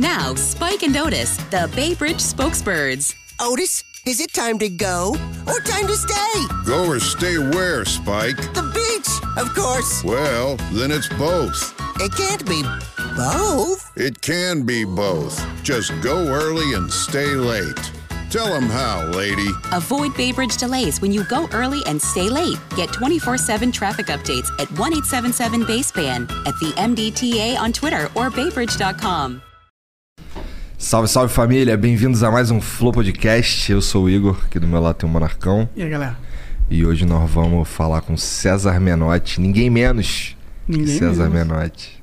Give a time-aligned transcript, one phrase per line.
[0.00, 3.14] Now, Spike and Otis, the Bay Bridge spokesbirds.
[3.38, 5.14] Otis, is it time to go
[5.46, 6.46] or time to stay?
[6.64, 8.38] Go or stay where, Spike?
[8.54, 10.02] The beach, of course.
[10.02, 11.74] Well, then it's both.
[12.00, 12.62] It can't be
[13.14, 13.92] both.
[13.94, 15.38] It can be both.
[15.62, 17.92] Just go early and stay late.
[18.30, 19.50] Tell them how, lady.
[19.72, 22.56] Avoid Bay Bridge delays when you go early and stay late.
[22.74, 28.30] Get 24 7 traffic updates at 1 877 Baseband, at the MDTA on Twitter or
[28.30, 29.42] baybridge.com.
[30.82, 33.70] Salve, salve família, bem-vindos a mais um Flow Podcast.
[33.70, 35.68] Eu sou o Igor, aqui do meu lado tem o Monarcão.
[35.76, 36.16] E aí, galera?
[36.70, 40.34] E hoje nós vamos falar com César Menotti, ninguém menos
[40.66, 41.48] Ninguém que César menos.
[41.48, 42.02] Menotti.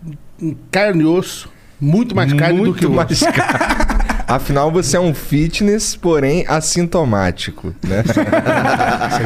[0.70, 1.50] carne e osso,
[1.82, 3.98] muito mais carne Muito do que o mais carne.
[4.28, 8.04] Afinal, você é um fitness, porém assintomático, né?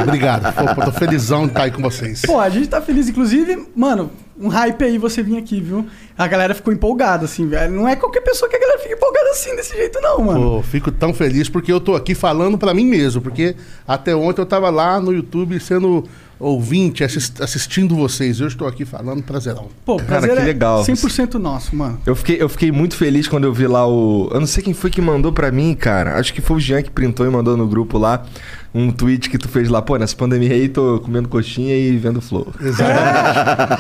[0.02, 0.54] Obrigado.
[0.54, 2.22] Pô, pô, tô felizão de estar aí com vocês.
[2.22, 3.10] Pô, a gente tá feliz.
[3.10, 5.86] Inclusive, mano, um hype aí você vir aqui, viu?
[6.18, 7.72] A galera ficou empolgada, assim, velho.
[7.74, 10.58] Não é qualquer pessoa que a galera fica empolgada assim, desse jeito, não, mano.
[10.58, 13.56] Pô, fico tão feliz porque eu tô aqui falando pra mim mesmo, porque
[13.88, 16.04] até ontem eu tava lá no YouTube sendo
[16.42, 18.40] ouvinte, assis- assistindo vocês.
[18.40, 19.68] Eu estou aqui falando prazerão.
[19.86, 20.82] Pô, o Cara, prazer que legal.
[20.82, 22.00] é 100% nosso, mano.
[22.06, 24.30] Eu fiquei, eu fiquei muito feliz quando eu vi lá o.
[24.34, 26.18] Eu não sei quem foi que mandou pra mim, cara.
[26.20, 28.26] Acho que foi o Jean que printou e mandou no grupo lá
[28.74, 29.82] um tweet que tu fez lá.
[29.82, 32.48] Pô, nessa pandemia aí tô comendo coxinha e vendo Flow.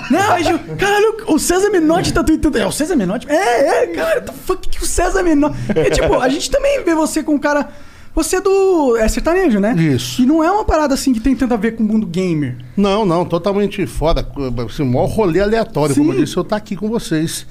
[0.09, 2.57] Não, aí, Gil, caralho, o César Menotti tá tweetando.
[2.57, 3.27] É, o César Menotti?
[3.29, 5.55] É, é, cara, the fuck que o César Menotti.
[5.75, 7.69] É tipo, a gente também vê você com um cara.
[8.13, 8.97] Você é do.
[8.97, 9.73] É sertanejo, né?
[9.75, 10.21] Isso.
[10.21, 12.57] E não é uma parada assim que tem tanto a ver com o mundo gamer.
[12.75, 14.27] Não, não, totalmente fora.
[14.69, 16.23] Assim, o maior rolê aleatório, como eu Sim.
[16.25, 17.45] disse, eu estar aqui com vocês.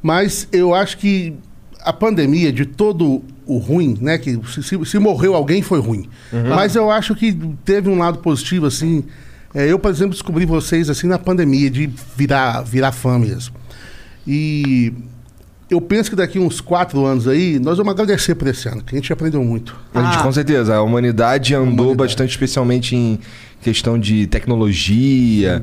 [0.00, 1.34] Mas eu acho que
[1.80, 4.18] a pandemia, de todo o ruim, né?
[4.18, 6.08] Que se, se- morreu alguém, foi ruim.
[6.48, 9.02] Mas eu acho que teve um lado positivo, assim.
[9.54, 13.56] É, eu, por exemplo, descobri vocês assim na pandemia, de virar, virar fã mesmo.
[14.26, 14.92] E
[15.70, 18.94] eu penso que daqui uns quatro anos aí, nós vamos agradecer por esse ano, que
[18.94, 19.76] a gente aprendeu muito.
[19.94, 20.22] A gente, Ah.
[20.22, 21.96] com certeza, a humanidade andou Humanidade.
[21.96, 23.18] bastante, especialmente em
[23.62, 25.62] questão de tecnologia.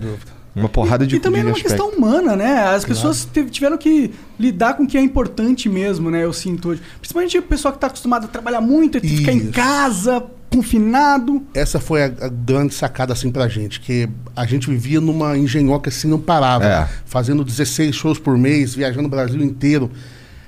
[0.55, 1.67] Uma porrada de E também é uma aspecto.
[1.69, 2.63] questão humana, né?
[2.69, 6.23] As pessoas tiveram que lidar com o que é importante mesmo, né?
[6.23, 6.81] Eu sinto hoje.
[7.01, 10.23] Principalmente o pessoal que tá acostumado a trabalhar muito, e ficar em casa,
[10.55, 11.43] confinado.
[11.53, 15.89] Essa foi a, a grande sacada assim pra gente, que a gente vivia numa engenhoca
[15.89, 16.89] assim, não parava, É.
[17.05, 19.91] fazendo 16 shows por mês, viajando o Brasil inteiro.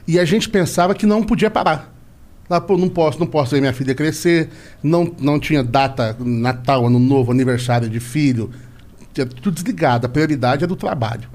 [0.07, 1.93] E a gente pensava que não podia parar.
[2.49, 4.49] Lá, pô, não posso, não posso ver minha filha crescer,
[4.81, 8.49] não, não tinha data, Natal, Ano Novo, aniversário de filho,
[9.13, 11.27] tinha tudo desligado, a prioridade é do trabalho.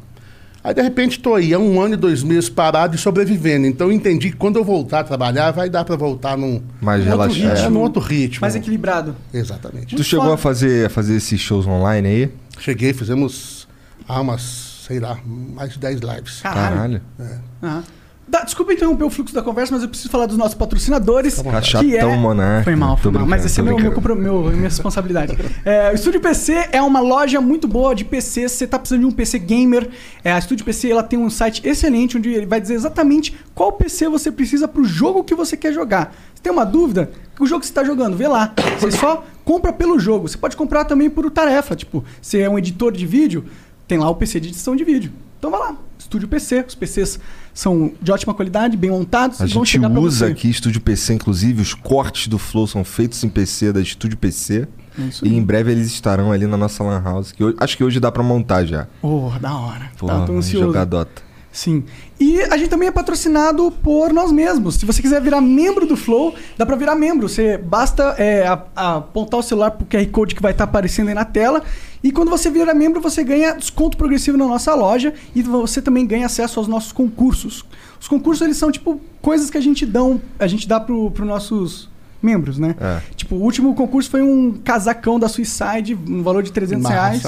[0.65, 3.67] Aí, de repente, estou aí há um ano e dois meses parado e sobrevivendo.
[3.67, 7.05] Então, eu entendi que quando eu voltar a trabalhar, vai dar para voltar num, Mais
[7.05, 7.57] num outro relaxado.
[7.57, 8.41] ritmo, num outro ritmo.
[8.43, 9.17] Mais equilibrado.
[9.35, 9.97] Exatamente.
[9.97, 12.31] Tu chegou a fazer, a fazer esses shows online aí?
[12.59, 13.67] Cheguei, fizemos
[14.07, 16.41] ah, umas, sei lá, mais de 10 lives.
[16.43, 17.01] Caralho.
[17.19, 17.43] Caralho.
[17.63, 17.85] Aham.
[18.33, 21.37] Dá- desculpa interromper o fluxo da conversa, mas eu preciso falar dos nossos patrocinadores.
[21.37, 21.71] Vontade.
[21.85, 22.17] que é...
[22.17, 22.65] Monarca.
[22.65, 23.27] Foi mal, foi mal.
[23.27, 25.37] Mas esse é meu, meu, meu- minha responsabilidade.
[25.67, 28.49] É, o Estúdio PC é uma loja muito boa de PC.
[28.49, 29.87] Se você tá precisando de um PC gamer,
[30.25, 33.71] é, a Estúdio PC ela tem um site excelente onde ele vai dizer exatamente qual
[33.73, 36.15] PC você precisa pro jogo que você quer jogar.
[36.35, 38.55] Se tem uma dúvida, o jogo que você está jogando, vê lá.
[38.81, 40.27] Você só compra pelo jogo.
[40.27, 41.77] Você pode comprar também por tarefa.
[41.77, 43.45] Tipo, você é um editor de vídeo,
[43.87, 45.13] tem lá o PC de edição de vídeo.
[45.39, 45.77] Então vai lá,
[46.13, 46.65] Estúdio PC.
[46.69, 47.19] Os PCs
[47.55, 49.41] são de ótima qualidade, bem montados.
[49.41, 53.29] A e gente usa aqui Estúdio PC, inclusive os cortes do Flow são feitos em
[53.31, 54.69] PC da Estúdio PC.
[54.99, 57.33] É isso E em breve eles estarão ali na nossa Lan House.
[57.33, 58.87] Que hoje- acho que hoje dá pra montar já.
[59.01, 59.91] Oh, da hora.
[59.97, 60.67] Porra, tá, tô ansioso.
[60.67, 61.23] jogar Dota.
[61.53, 61.85] Sim.
[62.19, 64.77] E a gente também é patrocinado por nós mesmos.
[64.77, 67.29] Se você quiser virar membro do Flow, dá pra virar membro.
[67.29, 71.09] Você basta é, a- a- apontar o celular pro QR Code que vai estar aparecendo
[71.09, 71.63] aí na tela.
[72.03, 76.07] E quando você vira membro, você ganha desconto progressivo na nossa loja e você também
[76.07, 77.65] ganha acesso aos nossos concursos.
[78.01, 81.25] Os concursos, eles são tipo coisas que a gente dão, a gente dá pro, pro
[81.27, 81.89] nossos
[82.23, 82.75] membros, né?
[82.81, 83.01] É.
[83.15, 87.23] Tipo, o último concurso foi um casacão da Suicide, no valor de 300 reais.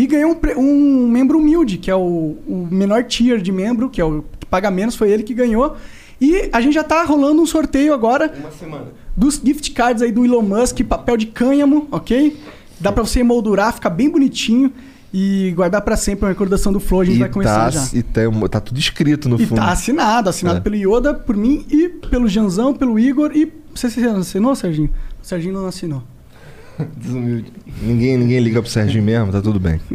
[0.00, 4.00] E ganhou um, um membro humilde, que é o, o menor tier de membro, que
[4.00, 5.76] é o que paga menos, foi ele que ganhou.
[6.20, 8.32] E a gente já tá rolando um sorteio agora.
[8.38, 8.86] Uma semana.
[9.16, 12.36] Dos gift cards aí do Elon Musk, papel de cânhamo, ok?
[12.78, 14.72] Dá pra você emoldurar, ficar bem bonitinho
[15.12, 17.00] e guardar pra sempre uma recordação do Flow.
[17.00, 17.88] A gente E vai começar tá, já.
[17.92, 19.58] e tá, tá tudo escrito no E fundo.
[19.58, 20.60] tá assinado, assinado É.
[20.60, 23.52] pelo Yoda, por mim e pelo Janzão, pelo Igor e.
[23.74, 24.90] Você, você assinou, Serginho?
[25.20, 26.04] O Serginho não assinou.
[26.96, 27.52] Desumilde.
[27.82, 29.80] Ninguém, ninguém liga pro Serginho mesmo, tá tudo bem.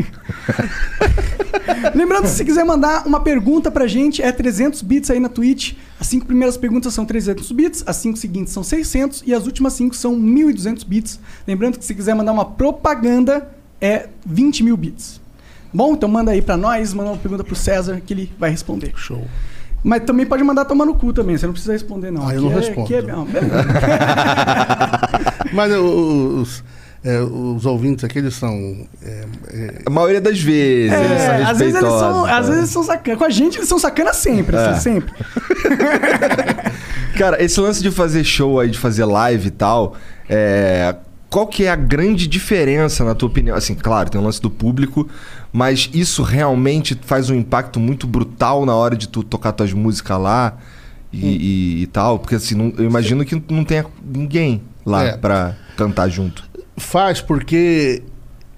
[1.96, 5.74] Lembrando, se quiser mandar uma pergunta pra gente, é 300 bits aí na Twitch.
[6.00, 9.74] As cinco primeiras perguntas são 300 bits, as cinco seguintes são 600 e as últimas
[9.74, 11.20] cinco são 1.200 bits.
[11.48, 15.22] Lembrando que se quiser mandar uma propaganda, é 20 mil bits.
[15.74, 18.94] Bom, então manda aí pra nós, manda uma pergunta pro César que ele vai responder.
[18.96, 19.26] Show.
[19.84, 22.28] Mas também pode mandar tomar no cu também, você não precisa responder, não.
[22.28, 22.84] Ah, eu não é- respondo.
[22.86, 23.28] aqui é- não.
[25.54, 26.64] Mas os,
[27.04, 28.54] é, os ouvintes aqui, eles são.
[29.04, 32.42] é, é, A maioria das vezes, eles são É, às vezes eles são, às cara.
[32.44, 33.20] vezes eles são sacanas.
[33.20, 34.60] Com a gente eles são sacanas sempre, É.
[34.70, 35.14] assim, sempre.
[37.18, 39.96] Cara, esse lance de fazer show aí, de fazer live e tal,
[40.28, 40.96] é...
[41.30, 43.56] qual que é a grande diferença, na tua opinião?
[43.56, 45.08] Assim, claro, tem o lance do público,
[45.54, 50.20] mas isso realmente faz um impacto muito brutal na hora de tu tocar tuas músicas
[50.20, 50.58] lá
[51.12, 52.18] e, e- e tal?
[52.20, 55.16] Porque assim, não- eu imagino que não tenha ninguém lá É.
[55.18, 56.44] pra cantar junto.
[56.76, 58.02] faz porque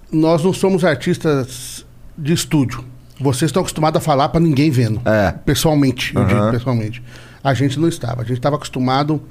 [0.09, 1.85] nós não somos artistas
[2.17, 2.83] de estúdio.
[3.19, 5.01] Vocês estão acostumados a falar para ninguém vendo.
[5.05, 5.31] É.
[5.45, 6.27] Pessoalmente, eu Aham.
[6.29, 7.03] digo pessoalmente.
[7.43, 8.21] A gente não estava.
[8.21, 9.21] A gente estava acostumado.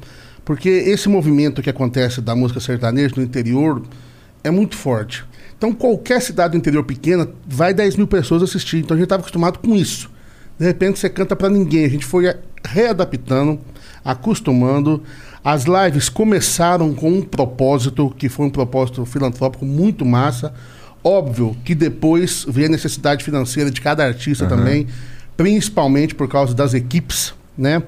[0.44, 3.82] Porque esse movimento que acontece da música sertaneja no interior
[4.42, 5.24] é muito forte.
[5.64, 8.80] Então, qualquer cidade do interior pequena vai 10 mil pessoas assistir.
[8.80, 10.10] Então, a gente estava acostumado com isso.
[10.58, 11.86] De repente, você canta para ninguém.
[11.86, 13.58] A gente foi readaptando,
[14.04, 15.02] acostumando.
[15.42, 20.52] As lives começaram com um propósito, que foi um propósito filantrópico muito massa.
[21.02, 24.86] Óbvio que depois veio a necessidade financeira de cada artista também,
[25.34, 27.82] principalmente por causa das equipes, né?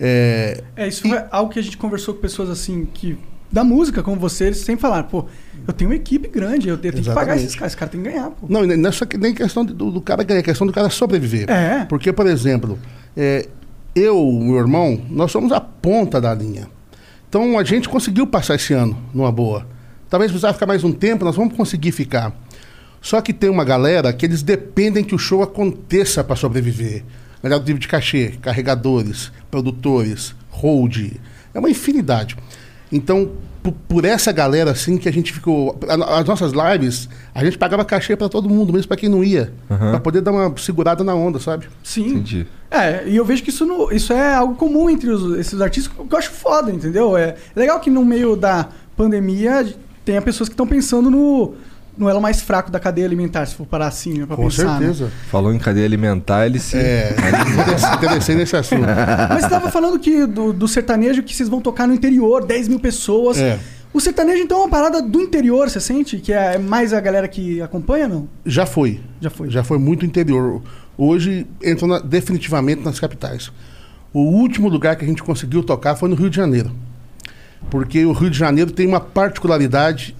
[0.00, 3.18] É, É, isso foi algo que a gente conversou com pessoas assim que.
[3.50, 5.24] Da música, como você, eles sempre falaram, pô,
[5.66, 8.10] eu tenho uma equipe grande, eu tenho que pagar esses caras, esses caras têm que
[8.10, 8.46] ganhar, pô.
[8.48, 10.90] Não, não é só que- nem questão do, do cara ganhar, é questão do cara
[10.90, 11.48] sobreviver.
[11.50, 11.84] É.
[11.84, 12.78] Porque, por exemplo,
[13.16, 13.46] é,
[13.94, 16.68] eu, meu irmão, nós somos a ponta da linha.
[17.28, 19.66] Então a gente conseguiu passar esse ano numa boa.
[20.10, 22.32] Talvez precisava ficar mais um tempo, nós vamos conseguir ficar.
[23.00, 27.04] Só que tem uma galera que eles dependem que o show aconteça para sobreviver.
[27.42, 31.12] Galera do livro de cachê, carregadores, produtores, hold.
[31.54, 32.36] É uma infinidade.
[32.92, 33.30] Então,
[33.88, 35.76] por, essa galera assim que a gente ficou.
[35.88, 39.52] As nossas lives, a gente pagava cachê para todo mundo, mesmo para quem não ia.
[39.66, 41.66] Pra poder dar uma segurada na onda, sabe?
[41.82, 42.06] Sim.
[42.10, 42.46] Entendi.
[42.70, 45.92] É, e eu vejo que isso, no- isso é algo comum entre os- esses artistas,
[45.92, 47.16] que eu acho foda, entendeu?
[47.16, 49.66] É legal que no meio da pandemia
[50.04, 51.54] tenha pessoas que estão pensando no,
[51.96, 54.64] no elo mais fraco da cadeia alimentar, se for parar assim, né, pra Com pensar.
[54.80, 54.86] né?
[54.86, 55.10] certeza.
[55.30, 56.76] Falou em cadeia alimentar, ele se.
[56.76, 58.82] É, interesse- interessei nesse assunto.
[59.28, 62.68] Mas você tava falando que do, do sertanejo que vocês vão tocar no interior, 10
[62.68, 63.38] mil pessoas.
[63.38, 63.58] É.
[63.94, 66.18] O sertanejo, então, é uma parada do interior, você sente?
[66.18, 68.28] Que é mais a galera que acompanha, não?
[68.44, 69.00] Já foi.
[69.20, 69.48] Já foi.
[69.50, 70.60] Já foi muito interior.
[70.98, 73.50] Hoje entrou na- definitivamente nas capitais.
[74.12, 76.70] O último lugar que a gente conseguiu tocar foi no Rio de Janeiro.
[77.70, 80.14] Porque o Rio de Janeiro tem uma particularidade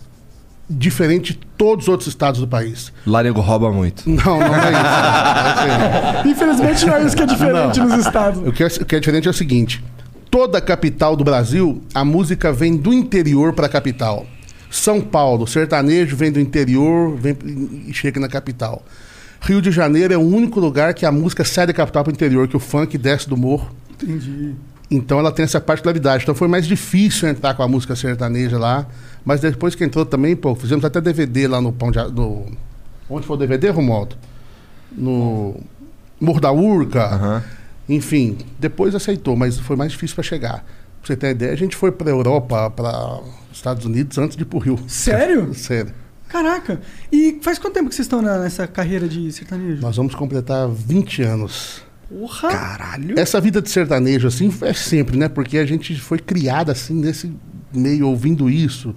[0.69, 2.93] diferente de todos os outros estados do país.
[3.07, 4.09] Lá nego rouba muito.
[4.09, 4.73] Não, não é
[6.23, 6.29] isso.
[6.29, 7.89] Infelizmente não é isso que é diferente Não.
[7.89, 8.47] nos estados.
[8.47, 9.83] O que, é, o que é diferente é o seguinte:
[10.31, 14.27] toda a capital do Brasil, a música vem do interior para a capital.
[14.71, 17.37] São Paulo, sertanejo vem do interior vem,
[17.87, 18.83] e chega na capital.
[19.41, 22.15] Rio de Janeiro é o único lugar que a música sai da capital para o
[22.15, 23.71] interior, que o funk desce do morro.
[23.91, 24.55] Entendi.
[24.91, 26.25] Então ela tem essa particularidade.
[26.25, 28.87] Então foi mais difícil entrar com a música sertaneja lá.
[29.27, 32.47] Mas depois que entrou também, pô, fizemos até DVD lá no Pão de no
[33.11, 34.17] Onde foi o DVD, Romualdo?
[34.93, 35.61] No
[36.21, 37.05] Morro da Urca.
[37.07, 37.45] Aham.
[37.89, 40.55] Enfim, depois aceitou, mas foi mais difícil para chegar.
[41.01, 43.21] Pra você ter ideia, a gente foi para Europa, para
[43.53, 44.79] Estados Unidos antes de ir pro Rio.
[44.89, 45.53] Sério?
[45.55, 45.93] Sério.
[46.29, 46.81] Caraca.
[47.13, 49.81] E faz quanto tempo que vocês estão na- nessa carreira de sertanejo?
[49.81, 51.83] Nós vamos completar 20 anos.
[52.09, 52.49] Porra!
[52.49, 53.19] Caralho.
[53.19, 55.29] Essa vida de sertanejo, assim, é sempre, né?
[55.29, 57.33] Porque a gente foi criada, assim, nesse
[57.73, 58.95] meio, ouvindo isso,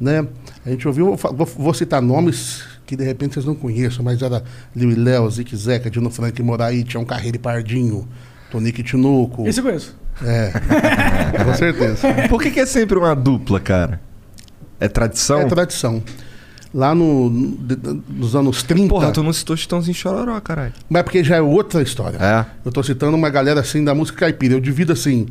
[0.00, 0.26] né?
[0.64, 4.42] A gente ouviu, vou, vou- citar nomes que de repente vocês não conheçam, mas era
[4.74, 8.06] Liu e Léo, Zique Zeca, Dino Frank Moraí, Tião Carreiro e Pardinho,
[8.50, 9.46] Tonique Tinoco.
[9.46, 9.96] Esse eu conheço.
[10.22, 10.52] É,
[11.44, 12.06] com certeza.
[12.28, 14.00] Por que, que é sempre uma dupla, cara?
[14.78, 15.40] É tradição?
[15.40, 16.02] É tradição.
[16.72, 18.88] Lá no, nos anos 30.
[18.88, 20.74] Porra, tu não citou Chitãozinho Chororó, caralho.
[20.90, 22.18] Mas é porque já é outra história.
[22.18, 22.44] É.
[22.64, 24.54] Eu tô citando uma galera assim da música caipira.
[24.54, 25.26] Eu divido assim.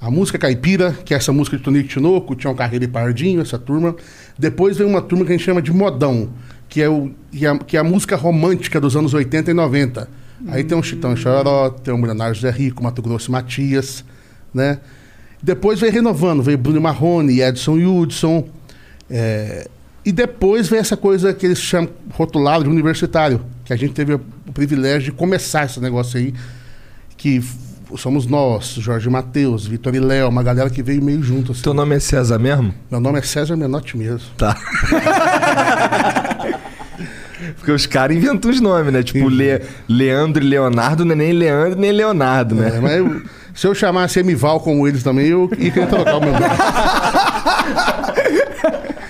[0.00, 3.58] A música caipira, que é essa música de Tonico Tinoco, Tião Carreiro e Pardinho, essa
[3.58, 3.96] turma.
[4.38, 6.28] Depois vem uma turma que a gente chama de modão,
[6.68, 10.08] que é, o, que é, que é a música romântica dos anos 80 e 90.
[10.48, 14.04] Aí tem o Chitão e Chororó, tem o Milionário José Rico, Mato Grosso e Matias,
[14.52, 14.78] né?
[15.42, 18.48] Depois veio renovando, veio Bruno Marrone, Edson Hudson.
[19.10, 19.68] é,
[20.06, 24.14] e depois veio essa coisa que eles chamam, rotularam de universitário, que a gente teve
[24.14, 24.20] o
[24.54, 26.32] privilégio de começar esse negócio aí,
[27.16, 27.42] que
[27.96, 31.52] somos nós, Jorge Matheus, Vitor e Léo, uma galera que veio meio junto.
[31.52, 31.62] Assim.
[31.62, 32.74] Teu nome é César mesmo?
[32.90, 34.20] Meu nome é César Menotti mesmo.
[34.36, 34.56] Tá.
[37.56, 39.02] Porque os caras inventam os nomes, né?
[39.02, 42.72] Tipo, Le- Leandro e Leonardo não é nem Leandro nem Leonardo, né?
[42.76, 43.22] É, mas eu-
[43.54, 46.44] se eu chamasse Emival como eles também, eu ia querer trocar o meu nome.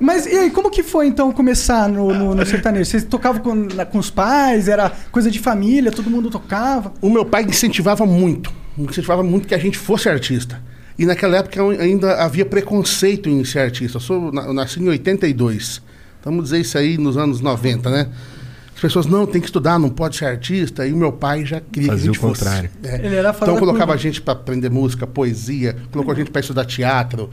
[0.00, 2.90] Mas e aí, como que foi então começar no, no, no sertanejo?
[2.90, 4.66] Vocês tocavam com, na- com os pais?
[4.66, 5.92] Era coisa de família?
[5.92, 6.92] Todo mundo tocava?
[7.02, 10.60] O meu pai incentivava muito, incentivava muito que a gente fosse artista.
[10.98, 13.96] E naquela época ainda havia preconceito em ser artista.
[13.98, 15.82] Eu, sou, eu nasci em 82.
[16.24, 18.08] Vamos dizer isso aí nos anos 90, né?
[18.74, 20.86] As pessoas, não, tem que estudar, não pode ser artista.
[20.86, 22.42] E o meu pai já queria que a Fazia gente o fosse.
[22.44, 22.70] contrário.
[22.82, 22.96] É.
[23.06, 26.64] Ele era então colocava a gente para aprender música, poesia, colocou a gente para estudar
[26.64, 27.28] teatro.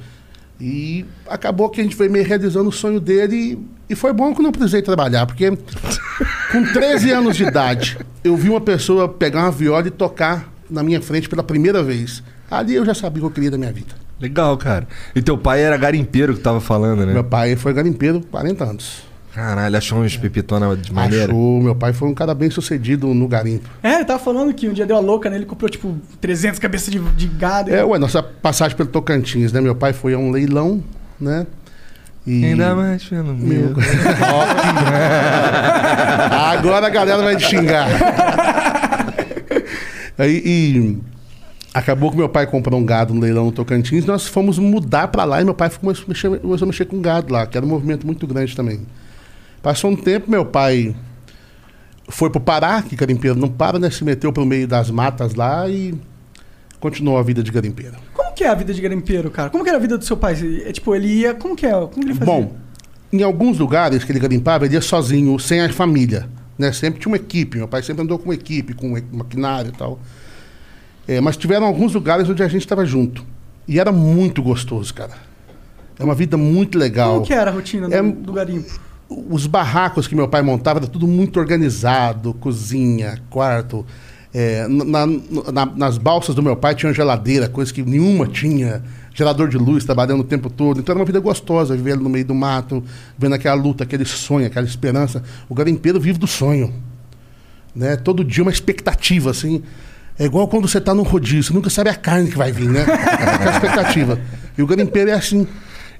[0.59, 3.35] E acabou que a gente foi meio realizando o sonho dele.
[3.89, 5.51] E, e foi bom que eu não precisei trabalhar, porque
[6.51, 10.83] com 13 anos de idade, eu vi uma pessoa pegar uma viola e tocar na
[10.83, 12.23] minha frente pela primeira vez.
[12.49, 13.95] Ali eu já sabia o que eu queria da minha vida.
[14.19, 14.87] Legal, cara.
[15.15, 17.13] E teu pai era garimpeiro que tu tava falando, né?
[17.13, 19.03] Meu pai foi garimpeiro 40 anos.
[19.37, 21.25] Caralho, achou uns pepitona de maneira.
[21.25, 23.69] Achou, meu pai foi um cara bem sucedido no garimpo.
[23.83, 26.91] É, ele tava falando que um dia deu a louca nele, comprou tipo 300 cabeças
[26.91, 27.71] de, de gado.
[27.71, 29.61] É, ué, nossa passagem pelo Tocantins, né?
[29.61, 30.83] Meu pai foi a um leilão,
[31.21, 31.45] né?
[32.25, 32.45] E...
[32.45, 33.75] Ainda mais pelo meu.
[36.31, 37.87] Agora a galera vai te xingar.
[40.17, 40.97] Aí, e
[41.75, 45.25] acabou que meu pai comprou um gado no leilão no Tocantins, nós fomos mudar pra
[45.25, 47.63] lá e meu pai começou a mexer, começou a mexer com gado lá, que era
[47.63, 48.79] um movimento muito grande também.
[49.67, 50.95] Passou um tempo, meu pai
[52.07, 53.89] foi pro Pará, que garimpeiro não para, né?
[53.89, 55.93] Se meteu pro meio das matas lá e
[56.79, 57.97] continuou a vida de garimpeiro.
[58.13, 59.49] Como que é a vida de garimpeiro, cara?
[59.49, 60.37] Como que era a vida do seu pai?
[60.65, 61.33] É, tipo, ele ia.
[61.33, 61.71] Como que é?
[61.71, 62.33] Como ele fazia?
[62.33, 62.55] Bom,
[63.11, 66.29] em alguns lugares que ele garimpava, ele ia sozinho, sem a família.
[66.57, 66.71] Né?
[66.71, 67.57] Sempre tinha uma equipe.
[67.57, 69.99] Meu pai sempre andou com uma equipe, com maquinário e tal.
[71.05, 73.25] É, mas tiveram alguns lugares onde a gente estava junto.
[73.67, 75.15] E era muito gostoso, cara.
[75.99, 77.15] É uma vida muito legal.
[77.15, 78.86] Como que era a rotina do, É- do garimpo?
[79.09, 83.85] Os barracos que meu pai montava era tudo muito organizado, cozinha, quarto.
[84.33, 85.07] É, na-
[85.51, 88.83] na- nas balsas do meu pai tinha geladeira, coisa que nenhuma tinha.
[89.13, 90.79] Gerador de luz, trabalhando o tempo todo.
[90.79, 92.83] Então era uma vida gostosa, viver no meio do mato,
[93.17, 95.23] vendo aquela luta, aquele sonho, aquela esperança.
[95.49, 96.71] O garimpeiro vive do sonho.
[97.75, 97.95] Né?
[97.95, 99.63] Todo dia uma expectativa, assim.
[100.19, 102.69] É igual quando você está num rodízio, você nunca sabe a carne que vai vir,
[102.69, 102.81] né?
[102.83, 104.19] Aquela expectativa.
[104.57, 105.47] E o garimpeiro é assim.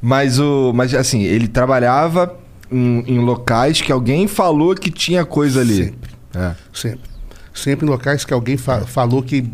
[0.02, 0.74] Mas o.
[0.74, 2.36] Mas assim, ele trabalhava
[2.72, 5.86] em, em locais que alguém falou que tinha coisa ali.
[5.86, 6.12] Sempre.
[6.36, 6.56] É.
[6.74, 7.10] Sempre.
[7.54, 9.46] Sempre em locais que alguém fa- falou que.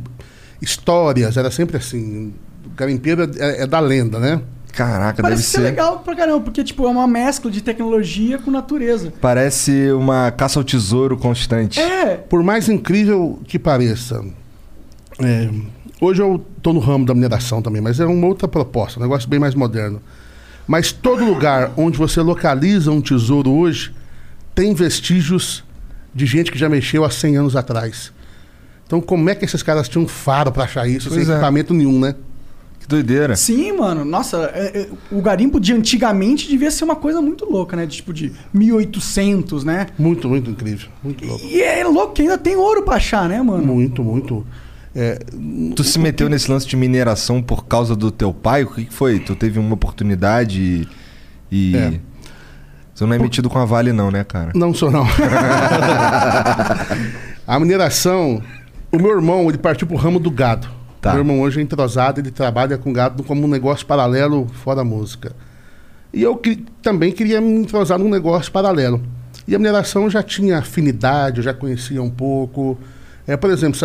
[0.61, 2.33] Histórias, era sempre assim.
[2.65, 4.41] O garimpeiro é, é da lenda, né?
[4.71, 8.49] Caraca, Parece deve ser legal pra caramba, porque tipo, é uma mescla de tecnologia com
[8.49, 9.13] natureza.
[9.21, 11.79] Parece uma caça ao tesouro constante.
[11.79, 14.25] É, Por mais incrível que pareça,
[15.19, 15.47] é,
[16.01, 19.29] hoje eu estou no ramo da mineração também, mas é uma outra proposta, um negócio
[19.29, 20.01] bem mais moderno.
[20.67, 23.93] Mas todo lugar onde você localiza um tesouro hoje
[24.55, 25.63] tem vestígios
[26.13, 28.11] de gente que já mexeu há 100 anos atrás.
[28.85, 31.35] Então, como é que esses caras tinham faro para achar isso Pois sem é.
[31.35, 32.15] equipamento nenhum, né?
[32.79, 33.35] Que doideira.
[33.35, 34.03] sim, mano.
[34.03, 37.85] Nossa, é- é- o garimpo de antigamente devia ser uma coisa muito louca, né?
[37.85, 39.87] De, tipo de 1800, né?
[39.97, 40.89] Muito, muito incrível.
[41.03, 41.43] Muito louco.
[41.45, 43.65] E é louco que ainda tem ouro pra achar, né, mano?
[43.65, 44.45] Muito, muito.
[44.95, 45.17] É,
[45.75, 48.63] Tu se meteu nesse lance de mineração por causa do teu pai?
[48.63, 49.19] O que, que foi?
[49.19, 50.87] Tu teve uma oportunidade e.
[51.71, 51.99] e- É.
[52.93, 54.51] Você não é metido com a Vale, não, né, cara?
[54.53, 55.03] Não sou não.
[57.47, 58.41] a mineração,
[58.91, 60.67] o meu irmão, ele partiu pro ramo do gado.
[61.01, 61.11] Tá.
[61.13, 64.85] Meu irmão hoje é entrosado, ele trabalha com gado como um negócio paralelo fora a
[64.85, 65.33] música.
[66.13, 69.01] E eu que- também queria me entrosar num negócio paralelo.
[69.47, 72.77] E a mineração eu já tinha afinidade, eu já conhecia um pouco.
[73.25, 73.79] É, por exemplo,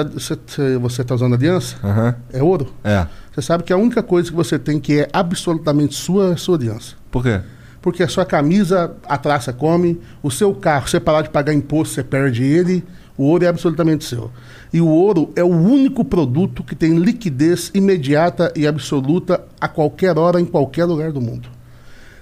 [0.80, 2.14] você está usando aliança, Aham.
[2.32, 2.72] é ouro.
[2.82, 3.06] É.
[3.32, 6.36] Você sabe que a única coisa que você tem que é absolutamente sua é a
[6.36, 6.96] sua aliança.
[7.10, 7.40] Por quê?
[7.80, 11.94] Porque a sua camisa, a traça come, o seu carro, você parar de pagar imposto,
[11.94, 12.84] você perde ele,
[13.16, 14.30] o ouro é absolutamente seu.
[14.72, 20.18] E o ouro é o único produto que tem liquidez imediata e absoluta a qualquer
[20.18, 21.48] hora, em qualquer lugar do mundo.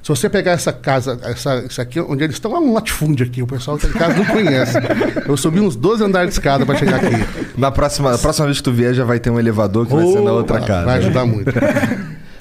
[0.06, 3.42] Se você pegar essa casa, essa, isso aqui, onde eles estão, é um latifúndio aqui,
[3.42, 4.78] o pessoal que tá casa não conhece.
[5.26, 7.58] Eu subi uns 12 andares de escada para chegar aqui.
[7.58, 10.06] Na próxima, a próxima vez que tu vier, já vai ter um elevador que vai
[10.06, 10.86] ser na outra Opa, casa.
[10.86, 11.52] Vai ajudar muito.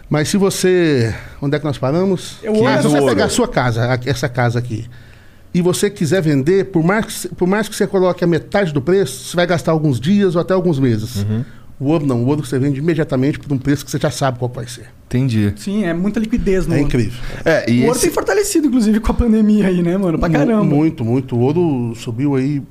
[0.08, 1.12] Mas se você.
[1.42, 2.38] Onde é que nós paramos?
[2.44, 3.08] Eu Ah, se você ouro.
[3.08, 4.88] pegar a sua casa, essa casa aqui,
[5.52, 9.28] e você quiser vender, por mais, por mais que você coloque a metade do preço,
[9.30, 11.16] você vai gastar alguns dias ou até alguns meses.
[11.16, 11.44] Uhum.
[11.80, 14.40] O ouro não, o ouro você vende imediatamente por um preço que você já sabe
[14.40, 14.86] qual vai ser.
[15.08, 15.54] Entendi.
[15.58, 16.88] Sim, é muita liquidez no É ouro.
[16.88, 17.20] incrível.
[17.44, 18.06] É, e O ouro esse...
[18.06, 20.18] tem fortalecido, inclusive, com a pandemia aí, né, mano?
[20.18, 20.64] Pra caramba.
[20.64, 21.36] Muito, muito.
[21.36, 22.62] O ouro subiu aí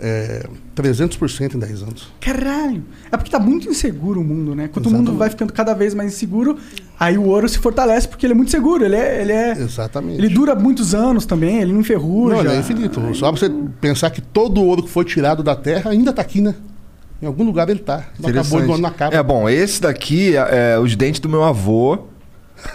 [0.00, 2.08] é, 300% em 10 anos.
[2.20, 2.82] Caralho.
[3.10, 4.68] É porque tá muito inseguro o mundo, né?
[4.68, 6.56] Quanto o mundo vai ficando cada vez mais inseguro,
[7.00, 8.84] aí o ouro se fortalece porque ele é muito seguro.
[8.84, 9.22] Ele é.
[9.22, 10.18] Ele, é, Exatamente.
[10.18, 12.34] ele dura muitos anos também, ele não enferruja.
[12.36, 13.00] Não, ele é infinito.
[13.14, 16.20] Só pra você pensar que todo o ouro que foi tirado da terra ainda tá
[16.22, 16.54] aqui, né?
[17.22, 18.08] Em algum lugar ele tá.
[18.18, 18.80] Não acabou, Interessante.
[18.80, 19.14] não acaba.
[19.16, 21.98] É bom, esse daqui é, é os dentes do meu avô.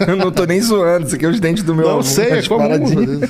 [0.06, 2.02] Eu não tô nem zoando, isso aqui é os dentes do meu Não avô.
[2.02, 3.20] sei, é comum.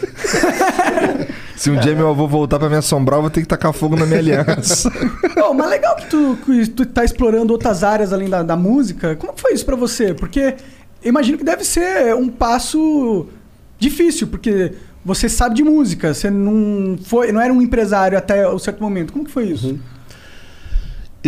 [1.57, 3.97] Se um dia meu avô voltar pra me assombrar, eu vou ter que tacar fogo
[3.97, 4.89] na minha aliança.
[5.35, 9.17] Pô, mas legal que tu, que tu tá explorando outras áreas além da, da música.
[9.17, 10.15] Como que foi isso pra você?
[10.15, 10.55] Porque
[11.03, 13.27] eu imagino que deve ser um passo
[13.77, 14.73] difícil, porque
[15.05, 19.13] você sabe de música, você não foi, não era um empresário até um certo momento.
[19.13, 19.79] Como que foi isso?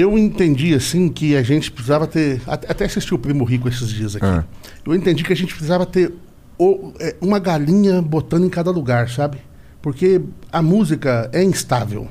[0.01, 2.41] Eu entendi, assim, que a gente precisava ter.
[2.47, 4.25] Até assisti o Primo Rico esses dias aqui.
[4.25, 4.45] Ah.
[4.87, 6.13] Eu entendi que a gente precisava ter
[6.59, 9.39] o- é, uma galinha botando em cada lugar, sabe?
[9.83, 12.09] Porque a música é instável.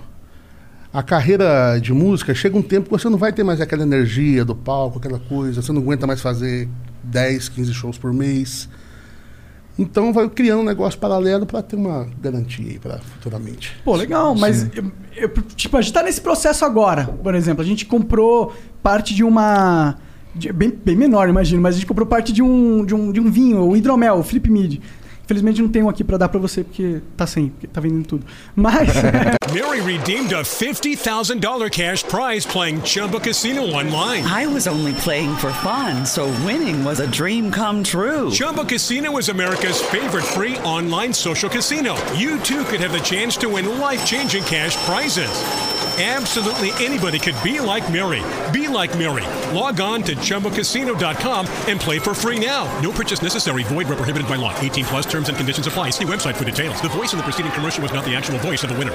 [0.93, 4.43] A carreira de música chega um tempo que você não vai ter mais aquela energia
[4.45, 6.67] do palco, aquela coisa, você não aguenta mais fazer
[7.03, 8.67] 10, 15 shows por mês.
[9.79, 13.75] Então vai criando um negócio paralelo para ter uma garantia para futuramente.
[13.85, 17.63] Pô, legal, mas eu- eu- tipo, a gente tá nesse processo agora, por exemplo.
[17.63, 19.95] A gente comprou parte de uma.
[20.35, 23.19] de- bem, bem menor, imagino, mas a gente comprou parte de um, de um, de
[23.21, 24.79] um vinho, o hidromel, o Flip Mid.
[25.29, 28.25] Infelizmente não tenho aqui pra dar pra você, porque tá sem, porque tá vendendo tudo.
[28.55, 28.89] Mas.
[29.53, 34.23] Mary redeemed a $50,000 cash prize playing Chumba Casino online.
[34.25, 38.31] I was only playing for fun, so winning was a dream come true.
[38.31, 41.95] Chumba Casino is America's favorite free online social casino.
[42.15, 45.29] You too could have the chance to win life changing cash prizes.
[45.99, 48.23] Absolutely anybody could be like Mary.
[48.53, 49.25] Be like Mary.
[49.53, 52.63] Log on to chumbacasino.com and play for free now.
[52.81, 53.63] No purchase necessary.
[53.63, 54.53] Void where prohibited by law.
[54.61, 55.89] 18 plus terms and conditions apply.
[55.89, 56.79] See website for details.
[56.81, 58.93] The voice in the preceding commercial was not the actual voice of the winner.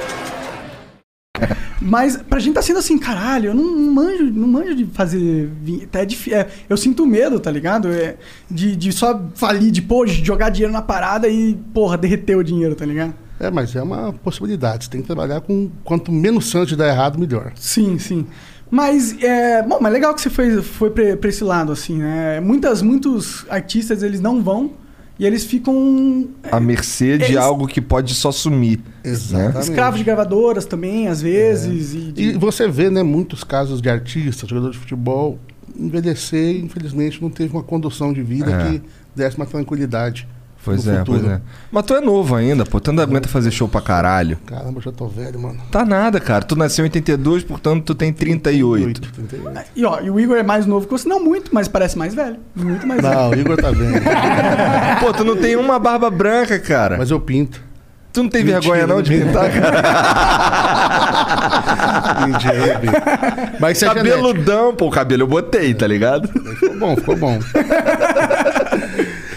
[1.82, 5.86] Mas pra gente tá sendo assim, caralho, eu não, manjo, não manjo de fazer vinho.
[5.92, 7.88] É difí- é, eu sinto medo, tá ligado?
[7.92, 8.16] É,
[8.50, 12.74] de, de só falir, de, pô, jogar dinheiro na parada e, porra, derreter o dinheiro,
[12.74, 13.12] tá ligado?
[13.40, 14.84] É, mas é uma possibilidade.
[14.84, 17.52] Você tem que trabalhar com quanto menos chance de dar errado, melhor.
[17.56, 18.26] Sim, sim.
[18.70, 19.62] Mas é.
[19.62, 22.40] Bom, mas legal que você foi, foi pra, pra esse lado, assim, né?
[22.40, 24.72] Muitas, muitos artistas eles não vão
[25.18, 28.80] e eles ficam A mercê de Eles- algo que pode só sumir.
[29.04, 29.60] Exatamente.
[29.68, 31.94] escravos de gravadoras também, às vezes.
[31.94, 35.38] E de- E você vê, né, muitos casos de artistas, jogadores de futebol,
[35.78, 38.70] envelhecer, infelizmente, não teve uma condução de vida É.
[38.72, 38.82] que
[39.14, 40.26] desse uma tranquilidade.
[40.64, 41.20] Pois é, futuro.
[41.20, 41.40] pois é.
[41.70, 42.80] Mas tu é novo ainda, pô.
[42.80, 44.38] Tu ainda aguenta fazer show pra caralho.
[44.46, 45.58] Caramba, eu já tô velho, mano.
[45.70, 46.44] Tá nada, cara.
[46.44, 49.00] Tu nasceu em 82, portanto tu tem 38.
[49.00, 49.60] 38.
[49.76, 52.14] E ó, e o Igor é mais novo que você, não muito, mas parece mais
[52.14, 52.36] velho.
[52.54, 53.14] Muito mais velho.
[53.14, 53.92] Não, o Igor tá bem.
[55.00, 56.96] Pô, tu não tem uma barba branca, cara.
[56.96, 57.60] Mas eu pinto.
[58.14, 59.82] Tu não tem Mentira, vergonha não de pintar, cara?
[62.26, 62.80] Mentira.
[63.58, 64.16] Mas isso é genético.
[64.16, 64.86] Cabeludão, pô.
[64.86, 66.28] O cabelo eu botei, tá ligado?
[66.28, 67.38] Ficou bom, ficou bom.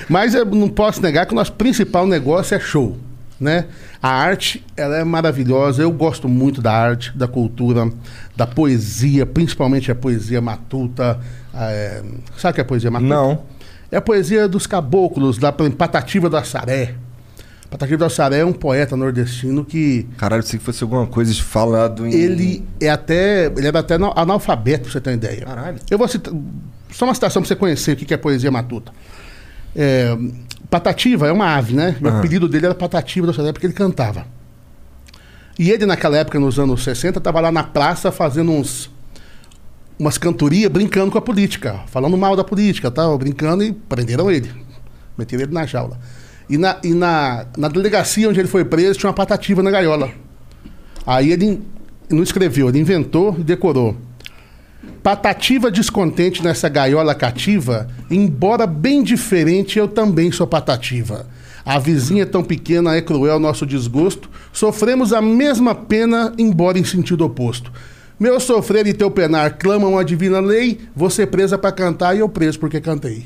[0.10, 2.98] Mas eu não posso negar que o nosso principal negócio é show,
[3.40, 3.66] né?
[4.02, 5.82] A arte, ela é maravilhosa.
[5.82, 7.90] Eu gosto muito da arte, da cultura,
[8.36, 11.20] da poesia, principalmente a poesia matuta.
[11.54, 12.02] é,
[12.38, 13.14] Sabe o que é poesia matuta?
[13.14, 13.44] Não.
[13.92, 16.94] É a poesia dos caboclos, da Patativa do Assaré.
[17.70, 22.08] Patativa do Assaré é um poeta nordestino que Caralho, se fosse alguma coisa de falado
[22.08, 22.14] em...
[22.14, 23.46] ele é até.
[23.48, 25.42] Ele era até anal- analfabeto, pra você ter uma ideia.
[25.46, 25.78] Caralho.
[25.90, 26.34] Eu vou citar.
[26.92, 28.92] Só uma citação pra você conhecer o que é poesia matuta.
[29.78, 30.18] É,
[30.72, 31.96] Patativa é uma ave, né?
[32.02, 34.26] O apelido dele era Patativa da cidade porque ele cantava.
[35.60, 38.92] E ele, naquela época, nos anos 60, estava lá na praça fazendo uns.
[40.00, 44.52] umas cantorias brincando com a política, falando mal da política, tal, brincando e prenderam ele.
[45.18, 45.98] Meteram ele na jaula.
[46.50, 50.12] E na, e na, na delegacia onde ele foi preso tinha uma patativa na gaiola.
[51.06, 51.62] Aí ele
[52.10, 53.96] não escreveu, ele inventou e decorou.
[55.04, 61.26] Patativa descontente nessa gaiola cativa, embora bem diferente, eu também sou patativa.
[61.66, 67.26] A vizinha tão pequena é cruel nosso desgosto, sofremos a mesma pena, embora em sentido
[67.26, 67.72] oposto.
[68.20, 72.30] Meu sofrer e teu penar clamam a divina lei, você presa pra cantar e eu
[72.30, 73.26] preso porque cantei.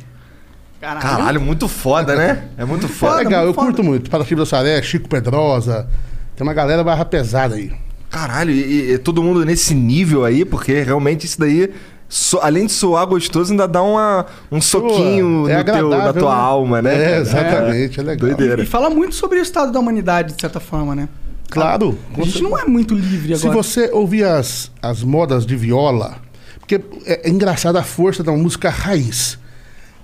[0.80, 2.48] Caralho, muito foda, né?
[2.58, 3.18] É muito É foda.
[3.18, 3.68] legal, muito eu foda.
[3.68, 4.10] curto muito.
[4.10, 5.88] Patativa da Saré, Chico Pedrosa,
[6.36, 7.72] tem uma galera barra pesada aí.
[8.12, 11.72] Caralho, e, e todo mundo nesse nível aí, porque realmente isso daí,
[12.10, 16.36] so- além de soar gostoso, ainda dá uma, um soquinho é no teu, na tua
[16.36, 16.42] né?
[16.42, 17.14] alma, né?
[17.14, 18.28] É, exatamente, é legal.
[18.36, 18.62] Doideira.
[18.62, 21.08] E fala muito sobre o estado da humanidade, de certa forma, né?
[21.50, 21.98] Claro.
[22.18, 23.64] A gente não é muito livre Se agora.
[23.64, 26.18] você ouvir as, as modas de viola,
[26.60, 29.40] porque é, é engraçado a força da música raiz.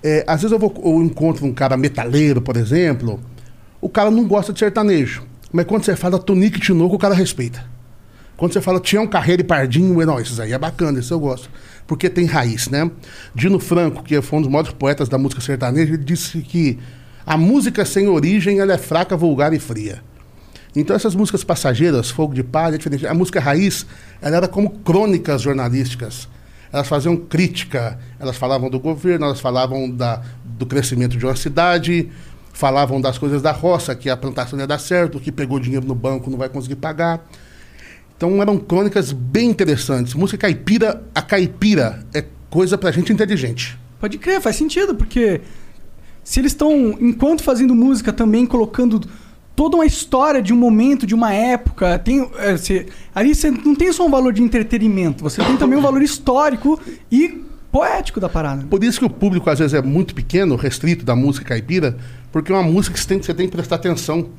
[0.01, 3.19] É, às vezes eu, vou, eu encontro um cara metaleiro, por exemplo,
[3.81, 5.23] o cara não gosta de sertanejo.
[5.51, 7.63] Mas quando você fala Tonique e Tinoco, o cara respeita.
[8.37, 11.49] Quando você fala Tião Carreiro e Pardinho, não, esses aí é bacana, esse eu gosto.
[11.87, 12.89] Porque tem raiz, né?
[13.33, 16.77] Dino Franco, que foi um dos maiores poetas da música sertaneja, ele disse que
[17.25, 20.03] a música sem origem ela é fraca, vulgar e fria.
[20.75, 23.07] Então essas músicas passageiras, Fogo de Palha, é diferente.
[23.07, 23.87] A música raiz,
[24.21, 26.29] ela era como crônicas jornalísticas.
[26.71, 32.09] Elas faziam crítica, elas falavam do governo, elas falavam da, do crescimento de uma cidade,
[32.53, 35.95] falavam das coisas da roça, que a plantação ia dar certo, que pegou dinheiro no
[35.95, 37.27] banco não vai conseguir pagar.
[38.17, 40.13] Então eram crônicas bem interessantes.
[40.15, 43.77] Música caipira, a caipira é coisa pra gente inteligente.
[43.99, 45.41] Pode crer, faz sentido, porque
[46.23, 49.01] se eles estão, enquanto fazendo música, também colocando
[49.55, 53.75] toda uma história de um momento, de uma época, tem, é, você- ali você não
[53.75, 56.79] tem só um valor de entretenimento, você tem também um valor histórico
[57.11, 58.65] e poético da parada.
[58.67, 61.97] Por isso que o público às vezes é muito pequeno, restrito da música caipira,
[62.31, 64.29] porque é uma música que você tem, você tem que prestar atenção.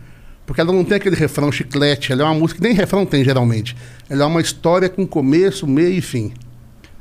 [0.48, 3.22] Porque ela não tem aquele refrão chiclete, ela é uma música que nem refrão tem
[3.22, 3.76] geralmente.
[4.08, 6.32] Ela é uma história com começo, meio e fim.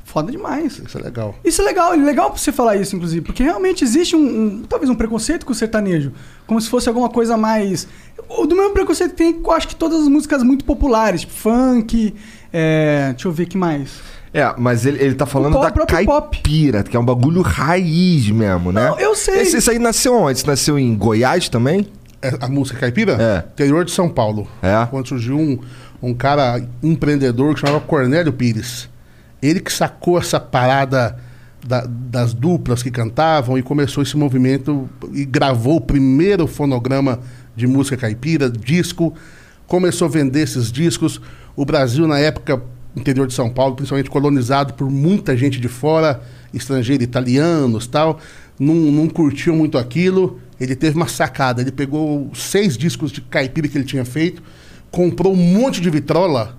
[0.04, 0.78] Foda demais.
[0.86, 1.34] Isso é legal.
[1.44, 4.62] Isso é legal, é legal pra você falar isso, inclusive, porque realmente existe um, um-
[4.68, 6.12] talvez um preconceito com o sertanejo,
[6.46, 7.88] como se fosse alguma coisa mais.
[8.28, 11.32] O do mesmo preconceito que tem com acho que todas as músicas muito populares, tipo
[11.32, 12.14] funk,
[12.52, 13.90] é, deixa eu ver que mais.
[14.32, 16.36] É, mas ele, ele tá falando pop- da próprio pop.
[16.36, 18.90] caipira, que é um bagulho raiz mesmo, né?
[18.90, 19.40] Não, eu sei.
[19.40, 20.38] Esse, isso aí nasceu onde?
[20.38, 21.86] Isso nasceu em Goiás também?
[22.20, 23.16] É, a música caipira?
[23.20, 23.44] É.
[23.52, 24.48] Interior de São Paulo.
[24.62, 24.86] É.
[24.90, 25.58] Quando surgiu um,
[26.02, 28.88] um cara empreendedor que chamava Cornélio Pires.
[29.40, 31.16] Ele que sacou essa parada
[31.66, 37.20] da- das duplas que cantavam e começou esse movimento e gravou o primeiro fonograma
[37.54, 39.14] de música caipira, disco.
[39.66, 41.20] Começou a vender esses discos.
[41.54, 42.60] O Brasil, na época,
[42.96, 46.20] interior de São Paulo, principalmente colonizado por muita gente de fora,
[46.52, 48.18] estrangeiro, italianos tal,
[48.58, 50.40] não, não curtiu muito aquilo.
[50.60, 51.60] Ele teve uma sacada.
[51.60, 54.42] Ele pegou seis discos de caipira que ele tinha feito,
[54.90, 56.56] comprou um monte de vitrola,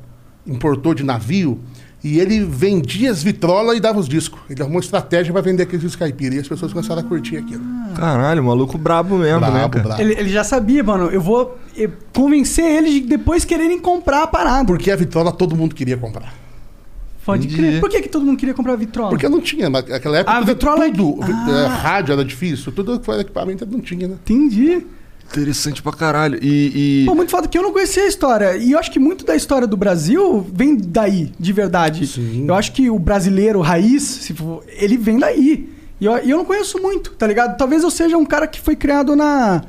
[0.47, 1.59] importou de navio,
[2.01, 4.39] e ele vendia as vitrolas e dava os discos.
[4.49, 6.35] Ele arrumou uma estratégia para vender aqueles discos caipira.
[6.35, 7.61] E as pessoas começaram a curtir aquilo.
[7.93, 9.83] Caralho, maluco brabo mesmo, né, Brabo, cara?
[9.83, 10.01] brabo.
[10.01, 14.27] Ele, ele já sabia, mano, eu vou eh, convencer eles de depois quererem comprar a
[14.27, 14.65] parada.
[14.65, 16.33] Porque a vitrola todo mundo queria comprar.
[17.25, 17.61] Pode Entendi.
[17.61, 17.79] crer.
[17.79, 19.09] Por que, que todo mundo queria comprar vitrola?
[19.09, 21.67] Porque não tinha, naquela época Ah, tudo- vitrola é- tudo, vi- Ah.
[21.67, 24.15] rádio era difícil, tudo que foi equipamento não tinha, né?
[24.23, 24.85] Entendi.
[25.31, 26.39] Interessante pra caralho.
[26.41, 27.03] E.
[27.03, 28.57] e- Pô, muito foda que eu não conhecia a história.
[28.57, 32.07] E eu acho que muito da história do Brasil vem daí, de verdade.
[32.07, 32.45] Sim.
[32.47, 35.69] Eu acho que o brasileiro raiz, se for, ele vem daí.
[36.01, 37.55] E eu, e eu não conheço muito, tá ligado?
[37.57, 39.61] Talvez eu seja um cara que foi criado na,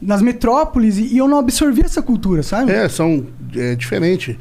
[0.00, 2.70] nas metrópoles e, e eu não absorvi essa cultura, sabe?
[2.70, 4.36] É, são é, diferentes.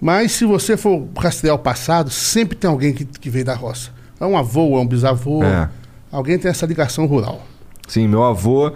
[0.00, 3.90] Mas se você for rastrear o passado, sempre tem alguém que, que veio da roça.
[4.20, 5.42] É um avô, é um bisavô.
[5.42, 5.68] É.
[6.10, 7.42] Alguém tem essa ligação rural.
[7.86, 8.72] Sim, meu avô.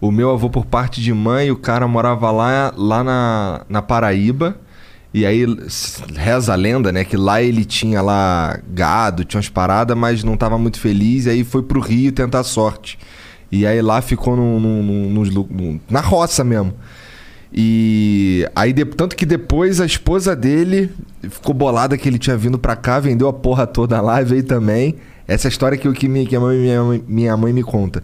[0.00, 4.56] O meu avô, por parte de mãe, o cara morava lá, lá na, na Paraíba.
[5.12, 5.46] E aí
[6.16, 7.04] reza a lenda, né?
[7.04, 11.26] Que lá ele tinha lá gado, tinha umas paradas, mas não tava muito feliz.
[11.26, 12.98] E aí foi pro Rio tentar sorte.
[13.50, 16.74] E aí lá ficou num- num- num- na roça mesmo.
[17.56, 20.90] E aí, de- tanto que depois a esposa dele
[21.30, 24.42] ficou bolada que ele tinha vindo pra cá, vendeu a porra toda lá e veio
[24.42, 24.96] também.
[25.28, 28.02] Essa é história que, que, minha, que a mãe- minha, minha mãe me conta.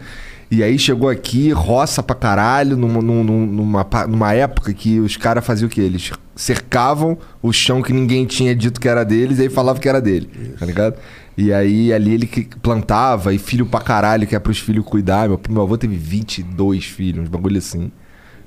[0.51, 5.45] E aí chegou aqui, roça pra caralho, numa, num- numa, numa época que os caras
[5.45, 5.81] faziam o quê?
[5.81, 9.89] Eles cercavam o chão que ninguém tinha dito que era deles e aí falavam que
[9.89, 10.95] era dele, tá ligado?
[11.37, 12.27] E aí ali ele
[12.63, 15.29] plantava e filho pra caralho, que é pros filhos cuidar.
[15.29, 17.91] Meu, meu avô teve 22 filhos, uns bagulho assim.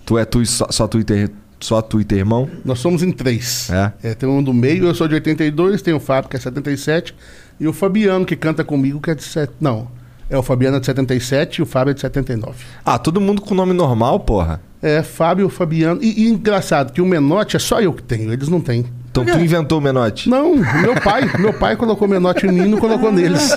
[0.06, 2.50] Tu é tu e só, só tu e teu, só tu e teu irmão?
[2.64, 3.70] Nós somos em três.
[3.70, 4.14] É?
[4.14, 7.16] tem um do meio, eu sou de 82, tem o Fábio, que é 77,
[7.60, 9.54] e o Fabiano, que canta comigo, que é de 7.
[9.62, 9.88] Não.
[10.30, 12.56] É o Fabiano é de 77 e o Fábio é de 79.
[12.84, 14.62] Ah, todo mundo com nome normal, porra.
[14.82, 16.02] É, Fábio, Fabiano.
[16.04, 18.86] E, e engraçado que o Menote é só eu que tenho, eles não têm.
[19.14, 20.28] Então tu inventou o Menote.
[20.28, 21.30] Não, meu pai.
[21.38, 23.52] meu pai colocou Menote em mim e não colocou neles.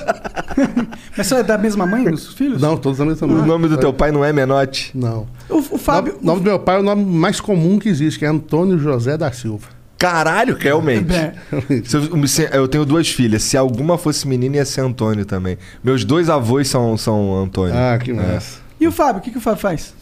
[1.17, 2.61] Mas você é da mesma mãe, os filhos?
[2.61, 4.91] Não, todos da mesma O nome do teu pai não é Menote?
[4.95, 5.27] Não.
[5.49, 6.19] O, o Fábio.
[6.23, 8.79] O nome do meu pai é o nome mais comum que existe, que é Antônio
[8.79, 9.69] José da Silva.
[9.97, 11.11] Caralho, realmente.
[11.15, 11.33] É.
[11.85, 13.43] Se eu, se- eu tenho duas filhas.
[13.43, 15.57] Se alguma fosse menina, ia ser Antônio também.
[15.83, 17.75] Meus dois avós são, são Antônio.
[17.75, 18.15] Ah, que É.
[18.15, 18.59] massa.
[18.79, 19.95] E o Fábio, o que, que o Fábio faz?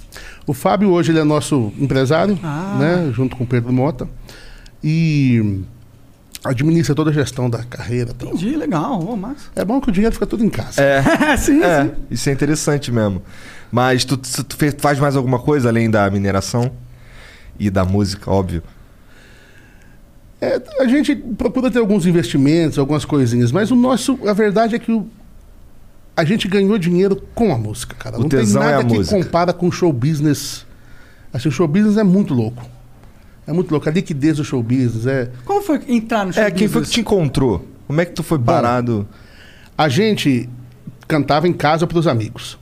[0.49, 2.77] O Fábio hoje ele é nosso empresário, Ah.
[2.79, 4.09] né, junto com o Pedro Mota.
[4.87, 5.63] E
[6.45, 8.11] administra toda a gestão da carreira.
[8.11, 8.29] e tal.
[8.29, 9.47] Entendi, legal, ô, massa.
[9.57, 10.79] É bom que o dinheiro fica tudo em casa.
[10.83, 11.03] É,
[11.39, 11.91] sim, é, sim.
[12.11, 13.23] isso é interessante mesmo.
[13.73, 14.45] Mas tu, tu-
[14.79, 16.71] faz mais alguma coisa além da mineração?
[17.59, 18.63] E da música, óbvio.
[20.41, 24.79] É, a gente procura ter alguns investimentos, algumas coisinhas, mas o nosso, a verdade é
[24.79, 25.07] que o-
[26.17, 28.17] a gente ganhou dinheiro com a música, cara.
[28.19, 29.17] O Não tem tesão é nada a que música.
[29.17, 30.67] compara com o show business.
[31.33, 32.63] Assim, o show business é muito louco.
[33.47, 33.89] É muito louco.
[33.89, 35.31] A liquidez do show business é.
[35.45, 36.91] Como foi entrar no show É, quem foi que business?
[36.91, 37.65] te encontrou?
[37.87, 39.07] Como é que tu foi parado?
[39.77, 40.49] A gente
[41.07, 42.59] cantava em casa para os amigos.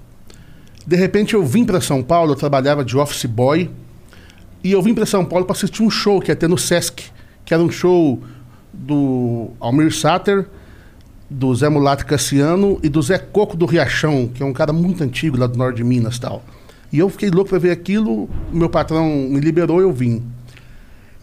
[0.84, 3.70] De repente eu vim para São Paulo, eu trabalhava de office boy,
[4.64, 7.04] e eu vim para São Paulo para assistir um show que ia ter no Sesc,
[7.44, 8.20] que era um show
[8.72, 10.46] do Almir Sater,
[11.30, 15.02] do Zé Mulato Cassiano e do Zé Coco do Riachão, que é um cara muito
[15.04, 16.42] antigo lá do norte de Minas e tal.
[16.92, 20.22] E eu fiquei louco para ver aquilo, meu patrão me liberou e eu vim.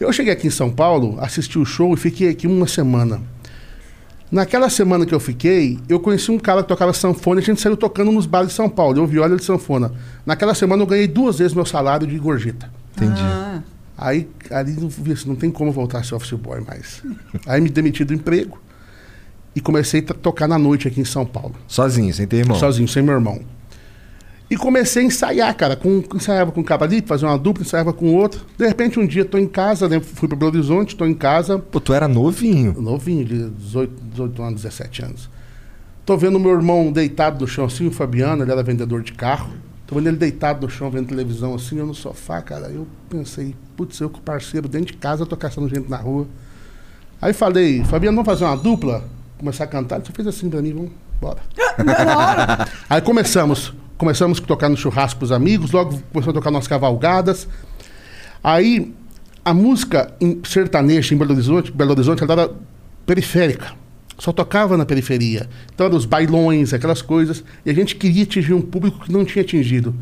[0.00, 3.20] Eu cheguei aqui em São Paulo, assisti o show e fiquei aqui uma semana.
[4.32, 7.60] Naquela semana que eu fiquei, eu conheci um cara que tocava sanfona e a gente
[7.60, 8.96] saiu tocando nos bares de São Paulo.
[8.98, 9.92] Eu viola de sanfona.
[10.24, 12.72] Naquela semana eu ganhei duas vezes meu salário de gorjeta.
[12.96, 13.20] Entendi.
[13.20, 13.62] Ah,
[13.98, 17.02] Aí ali eu vi assim, não tem como voltar a ser office boy mais.
[17.46, 18.58] Aí me demiti do emprego
[19.54, 21.54] e comecei a tocar na noite aqui em São Paulo.
[21.68, 22.58] Sozinho, sem ter irmão.
[22.58, 23.42] Sozinho, sem meu irmão.
[24.50, 25.76] E comecei a ensaiar, cara.
[25.76, 28.44] Com, ensaiava com um cara ali, fazia uma dupla, ensaiava com outro.
[28.58, 30.00] De repente, um dia, tô em casa, né?
[30.00, 32.74] Fui para Belo Horizonte, tô em casa, Pô, tu era novinho.
[32.80, 35.30] novinho, de 18, 18 anos, 17 anos.
[36.04, 39.50] Tô vendo meu irmão deitado no chão assim, o Fabiano, ele era vendedor de carro.
[39.86, 42.68] Tô vendo ele deitado no chão, vendo televisão assim, eu no sofá, cara.
[42.68, 45.98] Eu pensei, putz, eu com o parceiro dentro de casa, eu tô caçando gente na
[45.98, 46.26] rua.
[47.22, 49.04] Aí falei, Fabiano, vamos fazer uma dupla?
[49.38, 49.96] Começar a cantar?
[49.96, 51.40] Ele só fez assim pra mim, vamos, bora.
[52.90, 53.72] Aí começamos.
[54.00, 57.46] Começamos a tocar no churrasco pros amigos, logo começamos a tocar nas cavalgadas.
[58.42, 58.94] Aí
[59.44, 62.50] a música em sertaneja em Belo Horizonte, Belo Horizonte ela era
[63.04, 63.74] periférica.
[64.18, 65.50] Só tocava na periferia.
[65.74, 67.44] Então eram os bailões, aquelas coisas.
[67.62, 69.94] E a gente queria atingir um público que não tinha atingido.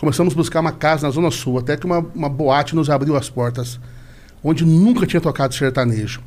[0.00, 3.14] Começamos a buscar uma casa na Zona Sul, até que uma, uma boate nos abriu
[3.14, 3.78] as portas,
[4.42, 6.20] onde nunca tinha tocado sertanejo.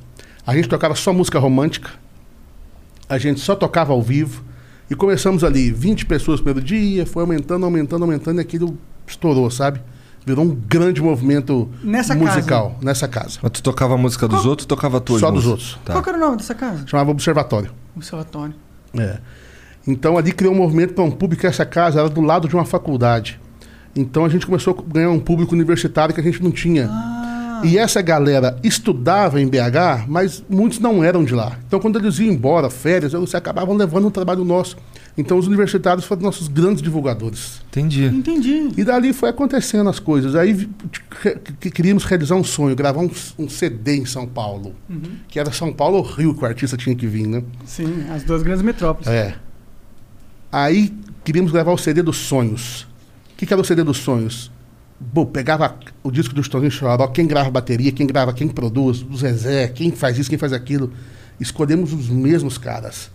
[0.46, 1.90] A gente tocava só música romântica,
[3.10, 4.48] a gente só tocava ao vivo.
[4.89, 9.82] E começamos ali, 20 pessoas pelo dia, foi aumentando, aumentando, aumentando, e aquilo estourou, sabe?
[10.26, 13.39] Virou um grande movimento Nessa musical nessa casa.
[13.41, 15.80] Mas tu tocava a música dos outros, tocava a tua Só dos outros.
[15.86, 15.93] Tá.
[15.93, 16.86] Qual era o nome dessa casa?
[16.86, 17.71] Chamava Observatório.
[17.95, 18.54] Observatório.
[18.97, 19.19] É.
[19.88, 22.65] Então ali criou um movimento para um público, essa casa era do lado de uma
[22.65, 23.39] faculdade.
[23.95, 26.89] Então a gente começou a ganhar um público universitário que a gente não tinha.
[27.63, 31.58] E essa galera estudava em BH, mas muitos não eram de lá.
[31.67, 34.78] Então quando eles iam embora, férias, eles acabavam levando um trabalho nosso.
[35.17, 37.60] Então os universitários foram nossos grandes divulgadores.
[37.70, 38.06] Entendi.
[38.06, 38.70] Entendi.
[38.78, 40.36] E dali foi acontecendo as coisas.
[40.36, 40.70] Aí
[41.24, 44.76] que- que queríamos realizar um sonho, gravar um, um CD em São Paulo.
[45.28, 47.41] Que era São Paulo ou Rio que o artista tinha que vir, né?
[47.65, 49.08] Sim, as duas grandes metrópoles.
[49.08, 49.36] É.
[50.52, 50.93] Aí
[51.24, 52.84] queríamos gravar o CD dos sonhos.
[53.34, 54.52] O que, que era o CD dos sonhos?
[55.32, 59.68] Pegava o disco do Estourinho Choró, quem grava bateria, quem grava, quem produz, do Zezé,
[59.68, 60.92] quem faz isso, quem faz aquilo.
[61.40, 63.12] Escolhemos os mesmos caras.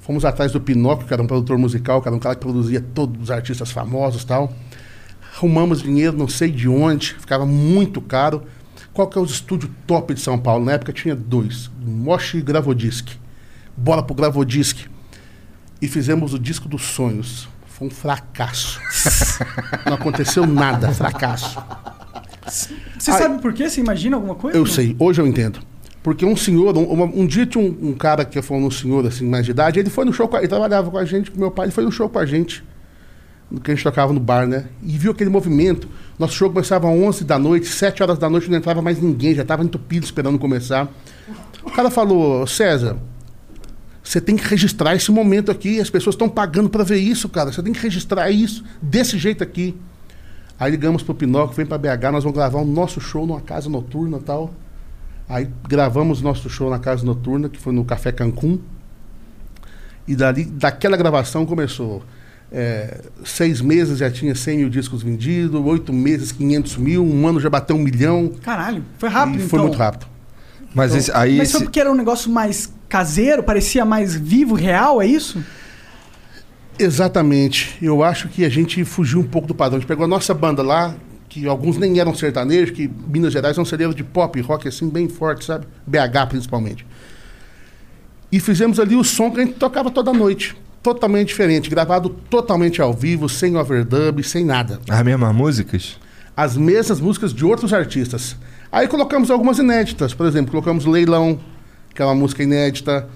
[0.00, 2.80] Fomos atrás do Pinóquio, que era um produtor musical, que era um cara que produzia
[2.80, 4.54] todos os artistas famosos tal.
[5.36, 8.44] Arrumamos dinheiro, não sei de onde, ficava muito caro.
[8.94, 10.64] Qual que é o estúdio top de São Paulo?
[10.64, 13.10] Na época tinha dois, Mosh e Gravodisc.
[13.76, 14.86] Bora pro Gravodisc
[15.80, 17.48] e fizemos o disco dos sonhos.
[17.78, 18.80] Foi um fracasso.
[19.86, 21.62] Não aconteceu nada, fracasso.
[22.44, 23.18] Você Ai.
[23.18, 23.70] sabe por quê?
[23.70, 24.58] Você imagina alguma coisa?
[24.58, 25.60] Eu sei, hoje eu entendo.
[26.02, 29.28] Porque um senhor, um, um dia tinha um, um cara que foi um senhor assim,
[29.28, 31.66] mais de idade, ele foi no show, ele trabalhava com a gente, com meu pai,
[31.66, 32.64] ele foi no show com a gente,
[33.48, 34.66] no que a gente tocava no bar, né?
[34.82, 35.88] E viu aquele movimento.
[36.18, 39.34] Nosso show começava às 11 da noite, 7 horas da noite não entrava mais ninguém,
[39.34, 40.88] já estava entupido esperando começar.
[41.62, 42.96] O cara falou, César,
[44.08, 47.52] você tem que registrar esse momento aqui, as pessoas estão pagando para ver isso, cara.
[47.52, 49.76] Você tem que registrar isso desse jeito aqui.
[50.58, 53.68] Aí ligamos pro Pinóquio, vem para BH, nós vamos gravar o nosso show numa casa
[53.68, 54.54] noturna e tal.
[55.28, 58.58] Aí gravamos nosso show na casa noturna, que foi no Café Cancún.
[60.06, 62.02] E dali, daquela gravação começou.
[62.50, 67.38] é, seis meses já tinha 100 mil discos vendidos, oito meses 500 mil, um ano
[67.38, 68.32] já bateu um milhão.
[68.42, 69.48] Caralho, foi rápido e então.
[69.50, 70.06] foi muito rápido.
[70.74, 71.36] Mas esse, aí.
[71.36, 75.42] Mas foi esse- porque era um negócio mais caseiro, parecia mais vivo, real, é isso?
[76.78, 77.76] Exatamente.
[77.82, 79.78] Eu acho que a gente fugiu um pouco do padrão.
[79.78, 80.94] A gente pegou a nossa banda lá,
[81.28, 84.88] que alguns nem eram sertanejos, que Minas Gerais é um celeiro de pop, rock assim,
[84.88, 85.66] bem forte, sabe?
[85.86, 86.86] BH principalmente.
[88.30, 90.56] E fizemos ali o som que a gente tocava toda noite.
[90.82, 94.80] Totalmente diferente, gravado totalmente ao vivo, sem overdub, sem nada.
[94.88, 95.98] As mesmas músicas?
[96.36, 98.36] As mesmas músicas de outros artistas.
[98.70, 101.40] Aí colocamos algumas inéditas, por exemplo, colocamos Leilão,
[101.98, 103.08] que é uma música inédita.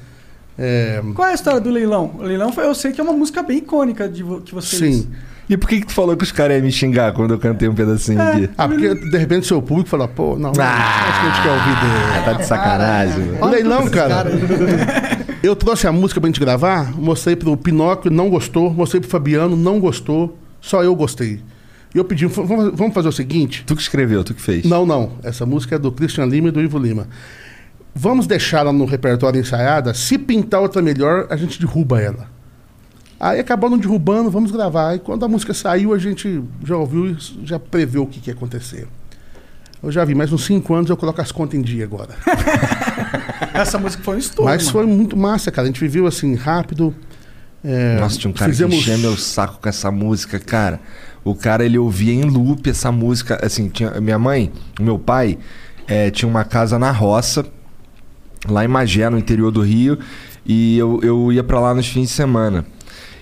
[0.58, 2.16] É, Qual é a história do leilão?
[2.18, 4.96] O leilão foi, eu sei que é uma música bem icônica de vo- que vocês.
[4.96, 5.08] sim.
[5.48, 7.68] E por que, que tu falou que os caras iam me xingar quando eu cantei
[7.68, 8.32] um pedacinho É.
[8.32, 8.50] aqui?
[8.58, 11.50] Ah, porque de repente seu público fala, pô, não, Ah, acho que a gente quer
[11.50, 12.24] ouvir dele.
[12.24, 13.24] Tá de sacanagem.
[13.40, 14.08] O leilão, cara.
[14.30, 14.32] caras
[15.44, 19.56] Eu trouxe a música pra gente gravar, mostrei pro Pinóquio, não gostou, mostrei pro Fabiano,
[19.56, 21.40] não gostou, só eu gostei.
[21.94, 23.62] E eu pedi, "V- vamos vamos fazer o seguinte?
[23.66, 24.64] Tu que escreveu, tu que fez.
[24.64, 27.06] Não, não, essa música é do Christian Lima e do Ivo Lima.
[27.94, 32.30] Vamos deixá-la no repertório ensaiada, se pintar outra melhor, a gente derruba ela.
[33.20, 34.88] Aí acabou não derrubando, vamos gravar.
[34.88, 38.30] Aí quando a música saiu, a gente já ouviu e já preveu o que, que
[38.30, 38.88] ia acontecer.
[39.82, 42.14] Eu já vi, mas uns cinco anos eu coloco as contas em dia agora.
[43.54, 44.50] Essa música foi um estouro.
[44.50, 44.72] mas mano.
[44.72, 45.66] foi muito massa, cara.
[45.66, 46.94] A gente viveu assim, rápido.
[47.64, 48.74] É, Nossa, tinha um cara fizemos...
[48.74, 50.80] que enchia meu saco com essa música, cara.
[51.24, 53.38] O cara, ele ouvia em loop essa música.
[53.44, 55.38] Assim, tinha, minha mãe, meu pai,
[55.86, 57.44] eh, tinha uma casa na roça,
[58.48, 59.98] lá em Magé, no interior do Rio.
[60.44, 62.64] E eu, eu ia pra lá nos fins de semana.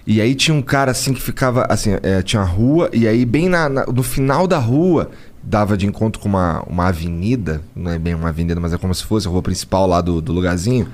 [0.07, 1.67] E aí tinha um cara assim que ficava.
[1.69, 5.11] Assim, eh, tinha a rua, e aí bem na- na- no final da rua.
[5.43, 8.95] Dava de encontro com uma, uma avenida, não é bem uma avenida, mas é como
[8.95, 10.87] se fosse a rua principal lá do, do lugarzinho.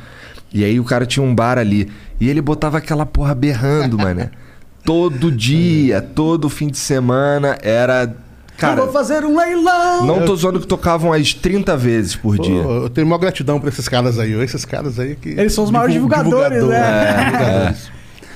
[0.54, 1.90] E aí o cara tinha um bar ali.
[2.20, 4.30] E ele botava aquela porra berrando, mané.
[4.84, 8.14] Todo dia, todo fim de semana era.
[8.56, 10.06] Eu Cara, vou fazer um leilão.
[10.06, 12.62] não tô zoando que tocavam as 30 vezes por Pô, dia.
[12.62, 14.32] eu tenho maior gratidão pra esses caras aí.
[14.42, 15.30] Esses caras aí que.
[15.30, 17.24] Eles são os maiores divulgadores, né?
[17.24, 17.90] divulgadores.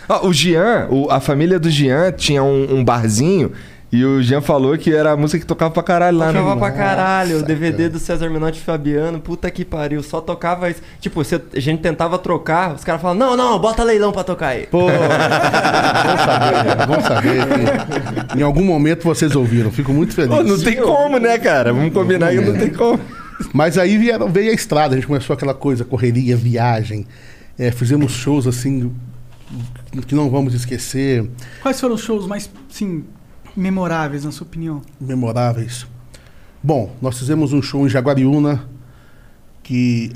[0.08, 3.52] Ó, o Jean, o- a família do Jean tinha um, um barzinho
[3.92, 6.60] e o Jean falou que era a música que tocava pra caralho lá, Tocava né?
[6.60, 10.80] pra caralho, o DVD do César Menotti e Fabiano, puta que pariu, só tocava isso.
[11.00, 14.48] Tipo, se a gente tentava trocar, os caras falavam, não, não, bota leilão pra tocar
[14.48, 14.68] aí.
[14.68, 14.90] Pô, bom
[16.24, 19.72] saber, bom saber que em algum momento vocês ouviram.
[19.72, 20.36] Fico muito feliz.
[20.36, 21.72] Pô, não tem como, né, cara?
[21.72, 23.00] Vamos combinar que não tem como.
[23.52, 27.06] Mas aí vieram, veio a estrada, a gente começou aquela coisa, correria, viagem.
[27.58, 28.92] É, fizemos shows assim
[30.06, 31.28] que não vamos esquecer,
[31.60, 33.04] Quais foram os shows mais, assim,
[33.56, 34.82] memoráveis, na sua opinião?
[35.00, 35.86] memoráveis.
[36.62, 38.68] Bom, nós fizemos um show em Jaguariúna
[39.62, 40.12] que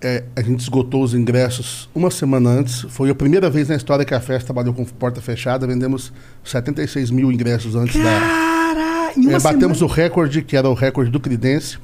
[0.00, 2.82] é, a gente esgotou os ingressos uma semana antes.
[2.88, 5.66] Foi a primeira vez na história que a festa trabalhou com porta fechada.
[5.66, 6.12] Vendemos
[6.44, 8.02] 76 mil ingressos antes da.
[8.20, 9.92] Cara, em uma É, batemos semana...
[9.92, 11.78] o recorde, que era o recorde do Cridense.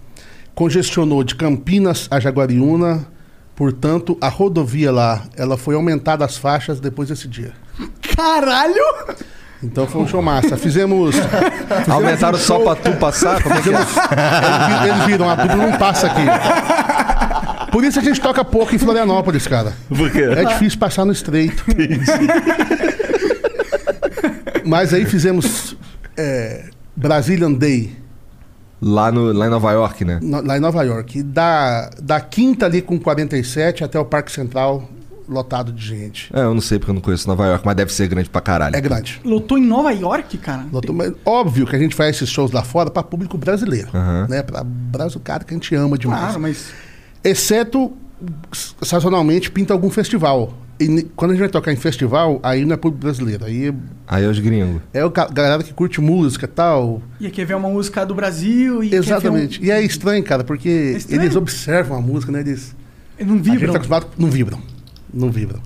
[0.55, 3.07] Congestionou de Campinas a Jaguariúna.
[3.55, 7.53] Portanto, a rodovia lá, ela foi aumentada as faixas depois desse dia.
[8.17, 8.83] Caralho!
[9.63, 10.57] Então foi um show massa.
[10.57, 11.15] Fizemos.
[11.15, 13.43] fizemos Aumentaram um só pra tu passar?
[13.43, 13.73] Como é que é?
[13.73, 13.89] Eles,
[14.97, 16.23] eles viram, a dupla não passa aqui.
[17.71, 19.73] Por isso a gente toca pouco em Florianópolis, cara.
[19.89, 20.23] Por quê?
[20.23, 21.65] É difícil passar no estreito.
[24.65, 25.77] Mas aí fizemos
[26.17, 27.97] é, Brazilian Day,
[28.85, 30.19] Lá, no, lá em Nova York, né?
[30.21, 31.23] no- lá em Nova York.
[31.23, 34.89] Da, da quinta ali com 47 até o Parque Central,
[35.29, 36.31] lotado de gente.
[36.35, 38.41] É, eu não sei porque eu não conheço Nova York, mas deve ser grande pra
[38.41, 38.75] caralho.
[38.77, 39.21] É grande.
[39.25, 40.67] Lotou em Nova York, cara?
[40.73, 43.89] Lotou, mas óbvio que a gente faz esses shows lá fora para público brasileiro.
[43.95, 44.27] Aham.
[44.29, 44.43] Né?
[44.43, 46.21] Para Brasil, cara que a gente ama demais.
[46.23, 46.73] Claro, mas...
[47.25, 47.93] Exceto,
[48.83, 50.55] sazonalmente, pinta algum festival.
[50.81, 53.45] E quando a gente vai tocar em festival, aí não é público brasileiro.
[53.45, 53.73] Aí
[54.09, 54.83] Aí é os gringos.
[54.93, 57.01] é o ca- galera que curte música e tal.
[57.21, 59.61] Ia quer ver uma música do Brasil e quer ver Exatamente.
[59.61, 61.23] um- E é estranho, cara, porque estranho.
[61.23, 62.41] eles observam a música, né?
[62.41, 62.75] Eles.
[63.21, 63.73] Não A gente vibram.
[63.73, 64.07] tá acostumado.
[64.19, 64.61] Não vibram.
[65.13, 65.61] Não vibram.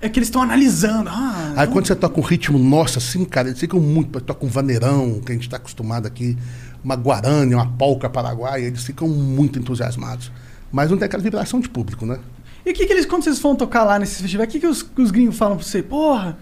[0.00, 1.08] É que eles estão analisando.
[1.10, 4.20] Ah, Aí quando você toca um ritmo nosso, assim, cara, eles ficam muito.
[4.20, 6.36] Toca um vaneirão, que a gente tá acostumado aqui,
[6.84, 10.30] uma guarani, uma polca paraguaia, eles ficam muito entusiasmados.
[10.70, 12.18] Mas não tem aquela vibração de público, né?
[12.64, 14.66] E o que, que eles, quando vocês vão tocar lá nesses festivais, o que, que
[14.66, 15.82] os, que os gringos falam pra você?
[15.82, 16.36] Porra,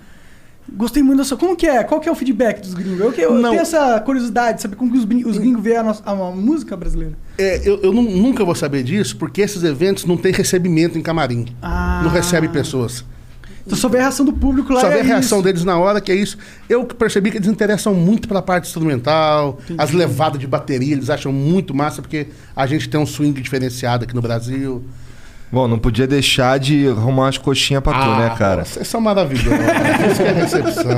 [0.72, 1.36] gostei muito da sua.
[1.36, 1.82] Como que é?
[1.84, 3.00] Qual que é o feedback dos gringos?
[3.00, 3.50] Eu, eu Não.
[3.50, 6.30] tenho essa curiosidade de saber como que os, os gringos veem a, nossa, a, a
[6.30, 7.14] música brasileira.
[7.38, 11.02] É, eu eu nu- nunca vou saber disso, porque esses eventos não tem recebimento em
[11.02, 11.46] camarim.
[11.62, 12.00] Ah.
[12.02, 13.04] Não recebe pessoas.
[13.66, 14.80] Então só vê a reação do público lá.
[14.82, 15.44] Só vê é a reação isso.
[15.46, 16.36] deles na hora, que é isso.
[16.68, 21.32] Eu percebi que eles interessam muito pela parte instrumental, as levadas de bateria, eles acham
[21.32, 24.84] muito massa, porque a gente tem um swing diferenciado aqui no Brasil.
[25.54, 28.62] Bom, não podia deixar de arrumar umas coxinhas pra tu, né, cara?
[28.62, 29.52] Ah, Vocês são maravilhosos.
[30.10, 30.92] Isso que é recepção.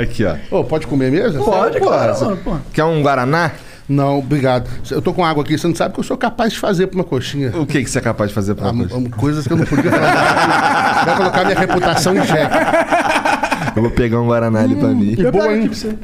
[0.00, 0.36] Aqui, ó.
[0.56, 1.44] Ô, pode comer mesmo?
[1.44, 2.56] Pode, mano, pô.
[2.72, 3.50] Quer um Guaraná?
[3.88, 4.68] Não, obrigado.
[4.90, 6.86] Eu tô com água aqui, você não sabe o que eu sou capaz de fazer
[6.86, 7.50] pra uma coxinha.
[7.56, 8.96] O que, que você é capaz de fazer pra Ah, uma coxa?
[9.00, 11.04] m- coisas que eu não podia falar.
[11.06, 12.54] Vai colocar minha reputação em xeque.
[13.74, 15.14] Eu vou pegar um Guaraná ali pra mim.
[15.18, 15.66] E Eu boa, hein?
[15.68, 15.94] pra você.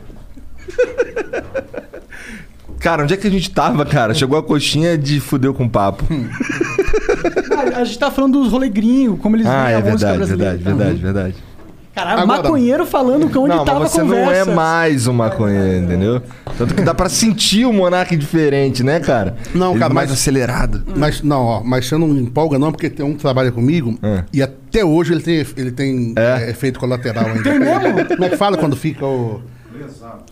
[2.80, 4.12] Cara, onde é que a gente tava, cara?
[4.14, 6.04] Chegou a coxinha de fudeu com papo.
[7.74, 10.16] A gente tá falando dos rolê gringo, como eles Ah, veem é a música verdade,
[10.18, 10.56] brasileira.
[10.56, 11.34] verdade, verdade, verdade.
[11.94, 14.50] Caralho, Agora- maconheiro falando que onde Não, tava mas você a não conversa.
[14.50, 16.20] é mais um maconheiro, entendeu?
[16.58, 19.36] Tanto que dá pra sentir o Monark diferente, né, cara?
[19.54, 20.82] Não, Ele cara, mais mas- acelerado.
[20.96, 24.24] Mas não, ó, mas você não empolga não, porque tem um que trabalha comigo É.
[24.32, 26.46] e até hoje ele tem, ele tem É?
[26.46, 27.44] é, efeito colateral ainda.
[27.44, 28.04] Tem mesmo?
[28.08, 29.40] Como é que fala quando fica o...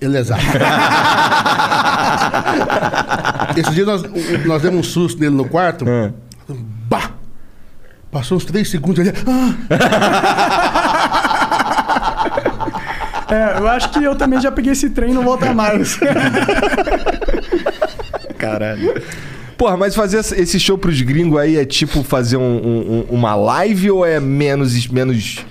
[0.00, 0.42] Elesado.
[3.56, 4.02] Esse dia nós,
[4.44, 5.84] nós demos um susto nele no quarto.
[5.88, 6.12] É.
[6.88, 7.10] Bah!
[8.12, 9.12] Passou uns três segundos ali.
[9.26, 9.54] Ah!
[13.32, 15.98] É, eu acho que eu também já peguei esse trem e não volta mais.
[18.36, 18.92] Caralho.
[19.56, 23.34] Porra, mas fazer esse- show pros gringos aí é tipo fazer um- um- um- uma
[23.34, 25.46] live ou é menos, menos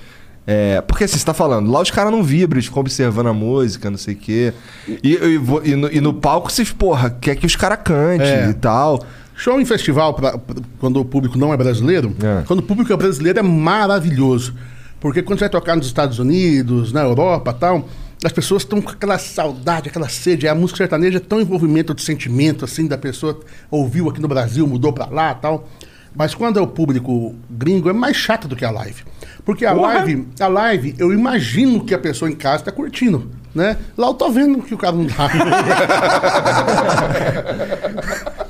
[0.46, 3.32] É, porque assim, você tá falando, lá os caras não vibram, eles ficam observando a
[3.32, 4.52] música, não sei o quê.
[4.88, 5.40] E, e
[5.70, 8.48] e no, e no palco vocês, porra, quer que os caras cantem É.
[8.50, 9.04] e tal.
[9.42, 12.44] Show em festival, pra- pra- quando o público não é brasileiro, É.
[12.46, 14.54] quando o público é brasileiro é maravilhoso.
[15.00, 17.88] Porque quando você vai tocar nos Estados Unidos, na Europa tal,
[18.24, 20.46] as pessoas estão com aquela saudade, aquela sede.
[20.46, 24.64] A música sertaneja é tão envolvimento de sentimento, assim, da pessoa ouviu aqui no Brasil,
[24.64, 25.68] mudou pra lá tal.
[26.14, 29.02] Mas quando é o público gringo, é mais chato do que a live.
[29.44, 29.94] Porque a Porra!
[29.94, 33.28] live, a live, eu imagino que a pessoa em casa está curtindo.
[33.52, 33.76] Né?
[33.98, 35.28] Lá eu tô vendo que o cara não tá.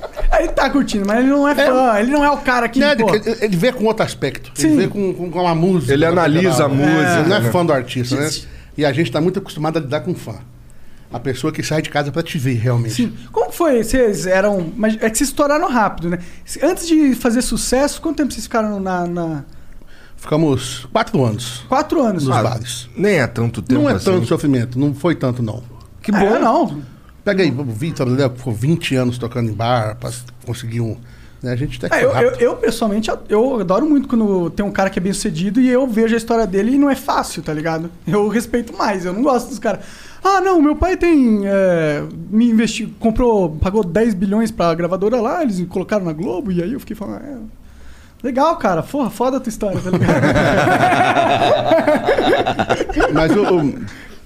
[0.43, 2.79] Ele tá curtindo, mas ele não é fã, ele não é o cara que.
[2.81, 4.51] Né, pô, ele, ele vê com outro aspecto.
[4.55, 4.69] Sim.
[4.73, 5.93] Ele vê com, com, com a música.
[5.93, 7.51] Ele analisa a música, Ele não é né?
[7.51, 8.29] fã do artista, né?
[8.77, 10.37] E a gente tá muito acostumado a lidar com fã.
[11.13, 12.95] A pessoa que sai de casa pra te ver, realmente.
[12.95, 13.13] Sim.
[13.31, 13.85] Como foi?
[13.85, 14.73] Vocês eram.
[14.77, 16.19] Mas é que vocês estouraram rápido, né?
[16.63, 19.07] Antes de fazer sucesso, quanto tempo vocês ficaram na.
[19.07, 19.45] na-
[20.17, 22.27] Ficamos quatro anos Quatro anos.
[22.27, 22.89] nos Ah, bares.
[22.97, 24.05] Nem é tanto tempo Não é assim.
[24.05, 25.63] tanto sofrimento, não foi tanto, não.
[26.01, 26.39] Que é, bom.
[26.39, 26.83] não.
[27.25, 30.11] Pega aí, o Vitor ele ficou 20 anos tocando em bar pra
[30.45, 30.97] conseguir um.
[31.43, 31.53] Né?
[31.53, 34.71] A gente até que É, eu, eu, eu, pessoalmente, eu adoro muito quando tem um
[34.71, 37.43] cara que é bem sucedido e eu vejo a história dele e não é fácil,
[37.43, 37.91] tá ligado?
[38.07, 39.85] Eu respeito mais, eu não gosto dos caras.
[40.23, 41.43] Ah, não, meu pai tem.
[41.45, 46.53] é, me investiu, comprou, pagou 10 bilhões pra gravadora lá, eles me colocaram na Globo
[46.53, 47.23] e aí eu fiquei falando.
[47.25, 47.37] É,
[48.23, 50.23] legal, cara, porra, foda a tua história, tá ligado?
[53.15, 53.43] Mas o.
[53.43, 53.75] o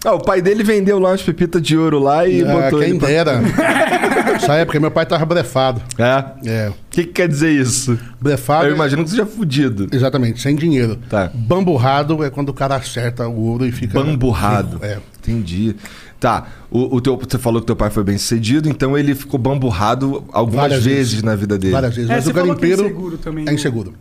[0.04, 2.90] Ah, o pai dele vendeu lá umas pepitas de ouro lá e ah, botou quem
[2.90, 3.40] ele pra- dera.
[4.32, 5.80] Nessa época, meu pai tava brefado.
[5.98, 6.24] É?
[6.44, 6.68] É.
[6.68, 7.98] O que, que quer dizer isso?
[8.20, 8.66] Brefado.
[8.68, 9.88] Eu imagino que seja fudido.
[9.92, 10.96] Exatamente, sem dinheiro.
[11.08, 11.30] Tá.
[11.34, 14.00] Bamburrado é quando o cara acerta o ouro e fica.
[14.00, 14.78] Bamburrado.
[14.82, 14.98] É.
[15.22, 15.74] Entendi.
[16.20, 16.46] Tá.
[16.70, 20.24] O, o teu, você falou que teu pai foi bem sucedido, então ele ficou bamburrado
[20.32, 21.22] algumas Várias vezes, vezes.
[21.22, 21.72] na vida dele.
[21.72, 22.10] Várias vezes.
[22.10, 23.54] É, Mas o que é garimpeiro inseguro também, é né?
[23.54, 23.94] inseguro.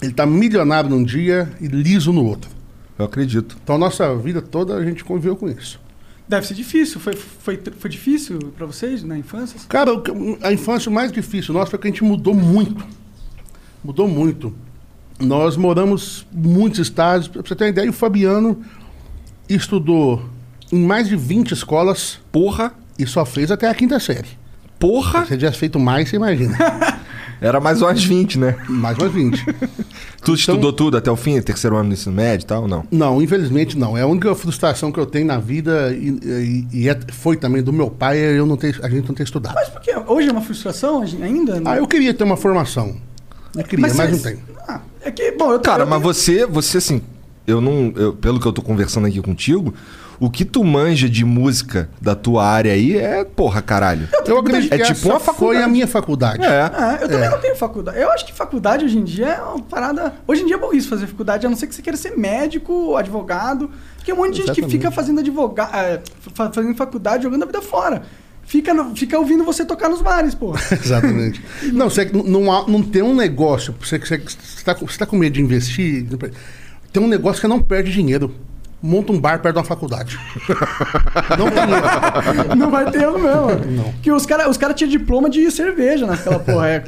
[0.00, 2.50] Ele tá milionário num dia e liso no outro.
[2.98, 3.56] Eu acredito.
[3.62, 5.80] Então a nossa vida toda a gente conviveu com isso.
[6.28, 7.00] Deve ser difícil.
[7.00, 9.60] Foi, foi, foi difícil pra vocês na infância?
[9.68, 9.90] Cara,
[10.42, 12.84] a infância mais difícil nossa foi que a gente mudou muito.
[13.82, 14.54] Mudou muito.
[15.20, 17.28] Nós moramos em muitos estados.
[17.28, 18.62] Pra você ter uma ideia, o Fabiano
[19.48, 20.24] estudou
[20.72, 22.72] em mais de 20 escolas Porra!
[22.98, 24.28] e só fez até a quinta série.
[24.78, 25.22] Porra!
[25.22, 26.56] Se você tivesse feito mais, você imagina.
[27.40, 28.56] Era mais umas 20, né?
[28.68, 29.44] mais umas 20.
[30.22, 32.84] Tu estudou tudo até o fim, terceiro ano do ensino médio e tal, ou não?
[32.90, 33.96] Não, infelizmente não.
[33.96, 37.62] É a única frustração que eu tenho na vida e, e- e é- foi também
[37.62, 39.54] do meu pai, é eu não ter, a gente não ter estudado.
[39.54, 39.92] Mas por quê?
[40.06, 41.60] Hoje é uma frustração ainda?
[41.64, 42.96] Ah, eu queria ter uma formação.
[43.54, 44.38] Eu queria, mas, não vocês- tem.
[44.66, 47.02] Ah, é que, bom, eu Cara, eu mas tenho- você, você assim,
[47.46, 47.92] eu não.
[47.94, 49.74] eu- pelo que eu tô conversando aqui contigo,
[50.20, 54.08] o que tu manja de música da tua área aí é, porra, caralho.
[54.26, 55.64] Eu acredito É que tipo essa uma foi faculdade.
[55.64, 56.42] a minha faculdade.
[56.44, 56.60] É.
[56.62, 57.30] Ah, eu também É.
[57.30, 57.98] não tenho faculdade.
[57.98, 60.14] Eu acho que faculdade hoje em dia é uma parada.
[60.26, 62.96] Hoje em dia é burrice fazer faculdade, a não ser que você queira ser médico,
[62.96, 63.70] advogado.
[63.96, 64.72] Porque um monte de gente que Exatamente.
[64.72, 66.02] fica fazendo advogado,
[66.52, 68.02] fazendo faculdade, jogando a vida fora.
[68.46, 70.54] Fica, no- fica ouvindo você tocar nos bares, pô.
[70.70, 71.42] Exatamente.
[71.72, 73.74] não, você, não, há- não tem um negócio.
[73.82, 76.06] Você, você, você, tá, com- você tá com medo de investir.
[76.92, 78.34] Tem um negócio que não perde dinheiro.
[78.86, 80.20] Monta um bar perto de uma faculdade.
[81.38, 82.54] não tem erro.
[82.54, 83.82] Não vai ter erro mesmo.
[83.82, 83.92] Não.
[84.02, 86.68] Que os caras os cara tinham diploma de cerveja naquela porra.
[86.68, 86.84] É.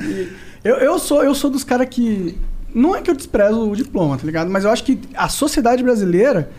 [0.62, 2.36] Eu, eu, sou, eu sou dos caras que.
[2.74, 4.50] Não é que eu desprezo o diploma, tá ligado?
[4.50, 6.50] Mas eu acho que a sociedade brasileira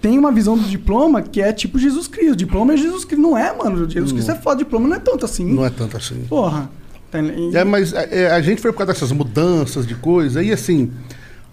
[0.00, 2.36] tem uma visão do diploma que é tipo Jesus Cristo.
[2.36, 3.20] Diploma é Jesus Cristo.
[3.20, 3.90] Não é, mano.
[3.90, 4.58] Jesus Cristo é foda.
[4.58, 5.52] Diploma não é tanto assim.
[5.52, 6.24] Não é tanto assim.
[6.28, 6.70] Porra.
[7.10, 10.40] Tá- É, mas é, a gente foi por causa dessas mudanças de coisa.
[10.40, 10.92] E assim,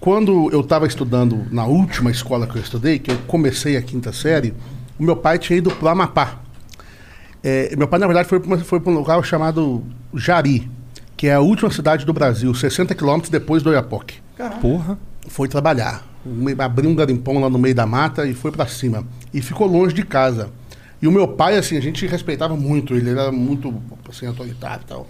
[0.01, 4.11] quando eu estava estudando na última escola que eu estudei, que eu comecei a quinta
[4.11, 4.51] série,
[4.99, 6.39] o meu pai tinha ido para o Amapá.
[7.43, 10.67] É, meu pai, na verdade, foi para um local chamado Jari,
[11.15, 14.15] que é a última cidade do Brasil, 60 quilômetros depois do Oiapoque.
[14.35, 14.59] Caralho.
[14.59, 14.97] Porra.
[15.27, 16.03] Foi trabalhar.
[16.57, 19.05] Abriu um garimpão lá no meio da mata e foi para cima.
[19.31, 20.49] E ficou longe de casa.
[20.99, 23.71] E o meu pai, assim, a gente respeitava muito ele, ele era muito,
[24.09, 25.07] assim, autoritário e tal.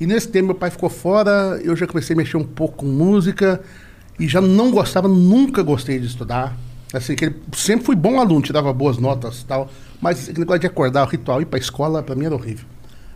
[0.00, 2.86] E nesse tempo meu pai ficou fora, eu já comecei a mexer um pouco com
[2.86, 3.60] música
[4.20, 6.56] e já não gostava, nunca gostei de estudar.
[6.92, 10.60] Assim, que ele sempre fui bom aluno, tirava boas notas e tal, mas esse negócio
[10.60, 12.66] de acordar, o ritual, ir pra escola, pra mim era horrível.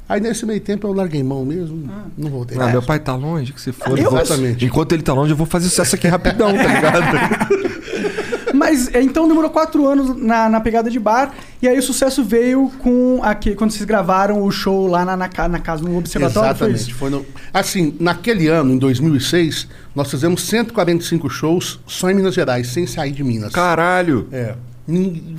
[0.08, 2.56] Aí nesse meio tempo eu larguei mão mesmo, não voltei.
[2.60, 3.98] Ah, meu pai tá longe, que você for.
[3.98, 4.64] Eu- Exatamente.
[4.64, 7.73] Enquanto ele tá longe, eu vou fazer sucesso aqui rapidão, tá ligado?
[8.66, 11.34] Mas é, então demorou quatro anos na, na pegada de bar.
[11.60, 15.28] E aí o sucesso veio com aqui, quando vocês gravaram o show lá na, na,
[15.48, 16.56] na casa, no observatório.
[16.56, 16.80] foi Exatamente.
[16.90, 16.94] isso?
[16.94, 22.68] Foi no- assim, naquele ano, em 2006, nós fizemos 145 shows só em Minas Gerais,
[22.68, 23.52] sem sair de Minas.
[23.52, 24.28] Caralho.
[24.32, 24.54] É.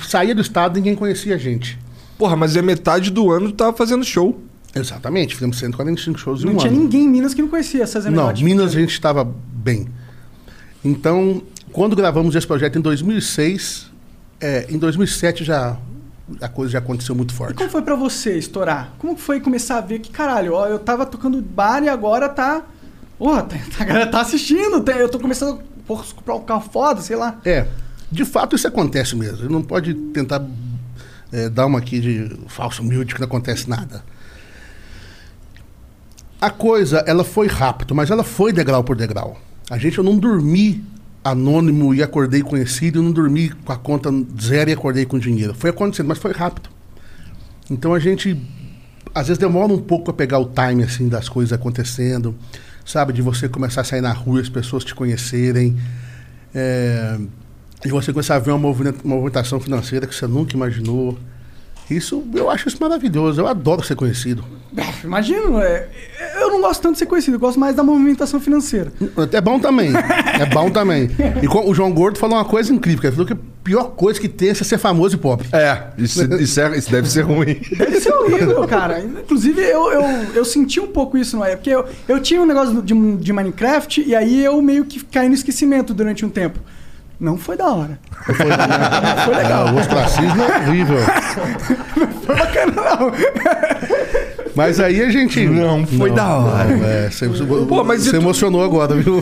[0.08, 1.80] Saía do estado, ninguém conhecia a gente.
[2.20, 4.40] Porra, mas é metade do ano tava fazendo show.
[4.76, 6.80] Exatamente, fizemos 145 shows em Não um tinha ano.
[6.80, 8.32] ninguém em Minas que não conhecia essas Não.
[8.34, 9.88] Minas a gente estava bem.
[10.84, 11.42] Então,
[11.76, 13.92] quando gravamos esse projeto em 2006,
[14.40, 15.78] é, em 2007 já
[16.40, 17.54] a coisa já aconteceu muito E forte.
[17.56, 18.94] como foi pra você estourar?
[18.98, 22.64] Como foi começar a ver que, caralho, ó, eu tava tocando bar e agora tá.
[23.18, 27.02] Porra, tá, a galera tá assistindo, tá- eu tô começando a comprar um carro foda,
[27.02, 27.40] sei lá.
[27.44, 27.68] É,
[28.10, 29.50] de fato isso acontece mesmo.
[29.50, 30.42] Não pode tentar
[31.34, 34.02] é, dar uma aqui de falso humilde que não acontece nada.
[36.40, 39.38] A coisa, ela foi rápido, mas ela foi degrau por degrau.
[39.70, 40.82] A gente, eu não dormi
[41.26, 45.56] anônimo e acordei conhecido, eu não dormi com a conta zero e acordei com dinheiro.
[45.56, 46.70] Foi acontecendo, mas foi rápido.
[47.70, 48.40] Então a gente,
[49.14, 52.36] às vezes demora um pouco a pegar o time, assim, das coisas acontecendo,
[52.86, 53.12] sabe?
[53.12, 55.76] De você começar a sair na rua e as pessoas te conhecerem.
[56.54, 57.18] É,
[57.84, 58.60] e você começar a ver uma
[59.04, 61.18] movimentação financeira que você nunca imaginou.
[61.90, 63.40] Isso, eu acho isso maravilhoso.
[63.42, 64.44] Eu adoro ser conhecido.
[65.04, 65.88] Imagino, é,
[66.42, 68.92] eu não gosto tanto de ser conhecido, eu gosto mais da movimentação financeira.
[69.32, 69.92] É bom também.
[70.38, 71.10] É bom também.
[71.42, 73.00] E o João Gordo falou uma coisa incrível.
[73.00, 75.48] que Ele falou que a pior coisa que tem é ser famoso e pobre.
[75.54, 77.62] É, isso, isso, é- isso deve ser ruim.
[77.78, 79.00] Deve ser horrível, cara.
[79.00, 80.02] Inclusive, eu, eu,
[80.36, 81.56] eu senti um pouco isso, não é?
[81.56, 85.30] Porque eu, eu tinha um negócio de, de Minecraft e aí eu meio que caí
[85.30, 86.60] no esquecimento durante um tempo.
[87.26, 88.00] Não foi da hora.
[88.24, 89.68] Foi, Foi legal.
[89.68, 90.98] Ah, o ostracismo é horrível.
[92.24, 93.12] Foi bacana, não.
[94.56, 95.44] Mas aí a gente.
[95.48, 96.66] Não, foi da hora.
[96.78, 97.28] não, é, você
[97.68, 99.20] Pô, mas você tu- emocionou agora, viu?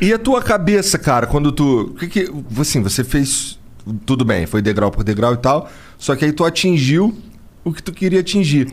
[0.00, 1.94] E a tua cabeça, cara, quando tu.
[1.98, 3.58] Que que, assim, você fez.
[4.04, 5.70] Tudo bem, foi degrau por degrau e tal.
[5.98, 7.16] Só que aí tu atingiu
[7.64, 8.68] o que tu queria atingir.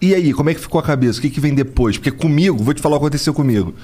[0.00, 1.18] E aí, como é que ficou a cabeça?
[1.18, 1.96] O que, que vem depois?
[1.98, 3.74] Porque comigo, vou te falar o que aconteceu comigo.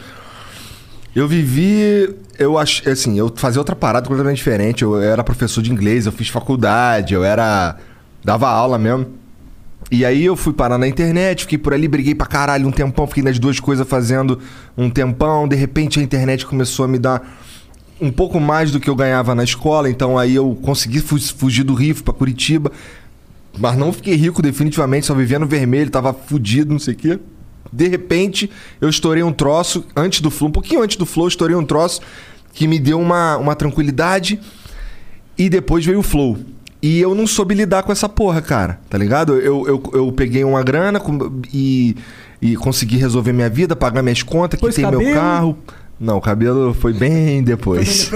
[1.14, 2.14] Eu vivi.
[2.38, 2.88] Eu acho.
[2.88, 4.82] Assim, eu fazia outra parada completamente diferente.
[4.82, 7.76] Eu era professor de inglês, eu fiz faculdade, eu era.
[8.24, 9.06] dava aula mesmo.
[9.90, 13.06] E aí eu fui parar na internet, fiquei por ali, briguei pra caralho um tempão,
[13.06, 14.38] fiquei nas duas coisas fazendo
[14.76, 15.46] um tempão.
[15.46, 17.38] De repente a internet começou a me dar
[18.00, 21.62] um pouco mais do que eu ganhava na escola, então aí eu consegui fu- fugir
[21.62, 22.72] do Rio, pra Curitiba.
[23.58, 27.18] Mas não fiquei rico definitivamente, só vivia no vermelho, tava fudido, não sei o quê.
[27.72, 28.50] De repente,
[28.80, 31.64] eu estourei um troço antes do Flow, um pouquinho antes do Flow, eu estourei um
[31.64, 32.00] troço
[32.52, 34.38] que me deu uma, uma tranquilidade
[35.38, 36.38] e depois veio o Flow.
[36.82, 39.34] E eu não soube lidar com essa porra, cara, tá ligado?
[39.40, 41.00] Eu, eu, eu peguei uma grana
[41.52, 41.96] e,
[42.40, 45.14] e consegui resolver minha vida, pagar minhas contas, Pôs quitei meu cabelo?
[45.14, 45.58] carro.
[45.98, 48.10] Não, o cabelo foi bem depois.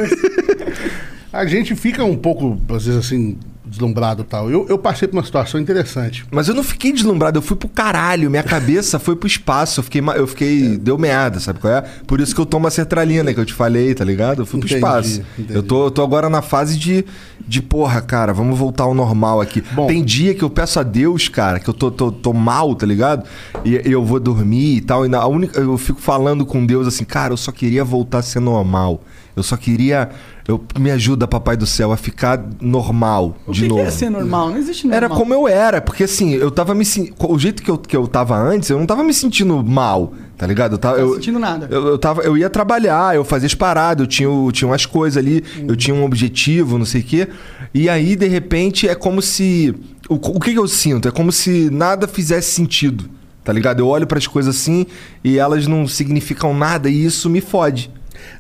[1.33, 4.51] A gente fica um pouco, às vezes, assim, deslumbrado e tal.
[4.51, 6.25] Eu, eu passei por uma situação interessante.
[6.31, 8.31] Mas eu não fiquei deslumbrado, eu fui pro caralho.
[8.31, 9.81] Minha cabeça foi pro espaço.
[9.81, 10.03] Eu fiquei.
[10.15, 11.83] Eu fiquei deu merda, sabe qual é?
[12.07, 14.43] Por isso que eu tomo a sertralina que eu te falei, tá ligado?
[14.43, 15.23] Eu fui pro Entendi, espaço.
[15.39, 15.55] entendi.
[15.55, 17.05] Eu tô, eu tô agora na fase de,
[17.47, 19.63] de, porra, cara, vamos voltar ao normal aqui.
[19.73, 19.87] Bom.
[19.87, 22.87] Tem dia que eu peço a Deus, cara, que eu tô, tô, tô mal, tá
[22.87, 23.25] ligado?
[23.65, 25.05] E, eu vou dormir e tal.
[25.05, 28.19] E na, a única, eu fico falando com Deus assim, cara, eu só queria voltar
[28.19, 29.03] a ser normal.
[29.35, 30.09] Eu só queria.
[30.49, 33.83] Eu, me ajuda, papai do céu, a ficar normal O de que, que novo.
[33.83, 34.51] é ser normal?
[34.51, 34.97] Não existe normal.
[34.97, 37.97] Era como eu era, porque assim, eu tava me sen- O jeito que eu, que
[37.97, 40.73] eu tava antes, eu não tava me sentindo mal, tá ligado?
[40.75, 40.99] Eu tava.
[40.99, 41.67] Não tá eu, sentindo nada.
[41.69, 44.87] Eu, eu, tava, eu ia trabalhar, eu fazia as paradas, eu tinha, o- tinha umas
[44.87, 47.29] coisas ali, eu tinha um objetivo, não sei o quê.
[47.75, 49.75] E aí, de repente, é como se.
[50.09, 51.09] O, o que, que eu sinto?
[51.09, 53.11] É como se nada fizesse sentido,
[53.43, 53.81] tá ligado?
[53.81, 54.87] Eu olho pras coisas assim
[55.25, 57.91] e elas não significam nada e isso me fode.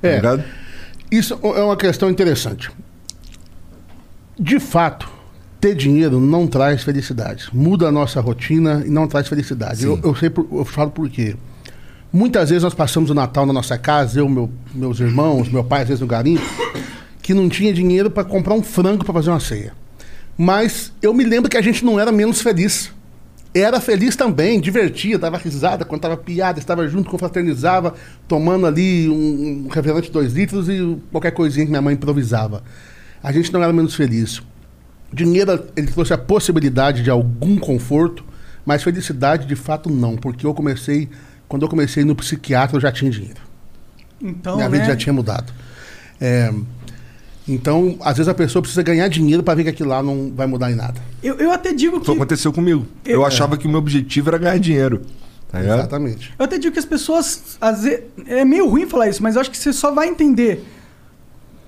[0.00, 0.14] Tá É.
[0.16, 0.44] ligado?
[1.10, 2.70] Isso é uma questão interessante.
[4.38, 5.08] De fato,
[5.60, 7.48] ter dinheiro não traz felicidade.
[7.52, 9.84] Muda a nossa rotina e não traz felicidade.
[9.84, 11.36] Eu, eu sei por- eu falo por quê.
[12.12, 15.82] Muitas vezes nós passamos o Natal na nossa casa, eu, meu, meus irmãos, meu pai,
[15.82, 16.42] às vezes no garimpo,
[17.20, 19.72] que não tinha dinheiro para comprar um frango para fazer uma ceia.
[20.38, 22.90] Mas eu me lembro que a gente não era menos feliz.
[23.58, 27.94] Era feliz também, divertia, dava risada, contava piada, estava junto, confraternizava,
[28.28, 32.62] tomando ali um, um refrigerante de dois litros e qualquer coisinha que minha mãe improvisava.
[33.22, 34.42] A gente não era menos feliz.
[35.10, 38.22] Dinheiro, ele trouxe a possibilidade de algum conforto,
[38.64, 40.16] mas felicidade, de fato, não.
[40.16, 41.08] Porque eu comecei,
[41.48, 43.40] quando eu comecei no psiquiatra, eu já tinha dinheiro.
[44.20, 44.78] Então, Minha né?
[44.78, 45.50] vida já tinha mudado.
[46.20, 46.52] É,
[47.48, 50.46] então, às vezes a pessoa precisa ganhar dinheiro para ver que aquilo lá não vai
[50.46, 51.00] mudar em nada.
[51.22, 52.06] eu, eu até digo que.
[52.06, 52.86] Foi o que aconteceu comigo.
[53.04, 53.26] Eu É.
[53.26, 55.02] achava que o meu objetivo era ganhar dinheiro.
[55.48, 55.62] Tá?
[55.62, 56.34] Exatamente.
[56.38, 57.56] Eu até digo que as pessoas.
[57.60, 60.64] Às vezes, é meio ruim falar isso, mas eu acho que você só vai entender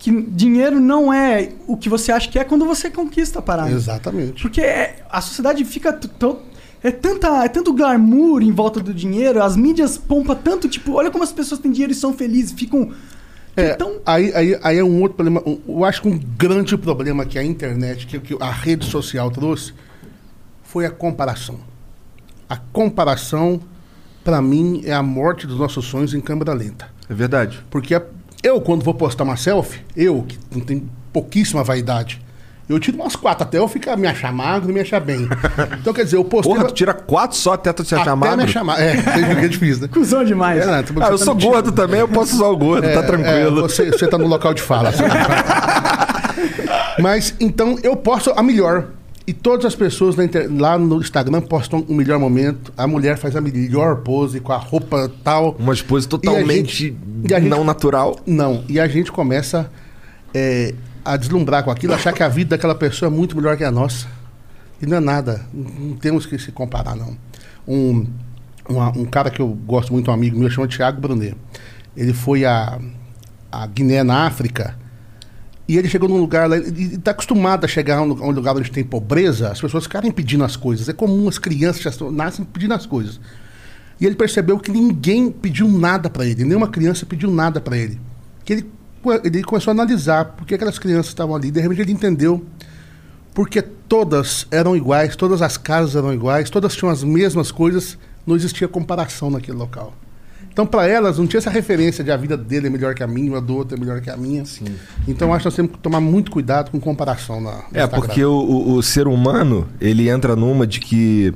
[0.01, 3.71] que dinheiro não é o que você acha que é quando você conquista a parada.
[3.71, 4.43] Exatamente.
[4.43, 5.93] Porque é- a sociedade fica.
[5.93, 6.41] tão-
[6.81, 11.11] É, tanta, é tanto glamour em volta do dinheiro, as mídias pompam tanto, tipo, olha
[11.11, 12.93] como as pessoas têm dinheiro e são felizes, ficam.
[13.59, 15.43] É, Então, aí, aí, aí é um outro problema.
[15.67, 19.73] Eu acho que um grande problema que a internet, que, que a rede social trouxe,
[20.63, 21.59] foi a comparação.
[22.49, 23.61] A comparação,
[24.23, 26.89] para mim, é a morte dos nossos sonhos em câmera lenta.
[27.11, 27.61] É verdade.
[27.71, 28.03] Porque a-
[28.43, 32.23] Eu, quando vou postar uma selfie, eu, que não tenho pouquíssima vaidade,
[32.69, 35.29] eu tiro umas quatro até eu ficar, me achar magro e me achar bem.
[35.81, 36.53] Então, quer dizer, eu postei...
[36.55, 38.37] Porra, tu tira quatro só até tu se achar até magro?
[38.37, 38.83] me achar magro.
[38.83, 38.93] É,
[39.45, 39.89] é difícil, né?
[39.89, 40.61] Cusão demais.
[40.63, 42.89] É, não, tu- Ah, eu tá sou gordo também, eu posso usar o gordo, tá
[42.91, 43.59] É, tranquilo.
[43.59, 44.91] é, você, você tá no local de fala.
[44.91, 45.03] assim.
[47.01, 48.89] Mas, então, eu posto a melhor.
[49.27, 52.73] E todas as pessoas na inter- lá no Instagram postam o melhor momento.
[52.77, 55.55] A mulher faz a melhor pose com a roupa tal.
[55.59, 56.97] Uma esposa totalmente E gente-
[57.31, 58.19] e a gente- não natural.
[58.27, 58.65] Não.
[58.69, 59.71] E a gente começa
[60.33, 63.65] é, a deslumbrar com aquilo, achar que a vida daquela pessoa é muito melhor que
[63.65, 64.07] a nossa.
[64.81, 65.45] E não é nada.
[65.53, 67.17] Não, temos que se comparar, não.
[67.67, 68.07] Um,
[68.69, 71.37] uma- um cara que eu gosto muito, um amigo meu, chama Thiago Brunet.
[71.97, 72.79] Ele foi a,
[73.51, 74.77] a Guiné, na África.
[75.67, 78.71] E ele chegou num lugar lá, e está acostumado a chegar a um, lugar onde
[78.71, 80.89] tem pobreza, as pessoas ficarem pedindo as coisas.
[80.89, 83.21] É comum as crianças já nascem pedindo as coisas.
[84.01, 88.01] E ele percebeu que ninguém pediu nada para ele, nenhuma criança pediu nada para ele.
[88.45, 88.71] Que ele,
[89.25, 91.51] ele começou a analisar por que aquelas crianças estavam ali.
[91.51, 92.45] De repente ele entendeu
[93.35, 97.97] porque todas eram iguais, todas as casas eram iguais, todas tinham as mesmas coisas,
[98.27, 99.95] não existia comparação naquele local.
[100.53, 103.07] Então, para elas, não tinha essa referência de a vida dele é melhor que a
[103.07, 104.43] minha, a do outro é melhor que a minha.
[105.07, 107.89] Então, eu acho que nós temos que tomar muito cuidado com comparação na É, Instagram.
[108.01, 111.33] porque o, o- o ser humano, ele entra numa de que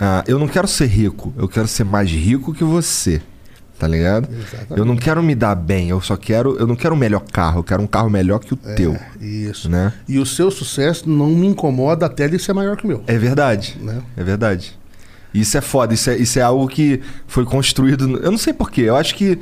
[0.00, 3.20] ah, eu não quero ser rico, eu quero ser mais rico que você.
[3.84, 4.30] Tá ligado?
[4.32, 4.78] Exatamente.
[4.78, 6.56] Eu não quero me dar bem, eu só quero.
[6.56, 8.98] Eu não quero o melhor carro, eu quero um carro melhor que o teu.
[9.20, 9.68] Isso.
[9.68, 9.92] Né?
[10.08, 13.04] E o seu sucesso não me incomoda até ele ser maior que o meu.
[13.06, 13.76] É verdade.
[13.78, 14.00] Né?
[14.16, 14.74] É verdade.
[15.34, 18.18] Isso é foda, isso é, isso é algo que foi construído.
[18.22, 19.38] Eu não sei porquê, eu acho que.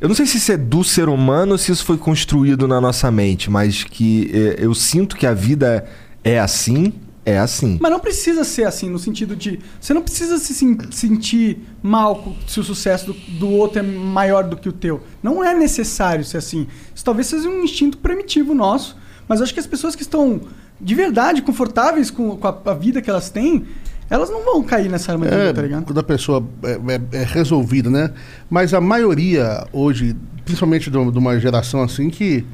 [0.00, 2.80] Eu não sei se isso é do ser humano ou se isso foi construído na
[2.80, 5.84] nossa mente, mas que eh, eu sinto que a vida
[6.24, 6.94] é assim,
[7.26, 7.76] é assim.
[7.80, 9.58] Mas não precisa ser assim, no sentido de.
[9.80, 14.44] Você não precisa se sen- sentir mal se o sucesso do, do outro é maior
[14.44, 15.02] do que o teu.
[15.22, 16.68] Não é necessário ser assim.
[16.94, 18.96] Isso talvez seja um instinto primitivo nosso.
[19.28, 20.40] Mas acho que as pessoas que estão
[20.80, 23.64] de verdade confortáveis com, com a, a vida que elas têm,
[24.08, 25.84] elas não vão cair nessa armadilha, É, tá ligado?
[25.84, 26.72] quando a pessoa é,
[27.16, 28.12] é- é resolvida, né?
[28.48, 30.14] Mas a maioria hoje,
[30.44, 32.46] principalmente de uma- de uma geração assim que,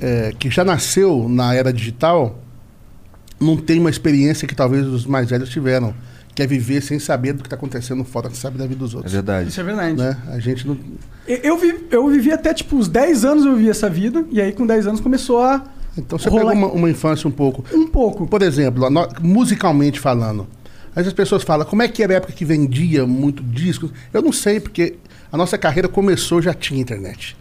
[0.00, 2.38] é, que já nasceu na era digital,
[3.44, 5.94] não tem uma experiência que talvez os mais velhos tiveram,
[6.34, 8.92] que é viver sem saber do que está acontecendo fora, que sabe da vida dos
[8.92, 9.12] É outros.
[9.12, 9.48] verdade.
[9.48, 9.96] Isso é verdade.
[9.96, 10.16] Né?
[10.28, 10.76] A gente não.
[11.28, 14.40] Eu, eu, vi- eu vivi até tipo os 10 anos eu vivi essa vida, e
[14.40, 15.62] aí com 10 anos começou a.
[15.96, 17.64] Então você rolar pegou uma, uma infância um pouco.
[17.72, 18.26] Um pouco.
[18.26, 18.84] Por exemplo,
[19.22, 20.46] musicalmente falando.
[20.96, 23.90] Aí as pessoas falam, como é que era a época que vendia muito discos?
[24.12, 24.94] Eu não sei, porque
[25.32, 27.36] a nossa carreira começou, já tinha internet.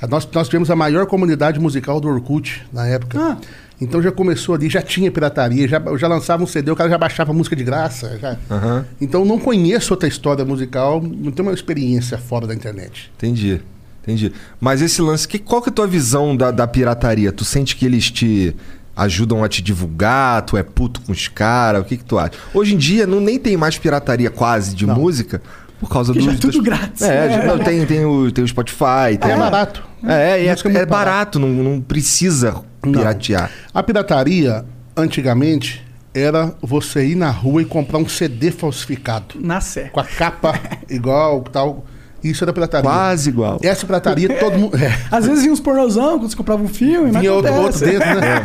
[0.00, 3.18] A nós, nós tivemos a maior comunidade musical do Orkut na época.
[3.20, 3.36] Ah.
[3.82, 6.96] Então já começou ali, já tinha pirataria, já, já lançava um CD, o cara já
[6.98, 8.18] baixava música de graça.
[8.20, 8.36] já.
[8.50, 13.10] Aham, Então não conheço outra história musical, não tenho uma experiência fora da internet.
[13.16, 13.60] entendi.
[14.02, 14.32] Entendi.
[14.60, 17.30] Mas esse lance, que, qual que é a tua visão da, da pirataria?
[17.30, 18.52] Tu sente que eles te
[18.96, 20.42] ajudam a te divulgar?
[20.42, 21.82] Tu é puto com os caras?
[21.82, 22.32] O que, que tu acha?
[22.52, 25.40] Hoje em dia não, nem tem mais pirataria quase de música
[25.82, 26.20] por causa do.
[26.20, 27.02] já é tudo grátis.
[27.02, 27.46] É, É.
[27.46, 29.18] não, tem, tem, o, tem o Spotify.
[29.20, 29.82] Tem É barato.
[30.04, 33.50] É, e é, é é muito barato, não, não precisa piratear.
[33.74, 34.64] A pirataria,
[34.96, 39.34] antigamente, era você ir na rua e comprar um CD falsificado.
[39.40, 39.84] Na sé.
[39.92, 40.58] Com a capa
[40.88, 41.84] igual, tal.
[42.22, 42.88] Isso era pirataria.
[42.88, 43.58] Quase igual.
[43.62, 44.76] Essa pirataria, todo mundo.
[44.76, 44.96] É.
[45.10, 48.14] Às vezes vinha uns pornozão quando você comprava um filme, mas Vinha outro, outro dentro,
[48.20, 48.42] né?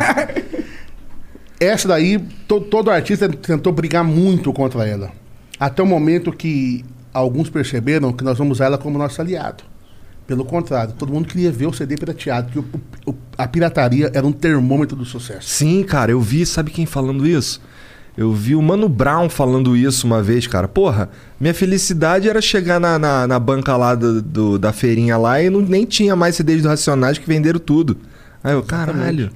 [1.60, 5.10] Essa daí, to- todo artista tentou brigar muito contra ela.
[5.58, 9.64] Até o momento que alguns perceberam que nós vamos usar ela como nosso aliado.
[10.26, 12.64] Pelo contrário, todo mundo queria ver o CD pirateado, que o-
[13.06, 15.48] o- a pirataria era um termômetro do sucesso.
[15.48, 17.60] Sim, cara, eu vi, sabe quem falando isso?
[18.14, 20.66] Eu vi o Mano Brown falando isso uma vez, cara.
[20.68, 21.08] Porra,
[21.40, 25.48] minha felicidade era chegar na, na, na banca lá do, do- da feirinha lá e
[25.48, 27.96] não, nem tinha mais CDs do Racionais que venderam tudo.
[28.44, 29.30] Aí eu, caralho.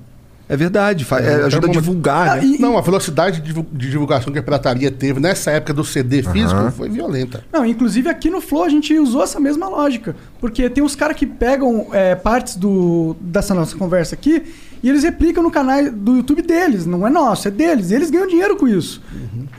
[0.52, 1.80] É verdade, fa- é, É, ajuda a termômetro.
[1.80, 2.44] divulgar, Ah, né?
[2.44, 5.82] e- Não, a velocidade de divu- de divulgação que a pirataria teve nessa época do
[5.82, 7.42] CD físico foi violenta.
[7.50, 10.14] Não, inclusive aqui no Flow a gente usou essa mesma lógica.
[10.38, 14.42] Porque tem uns caras que pegam é, partes do, dessa nossa conversa aqui
[14.82, 16.84] e eles replicam no canal do YouTube deles.
[16.84, 17.90] Não é nosso, é deles.
[17.90, 19.00] E eles ganham dinheiro com isso.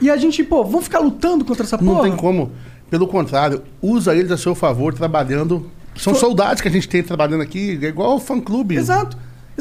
[0.00, 2.02] E a gente, pô, vamos ficar lutando contra essa Não porra?
[2.08, 2.52] tem como.
[2.88, 5.68] Pelo contrário, usa eles a seu favor trabalhando.
[5.96, 8.76] São soldados que a gente tem trabalhando aqui, é igual o fã-clube.
[8.76, 9.16] Exato.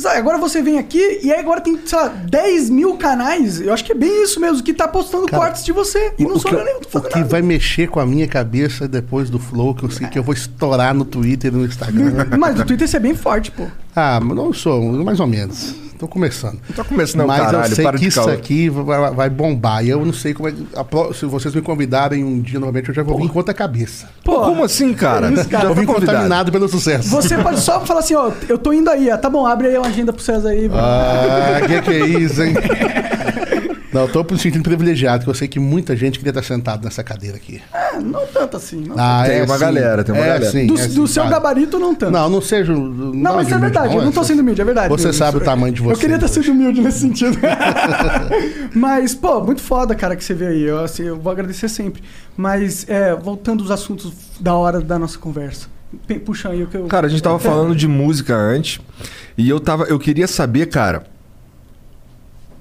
[0.06, 3.62] Agora você vem aqui e agora tem, sei lá, 10 mil canais.
[3.62, 6.14] Eu acho que é bem isso mesmo, que tá postando Cara, cortes de você.
[6.18, 7.30] E não sou eu nem tô o que nada.
[7.30, 10.34] vai mexer com a minha cabeça depois do Flow, que eu sei que eu vou
[10.34, 12.28] estourar no Twitter e no Instagram.
[12.40, 13.68] Mas no Twitter você é bem forte, pô.
[13.96, 15.76] ah, não sou, mais ou menos.
[16.04, 16.60] Tô começando.
[16.76, 18.30] Tá começando, não, Mas caralho, eu sei para que isso caô.
[18.34, 19.86] aqui vai, vai bombar.
[19.86, 22.96] E eu não sei como é a Se vocês me convidarem um dia novamente, eu
[22.96, 24.10] já vou vir em conta cabeça.
[24.24, 25.32] Pô, como assim, cara?
[25.32, 25.64] isso, cara.
[25.64, 27.10] Já Eu tá vim contaminado pelo sucesso.
[27.10, 29.18] Você pode só falar assim, ó, eu tô indo aí, ó.
[29.18, 30.68] Tá bom, abre aí uma agenda pro César aí.
[30.68, 30.82] mano.
[30.84, 32.54] Ah, que que é isso, hein?
[33.94, 36.84] Não, eu tô me sentindo privilegiado, que eu sei que muita gente queria estar sentado
[36.84, 37.62] nessa cadeira aqui.
[37.74, 38.84] É, não tanto assim.
[38.88, 38.96] Não.
[38.98, 40.52] Ah, Tem uma galera, tem uma é galera.
[40.52, 42.12] Sim, do é do sim, seu gabarito, não tanto.
[42.12, 42.74] Não, não seja.
[42.74, 44.90] Não, Não, mas é verdade, eu não tô sendo humilde, é verdade.
[44.90, 45.94] Você sabe o tamanho de você.
[45.94, 47.38] Eu queria ter sido humilde nesse sentido.
[48.74, 50.62] Mas, pô, muito foda, cara, que você veio aí.
[50.64, 52.04] Eu, assim, eu vou agradecer sempre.
[52.36, 55.68] Mas, é, voltando aos assuntos da hora da nossa conversa.
[56.26, 56.88] Puxa aí o que eu.
[56.88, 58.80] Cara, a gente tava falando de música antes.
[59.38, 59.84] E eu tava.
[59.84, 61.04] Eu queria saber, cara.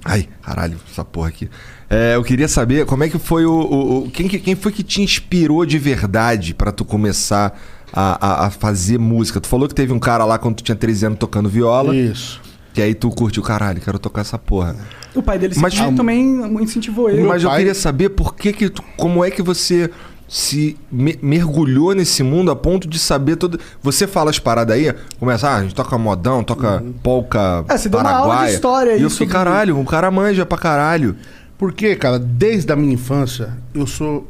[0.05, 1.49] Ai, caralho, essa porra aqui.
[1.89, 3.53] É, eu queria saber como é que foi o.
[3.53, 7.59] o- o- quem, que- quem foi que te inspirou de verdade pra tu começar
[7.93, 9.41] a, a- a fazer música?
[9.41, 11.95] Tu falou que teve um cara lá quando tu tinha 13 anos tocando viola.
[11.95, 12.41] Isso.
[12.75, 14.75] E aí tu curtiu, caralho, quero tocar essa porra.
[15.15, 17.23] O pai dele Mas- também incentivou ele.
[17.23, 19.91] Mas eu pai- queria saber por que que tu, como é que você
[20.35, 23.61] se me- mergulhou nesse mundo a ponto de saber todo.
[23.83, 27.91] Você fala as paradas aí, começa, ah, a gente toca modão, toca polca É, você
[27.91, 31.15] deu uma aula de história aí E eu fiquei, caralho, o cara manja pra caralho.
[31.59, 34.27] Porque, cara, desde a minha infância, eu sou.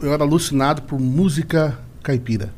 [0.00, 2.50] Eu era alucinado por música caipira.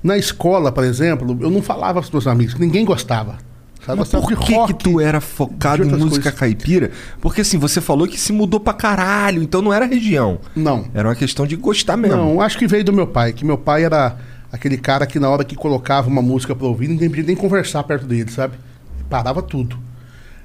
[0.00, 3.36] Na escola, por exemplo, eu não falava pros meus amigos, ninguém gostava.
[3.84, 3.98] Sabe?
[3.98, 6.34] Mas por que, rock, que tu era focado em música coisas.
[6.34, 6.90] caipira?
[7.20, 10.38] Porque assim, você falou que se mudou pra caralho, então não era região.
[10.54, 10.86] Não.
[10.94, 12.16] Era uma questão de gostar mesmo.
[12.16, 14.16] Não, acho que veio do meu pai, que meu pai era
[14.52, 17.82] aquele cara que na hora que colocava uma música pra ouvir, ninguém podia nem conversar
[17.82, 18.54] perto dele, sabe?
[19.10, 19.76] Parava tudo.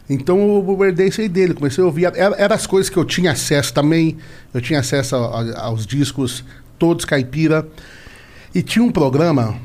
[0.09, 2.05] Então eu herdei isso aí dele, comecei a ouvir.
[2.05, 4.17] Era, era as coisas que eu tinha acesso também.
[4.53, 6.43] Eu tinha acesso a- a- aos discos,
[6.79, 7.67] todos caipira.
[8.55, 9.55] E tinha um programa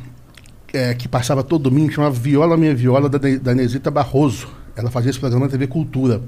[0.72, 4.48] é, que passava todo domingo, que chamava Viola Minha Viola, da, da Nesita Barroso.
[4.74, 6.22] Ela fazia esse programa na TV Cultura.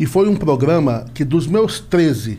[0.00, 2.38] E foi um programa que dos meus 13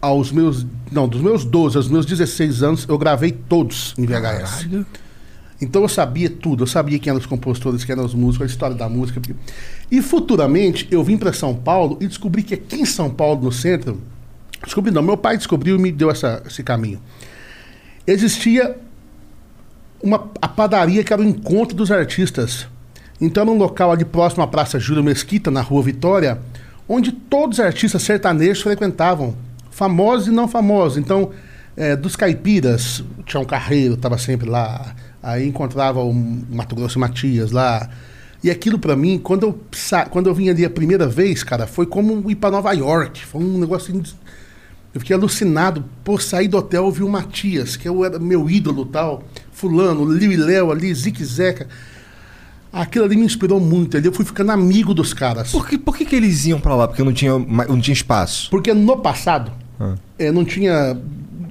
[0.00, 0.64] aos meus.
[0.90, 4.68] Não, dos meus 12 aos meus 16 anos, eu gravei todos em VHS.
[5.60, 8.50] Então eu sabia tudo, eu sabia quem eram os compositores, quem eram os músicos, a
[8.50, 9.20] história da música.
[9.90, 13.52] E futuramente eu vim para São Paulo e descobri que aqui em São Paulo, no
[13.52, 14.00] centro,
[14.62, 17.00] descobri não, meu pai descobriu e me deu essa, esse caminho.
[18.06, 18.76] Existia
[20.02, 22.66] uma, a padaria que era o encontro dos artistas.
[23.20, 26.38] Então era um local ali próximo à Praça Júlio Mesquita, na Rua Vitória,
[26.88, 29.34] onde todos os artistas sertanejos frequentavam,
[29.70, 30.98] famosos e não famosos.
[30.98, 31.30] Então,
[31.76, 37.50] eh, dos caipiras, Tião Carreiro estava sempre lá, aí encontrava o Mato Grosso e Matias
[37.50, 37.88] lá.
[38.44, 39.60] E aquilo para mim, quando eu,
[40.10, 43.24] quando eu vim ali a primeira vez, cara, foi como ir para Nova York.
[43.24, 43.92] Foi um negócio
[44.96, 48.86] eu fiquei alucinado por sair do hotel ouvir o Matias, que eu era meu ídolo
[48.86, 49.22] tal,
[49.60, 51.66] fulano, Liu e Léo ali, Zique Zeca.
[52.72, 53.96] Aquilo ali me inspirou muito.
[53.96, 55.50] Ali eu fui ficando amigo dos caras.
[55.50, 56.86] Por, que, por que, que eles iam pra lá?
[56.86, 58.50] Porque não tinha, não tinha espaço.
[58.50, 59.50] Porque no passado
[59.80, 59.94] Ah.
[60.18, 60.96] eh, não tinha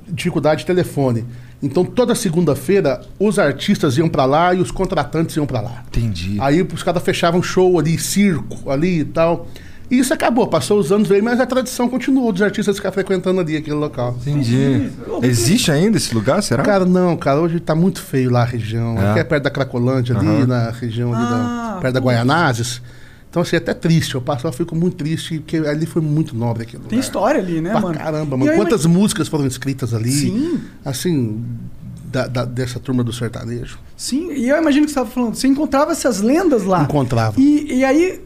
[0.08, 1.26] dificuldade de telefone.
[1.64, 5.84] Então toda segunda-feira os artistas iam pra lá e os contratantes iam pra lá.
[5.88, 6.38] Entendi.
[6.39, 9.47] Aí os caras fechavam show ali, circo ali e tal.
[9.90, 13.40] E isso acabou, passou os anos, veio, mas a tradição continuou dos artistas ficar frequentando
[13.40, 14.18] ali aquele local.
[14.22, 14.90] Entendi.
[15.22, 16.64] Existe ainda esse lugar, será?
[16.64, 18.98] Cara, não, cara, hoje tá muito feio lá a região.
[18.98, 19.12] É?
[19.12, 20.48] Aqui é perto da Cracolândia, ali, Aham.
[20.48, 22.00] na região ali, Ah, da, perto da.
[22.00, 22.82] Guaianazes.
[23.30, 24.16] Então, assim, é até triste.
[24.16, 26.90] Eu passo lá, fico muito triste, porque ali foi muito nobre aquele lugar.
[26.90, 27.98] Tem história ali, né, Pra mano?
[27.98, 28.50] caramba, mano.
[28.50, 30.10] aí, Quantas músicas foram escritas ali?
[30.12, 30.62] Sim.
[30.86, 31.44] Assim,
[32.12, 33.78] da- da- dessa turma do sertanejo.
[33.98, 36.84] Sim, e eu imagino que você estava falando, você encontrava essas lendas lá.
[36.84, 37.40] Encontrava.
[37.40, 38.22] E, e aí,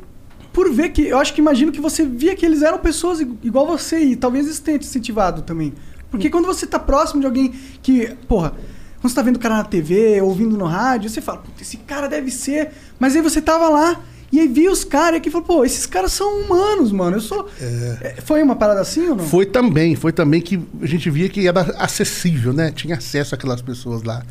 [0.60, 1.04] por ver que.
[1.04, 4.46] Eu acho que imagino que você via que eles eram pessoas igual você e talvez
[4.46, 5.74] isso tenha te incentivado também.
[6.12, 8.14] Porque quando você tá próximo de alguém que.
[8.28, 8.52] Porra,
[9.00, 11.78] quando você tá vendo o cara na TV, ouvindo no rádio, você fala, puta, esse
[11.78, 12.72] cara deve ser.
[13.00, 14.02] Mas aí você tava lá.
[14.34, 17.16] E aí via os caras aqui e falou, pô, esses caras são humanos, mano.
[17.16, 17.48] Eu sou.
[17.62, 19.24] É, Foi uma parada assim ou não?
[19.24, 22.70] Foi também, foi também que a gente via que era acessível, né?
[22.70, 24.24] Tinha acesso àquelas pessoas lá.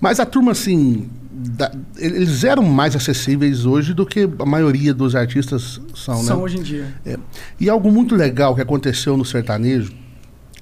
[0.00, 5.14] Mas a turma, assim, da- eles eram mais acessíveis hoje do que a maioria dos
[5.16, 6.42] artistas são, São né?
[6.42, 6.86] hoje em dia.
[7.06, 7.16] É.
[7.58, 9.92] E algo muito legal que aconteceu no sertanejo,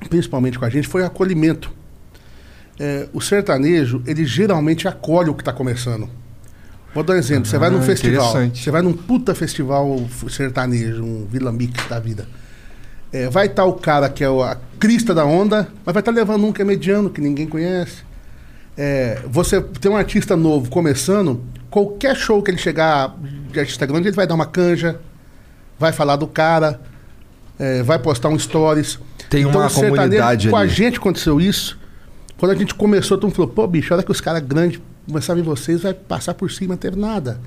[0.09, 1.73] principalmente com a gente, foi o acolhimento.
[2.79, 6.09] É, o sertanejo, ele geralmente acolhe o que está começando.
[6.95, 7.47] Vou dar um exemplo.
[7.49, 8.63] Você vai num Ah, festival, interessante.
[8.65, 12.27] você vai num puta festival sertanejo, um Vila Mix da vida.
[13.13, 16.11] É, vai estar o cara que é o- a crista da onda, mas vai estar
[16.13, 18.03] levando um que é mediano, que ninguém conhece.
[18.77, 23.15] É, você tem um artista novo começando, qualquer show que ele chegar
[23.53, 25.01] de artista grande, ele vai dar uma canja,
[25.79, 26.81] vai falar do cara,
[27.59, 28.99] é, vai postar um stories.
[29.29, 30.69] Tem uma o sertanejo, comunidade Com a ali.
[30.69, 31.79] gente aconteceu isso.
[32.39, 34.81] Quando a gente começou, todo mundo falou, pô, bicho, a hora que os caras grandes
[35.07, 37.39] começaram ver vocês, vai passar por cima, não teve nada.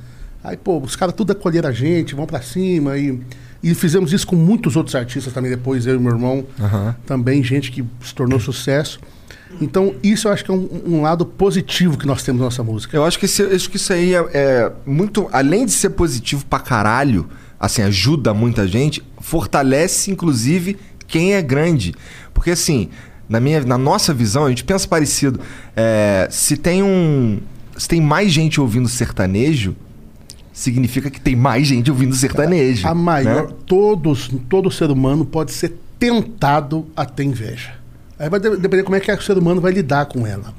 [0.44, 3.20] Aí, pô, os caras tudo acolheram a gente, vão pra cima e,
[3.64, 6.46] e fizemos isso com muitos outros artistas também depois, eu e meu irmão.
[6.60, 6.96] Aham.
[7.06, 9.00] Também gente que se tornou sucesso.
[9.62, 12.64] Então, isso eu acho que é um, um lado positivo que nós temos na nossa
[12.64, 12.98] música.
[12.98, 15.30] Eu acho que, esse- acho que isso aí é, é muito.
[15.32, 17.28] Além de ser positivo pra caralho,
[17.60, 20.78] assim, ajuda muita gente, fortalece, inclusive,
[21.08, 21.94] quem é grande.
[22.34, 22.90] Porque, assim,
[23.30, 25.40] na, minha, na nossa visão, a gente pensa parecido.
[25.76, 27.40] É, se tem um.
[27.78, 29.76] Se tem mais gente ouvindo sertanejo,
[30.52, 32.88] significa que tem mais gente ouvindo sertanejo.
[32.88, 33.54] A maior, né?
[33.66, 37.74] todos, todo ser humano pode ser tentado a ter inveja.
[38.18, 40.54] Aí vai de- depender como é que o ser humano vai lidar com ela.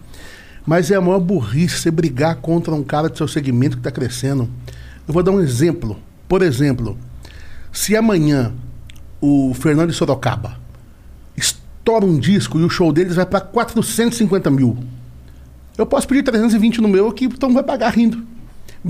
[0.67, 3.91] Mas é a maior burrice você brigar contra um cara do seu segmento que está
[3.91, 4.49] crescendo.
[5.07, 5.99] Eu vou dar um exemplo.
[6.27, 6.97] Por exemplo,
[7.73, 8.53] se amanhã
[9.21, 10.59] o Fernando de Sorocaba
[11.37, 14.79] estoura um disco e o show deles vai para 450 mil,
[15.77, 18.23] eu posso pedir 320 no meu que então vai pagar rindo.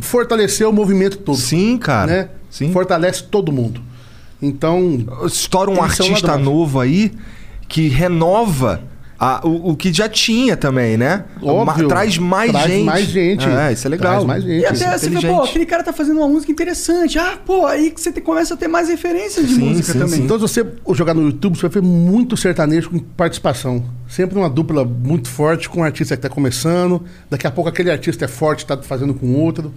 [0.00, 1.38] Fortalecer o movimento todo.
[1.38, 2.10] Sim, cara.
[2.12, 2.28] Né?
[2.50, 2.72] Sim.
[2.72, 3.80] Fortalece todo mundo.
[4.42, 5.04] Então.
[5.24, 7.12] Estoura um artista novo aí
[7.68, 8.80] que renova
[9.18, 11.24] a- o, o que já tinha também, né?
[11.40, 11.84] Óbvio.
[11.84, 12.84] Ma- traz mais Traz gente.
[12.84, 13.48] mais gente.
[13.48, 14.12] É, isso é legal.
[14.12, 14.62] Traz mais gente.
[14.62, 17.18] E até é você vê, pô, aquele cara tá fazendo uma música interessante.
[17.18, 19.98] Ah, pô, aí que você te- começa a ter mais referências de Sim, música sim,
[20.00, 20.16] também.
[20.16, 20.24] sim.
[20.24, 23.84] Então, se você jogar no YouTube, você vai ver muito sertanejo com participação.
[24.08, 27.02] Sempre uma dupla muito forte com um artista que está começando.
[27.30, 29.72] Daqui a pouco aquele artista é forte, está fazendo com outro.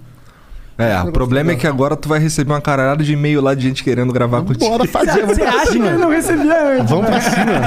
[0.78, 3.62] É, o problema é que agora tu vai receber uma caralhada de e-mail lá de
[3.62, 4.70] gente querendo gravar contigo.
[4.70, 6.88] Bora fazer, vamos Você pra acha que ele não recebia antes?
[6.88, 7.10] Vamos né?
[7.10, 7.60] pra cima.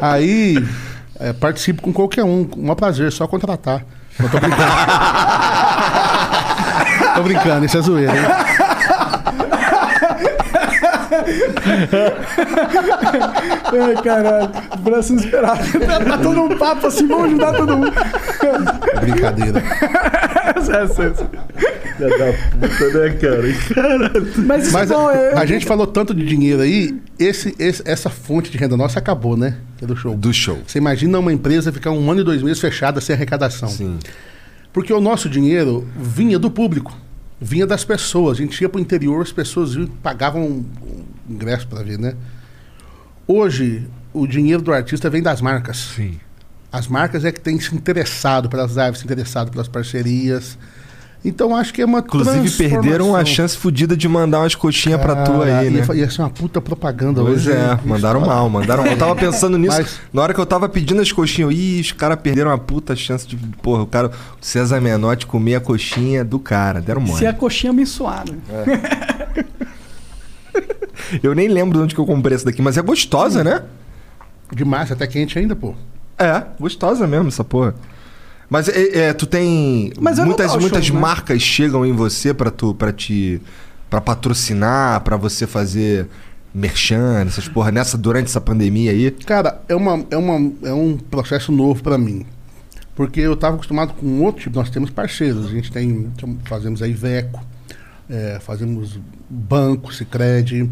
[0.00, 0.56] Aí,
[1.20, 2.48] é, participo com qualquer um.
[2.56, 3.84] Um prazer, só contratar.
[4.18, 4.72] Eu tô brincando.
[7.14, 8.24] tô brincando, isso é zoeira, hein?
[13.72, 14.50] Ai, caralho.
[14.80, 15.60] Braço esperado.
[15.86, 17.92] Tá, tá todo um papo assim, vamos ajudar todo mundo.
[19.00, 19.62] Brincadeira.
[24.46, 25.08] Mas isso Mas é bom.
[25.08, 28.76] a, é- a gente falou tanto de dinheiro aí, esse, esse- essa fonte de renda
[28.76, 29.56] nossa acabou, né?
[29.80, 30.14] É do show.
[30.16, 30.58] Do show.
[30.66, 33.68] Você imagina uma empresa ficar um ano e dois meses fechada sem arrecadação.
[33.68, 33.98] Sim.
[34.72, 36.96] Porque o nosso dinheiro vinha do público,
[37.42, 38.38] vinha das pessoas.
[38.38, 40.64] A gente ia para o interior, as pessoas pagavam
[41.28, 42.14] ingresso para ver, né?
[43.26, 45.76] Hoje, o dinheiro do artista vem das marcas.
[45.96, 46.20] Sim.
[46.70, 50.56] As marcas é que têm se interessado pelas lives, se interessado pelas parcerias.
[51.24, 55.22] Então, acho que é uma Inclusive, perderam a chance fodida de mandar umas coxinhas pra
[55.22, 55.86] tu aí, né?
[55.94, 57.52] Ia, ser uma puta propaganda Pois hoje.
[57.52, 57.78] é, hein?
[57.84, 58.92] mandaram mal, mandaram mal.
[58.92, 59.76] Eu tava pensando nisso.
[59.76, 62.58] Mas- Na hora que eu tava pedindo as coxinhas, eu, ih, os caras perderam uma
[62.58, 63.36] puta chance de.
[63.36, 66.80] Porra, o cara, o César Menotti comer a coxinha do cara.
[66.80, 67.18] Deram mole.
[67.18, 68.32] Se é coxinha abençoada.
[71.22, 73.62] Eu nem lembro de onde que eu comprei essa daqui, mas é gostosa, né?
[74.52, 75.74] Demais, até quente ainda, pô.
[76.18, 77.74] É, gostosa mesmo essa porra.
[78.52, 79.94] Mas é, é, tu tem.
[79.98, 81.00] Mas muitas o muitas show, né?
[81.00, 83.40] marcas chegam em você pra tu para te
[83.88, 86.06] para patrocinar, pra você fazer
[86.54, 89.10] merchan, essas porra nessa durante essa pandemia aí.
[89.10, 92.26] Cara, é, uma, é, uma, é um processo novo pra mim.
[92.94, 95.46] Porque eu estava acostumado com outro tipo, nós temos parceiros.
[95.46, 97.42] A gente tem, tem- fazemos a Iveco,
[98.08, 99.00] é, fazemos
[99.30, 100.68] banco, Sicredi.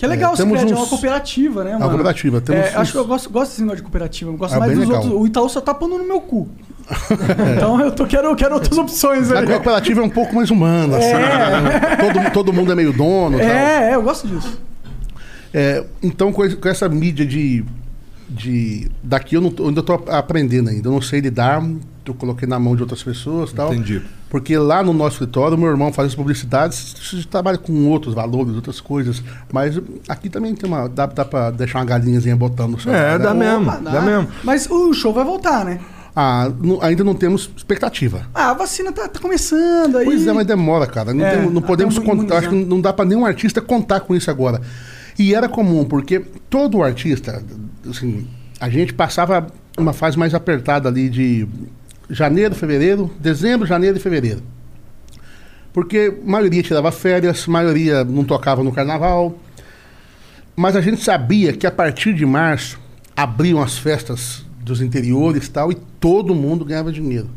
[0.00, 1.90] Que é legal, É, temos Cicred é uma uns- cooperativa, né, uma mano?
[1.90, 4.30] cooperativa, temos É, acho uns- que eu gosto, gosto desse negócio de cooperativa.
[4.30, 5.02] Eu gosto Ah, mais dos legal.
[5.02, 5.20] outros.
[5.20, 6.48] O Itaú só tá pondo no meu cu.
[7.54, 9.46] então eu tô, quero, quero outras opções A aí.
[9.46, 11.96] cooperativa é um pouco mais humana, assim, né?
[12.00, 13.48] todo, todo mundo é meio dono e tal.
[13.50, 14.58] É, é, eu gosto disso.
[15.52, 17.62] É, então, com, essa mídia de.
[18.26, 20.88] de daqui eu, não eu ainda estou aprendendo ainda.
[20.88, 21.62] Eu não sei lidar,
[22.10, 23.72] eu coloquei na mão de outras pessoas e tal.
[23.72, 24.02] Entendi.
[24.28, 26.94] Porque lá no nosso escritório, meu irmão faz as publicidades,
[27.30, 29.22] trabalha com outros valores, outras coisas.
[29.52, 30.88] Mas aqui também tem uma.
[30.88, 33.50] dá, dá pra deixar uma galinhazinha botando no É, celular, dá né?
[33.50, 34.28] mesmo, Opa, dá mesmo.
[34.44, 35.80] Mas o show vai voltar, né?
[36.14, 38.22] Ah, não- ainda não temos expectativa.
[38.34, 40.04] Ah, a vacina tá, tá começando aí.
[40.04, 41.14] Pois é, mas demora, cara.
[41.14, 42.38] Não, É, temos- não até podemos contar.
[42.38, 42.68] Acho que imunizar.
[42.70, 44.60] não dá pra nenhum artista contar com isso agora.
[45.18, 47.42] E era comum, porque todo artista,
[47.88, 48.26] assim,
[48.60, 49.46] a gente passava
[49.78, 51.46] uma fase mais apertada ali de
[52.10, 54.42] janeiro, fevereiro, dezembro, janeiro e fevereiro.
[55.72, 59.38] Porque a maioria tirava férias, a maioria não tocava no carnaval.
[60.56, 62.78] Mas a gente sabia que a partir de março
[63.16, 67.30] abriam as festas dos interiores e tal, e todo mundo ganhava dinheiro.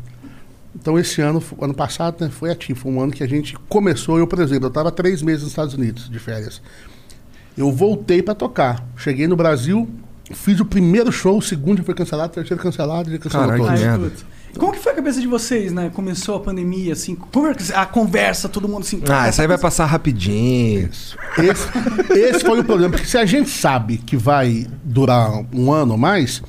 [0.74, 2.80] Então esse ano, ano passado, né, foi ativo.
[2.80, 5.52] Foi um ano que a gente começou, eu, por exemplo, eu estava três meses nos
[5.52, 6.60] Estados Unidos de férias.
[7.56, 8.84] Eu voltei para tocar.
[8.96, 9.88] Cheguei no Brasil,
[10.32, 14.00] fiz o primeiro show, o segundo já foi cancelado, o terceiro cancelado, já cancelou Caralho,
[14.00, 14.24] todos.
[14.58, 15.90] Como que foi a cabeça de vocês, né?
[15.92, 19.02] Começou a pandemia, assim, conversa- a conversa, todo mundo assim.
[19.08, 20.88] Ah, essa aí vai passar rapidinho.
[21.38, 25.92] Esse, esse foi o problema, porque se a gente sabe que vai durar um ano
[25.92, 26.42] ou mais,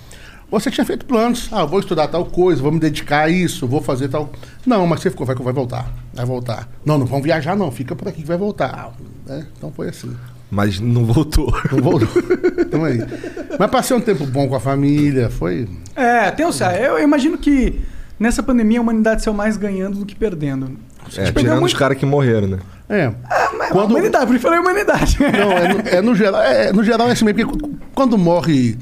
[0.49, 1.49] você tinha feito planos.
[1.51, 4.31] Ah, eu vou estudar tal coisa, vou me dedicar a isso, vou fazer tal.
[4.65, 5.91] Não, mas você ficou, vai, vai voltar.
[6.13, 6.69] Vai voltar.
[6.85, 7.71] Não, não vamos viajar, não.
[7.71, 8.93] Fica por aqui que vai voltar.
[9.25, 9.45] né?
[9.57, 10.15] Então foi assim.
[10.49, 11.51] Mas não voltou.
[11.71, 12.07] Não voltou.
[12.69, 12.99] Tamo aí.
[13.59, 15.29] Mas passei um tempo bom com a família.
[15.29, 15.67] Foi.
[15.95, 17.81] É, tem o eu imagino que
[18.19, 20.71] nessa pandemia a humanidade saiu mais ganhando do que perdendo.
[21.17, 22.59] É, tirando os muito- caras que morreram, né?
[22.89, 23.11] É.
[23.57, 25.17] Mas Quando- A humanidade, por isso eu falei humanidade.
[25.19, 28.77] Não, é no, é no geral, é, no geral é assim mesmo, porque quando morre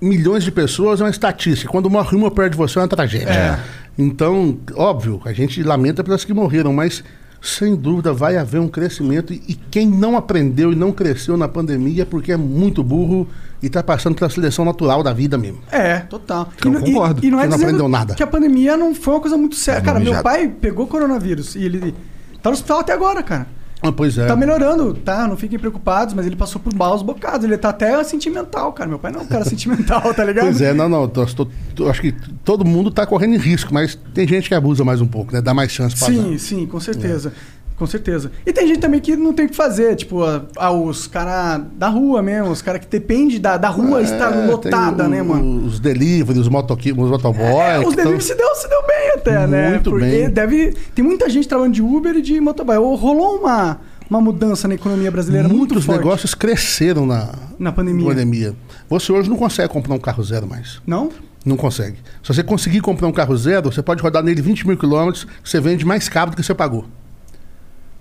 [0.00, 1.70] milhões de pessoas é uma estatística.
[1.70, 3.30] Quando morre uma perto de você é uma tragédia.
[3.30, 3.58] É.
[3.98, 7.02] Então, óbvio, a gente lamenta pelas que morreram, mas
[7.48, 9.32] sem dúvida vai haver um crescimento.
[9.32, 13.26] E, e quem não aprendeu e não cresceu na pandemia é porque é muito burro
[13.62, 15.60] e está passando pela seleção natural da vida mesmo.
[15.70, 16.48] É, total.
[16.64, 17.24] Eu não- concordo.
[17.24, 18.14] E, não é não aprendeu nada.
[18.14, 19.78] Que a pandemia não foi uma coisa muito séria.
[19.78, 21.94] É, Cara, meu já- pai pegou coronavírus e ele
[22.42, 23.46] tá no hospital até agora, cara.
[23.82, 24.26] Ah, pois é.
[24.26, 25.28] Tá melhorando, tá?
[25.28, 27.44] Não fiquem preocupados, mas ele passou por maus bocados.
[27.44, 28.88] Ele tá até sentimental, cara.
[28.88, 30.44] Meu pai não é um cara sentimental, tá ligado?
[30.46, 31.06] Pois é, não, não.
[31.06, 32.12] tô- tô- tô- acho que
[32.44, 35.40] todo mundo está correndo em risco, mas tem gente que abusa mais um pouco, né?
[35.42, 37.32] Dá mais chance para Sim, sim, com certeza.
[37.76, 38.32] Com certeza.
[38.46, 41.62] E tem gente também que não tem o que fazer, tipo, a- a- os caras
[41.76, 45.66] da rua mesmo, os caras que dependem da, da rua estar lotada, né, mano?
[45.66, 47.44] Os deliveries, os, motoqui, os motoboys.
[47.44, 49.70] É, os que tão- delivery se deu, se deu bem até, né?
[49.72, 50.30] Muito bem.
[50.30, 50.74] deve.
[50.94, 52.76] Tem muita gente trabalhando de Uber e de motoboy.
[52.78, 55.98] Ou Rolou uma, uma mudança na economia brasileira muito Muitos forte.
[55.98, 58.06] negócios cresceram na, Na pandemia.
[58.08, 58.54] pandemia.
[58.88, 60.80] Você hoje não consegue comprar um carro zero mais.
[60.86, 61.10] Não?
[61.44, 61.98] Não consegue.
[62.22, 65.60] Se você conseguir comprar um carro zero, você pode rodar nele 20 mil quilômetros, você
[65.60, 66.86] vende mais caro do que você pagou.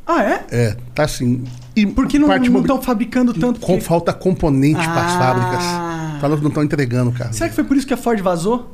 [0.07, 0.45] Ah, é?
[0.51, 1.43] É, tá assim.
[1.75, 3.59] E Porque não parte mobi- estão fabricando tanto.
[3.59, 5.19] Com que- falta componente para as Ah.
[5.19, 6.21] fábricas.
[6.21, 7.33] Falando que não estão entregando o carro.
[7.33, 8.71] Será que foi por isso que a Ford vazou?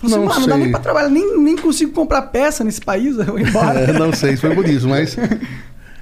[0.00, 0.62] Falou Não assim, mano, não dá sei.
[0.62, 3.80] nem pra trabalhar, nem, nem consigo comprar peça nesse país, eu vou embora.
[3.90, 5.16] É, não sei se foi por isso, mas.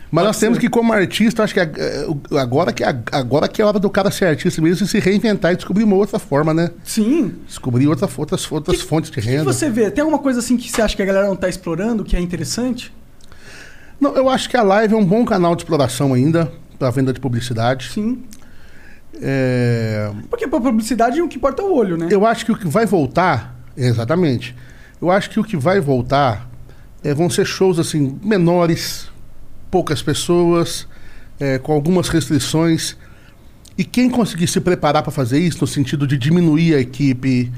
[0.08, 2.06] Mas nós temos que, como artista, acho que eh,
[2.38, 5.52] agora que, é- agora que é hora do cara ser artista mesmo e se reinventar
[5.52, 6.70] e descobrir uma outra forma, né?
[6.84, 7.34] Sim.
[7.46, 9.42] Descobrir outra, outras, outras fontes de O que renda.
[9.44, 9.90] você vê?
[9.90, 12.20] Tem alguma coisa assim que você acha que a galera não tá explorando, que é
[12.20, 12.94] interessante?
[14.00, 17.12] Não, eu acho que a live é um bom canal de exploração ainda para venda
[17.12, 17.90] de publicidade.
[17.90, 18.22] Sim.
[19.20, 22.08] É, Porque pra publicidade o que importa é o olho, né?
[22.10, 24.54] Eu acho que o que vai voltar, exatamente.
[25.00, 26.48] Eu acho que o que vai voltar
[27.02, 29.08] é, vão ser shows assim menores,
[29.70, 30.86] poucas pessoas,
[31.40, 32.96] é, com algumas restrições.
[33.78, 37.52] E quem conseguir se preparar para fazer isso, no sentido de diminuir a equipe,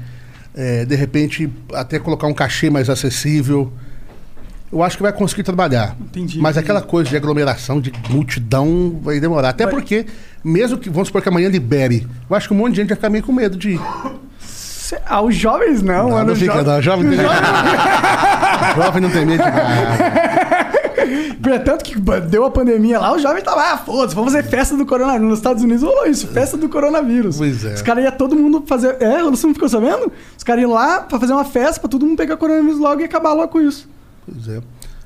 [0.53, 3.71] é, de repente até colocar um cachê mais acessível,
[4.71, 5.95] eu acho que vai conseguir trabalhar.
[5.99, 9.49] Entendi, Mas aquela coisa de aglomeração, de multidão, vai demorar.
[9.49, 9.73] Até Vai.
[9.73, 10.05] porque,
[10.43, 12.95] mesmo que, vamos supor que amanhã libere, eu acho que um monte de gente vai
[12.95, 13.81] ficar meio com medo de ir.
[14.39, 16.25] Cê- Ah, os jovens não, Não, mano.
[16.27, 16.81] não os fica, jovens- não.
[16.81, 17.07] Jovem,
[18.75, 20.69] jovem não tem medo de nada.
[21.51, 21.99] É tanto que
[22.29, 25.27] deu a pandemia lá, o jovem tava, ah, foda-se, vamos fazer festa do coronavírus.
[25.29, 27.37] Nos Estados Unidos rolou isso, festa do coronavírus.
[27.37, 27.73] Pois é.
[27.73, 28.97] Os caras iam todo mundo fazer.
[28.99, 30.11] É, você não ficou sabendo?
[30.37, 33.05] Os caras iam lá pra fazer uma festa pra todo mundo pegar coronavírus logo e
[33.05, 33.89] acabar logo com isso.
[34.31, 34.61] Pois é.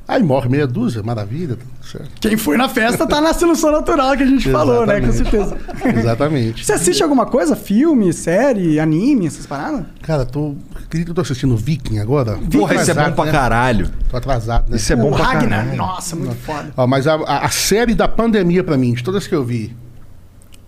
[0.06, 2.10] Aí morre meia dúzia, maravilha, tá certo.
[2.20, 5.00] Quem foi na festa tá na solução natural que a gente falou, né?
[5.00, 5.56] Com certeza.
[5.98, 6.66] Exatamente.
[6.66, 7.56] Você assiste alguma coisa?
[7.56, 9.86] Filme, série, anime, essas paradas?
[10.02, 10.56] Cara, tô.
[10.76, 12.38] Acredito que eu tô assistindo Viking agora.
[12.52, 13.32] Porra, isso é bom pra né?
[13.32, 13.90] caralho.
[14.12, 14.76] Tô atrasado, né?
[14.76, 15.78] Isso é bom o pra Ragnar, caralho.
[15.78, 16.74] nossa, muito foda.
[16.76, 19.74] Ó, mas a, a- a série da pandemia pra mim, de todas que eu vi,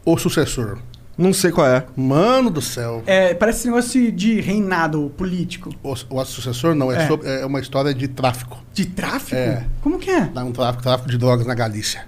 [0.06, 0.78] O Sucessor.
[1.18, 1.86] Não sei qual é.
[1.96, 3.02] Mano do céu.
[3.06, 5.70] É, parece esse negócio de reinado político.
[5.82, 7.08] O, o Sucessor não, é, É.
[7.08, 8.62] sobre- é uma história de tráfico.
[8.74, 9.36] De tráfico?
[9.36, 9.66] É.
[9.82, 10.22] Como que é?
[10.26, 12.04] Dá um tráfico, tráfico de drogas na Galícia.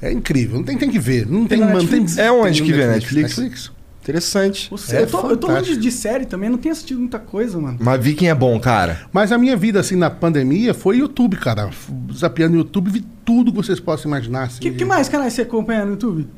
[0.00, 0.56] É incrível.
[0.58, 1.26] Não tem, tem que ver.
[1.26, 2.18] Não tem, na mano, tem, Netflix?
[2.18, 3.70] É onde tem que vê Netflix?
[4.02, 4.68] Interessante.
[4.70, 7.58] Ou É eu, tô, eu tô falando de, série também, não tenho assistido muita coisa,
[7.58, 7.76] mano.
[7.80, 9.00] Mas Viking é bom, cara.
[9.12, 11.70] Mas a minha vida, assim, na pandemia foi YouTube, cara.
[12.14, 14.44] Zapeando no YouTube, vi tudo que vocês possam imaginar.
[14.44, 16.28] Assim, O que, de- que mais canais você acompanha no YouTube?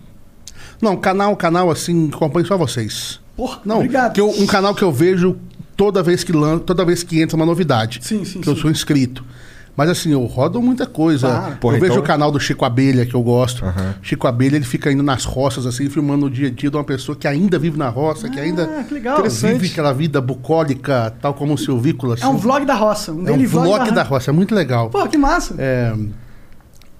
[0.80, 3.20] Não, canal, canal, assim, acompanho só vocês.
[3.36, 4.12] Porra, Não, obrigado.
[4.12, 5.36] que eu- um canal que eu vejo
[5.76, 8.00] toda vez que lan, toda vez que entra uma novidade.
[8.02, 8.62] Sim, sim, Que eu sim.
[8.62, 9.24] sou inscrito.
[9.76, 11.28] Mas assim, eu rodo muita coisa.
[11.52, 13.64] Eu Porra, vejo então- o canal do Chico Abelha, que eu gosto.
[13.64, 13.94] Aham.
[14.02, 16.82] Chico Abelha, ele fica indo nas roças, assim, filmando o dia a dia de uma
[16.82, 19.22] pessoa que ainda vive na roça, que ainda Ah, que legal.
[19.22, 22.14] vive aquela vida bucólica, tal como o silvícola.
[22.14, 22.24] Assim.
[22.24, 23.12] É um vlog da roça.
[23.12, 24.90] Um É um vlog da roça, é muito legal.
[24.90, 25.54] Pô, que massa.
[25.58, 26.08] É, eu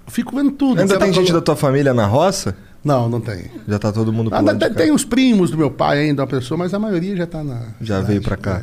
[0.07, 0.81] fico vendo tudo.
[0.81, 2.57] Ainda tem tá gente da tua família na roça?
[2.89, 3.45] Não, não tem.
[3.69, 6.73] Já tá todo mundo Ah, tem, os primos do meu pai ainda, uma pessoa, mas
[6.73, 7.59] a maioria já tá na.
[7.81, 8.07] Já cidade.
[8.07, 8.63] veio pra cá.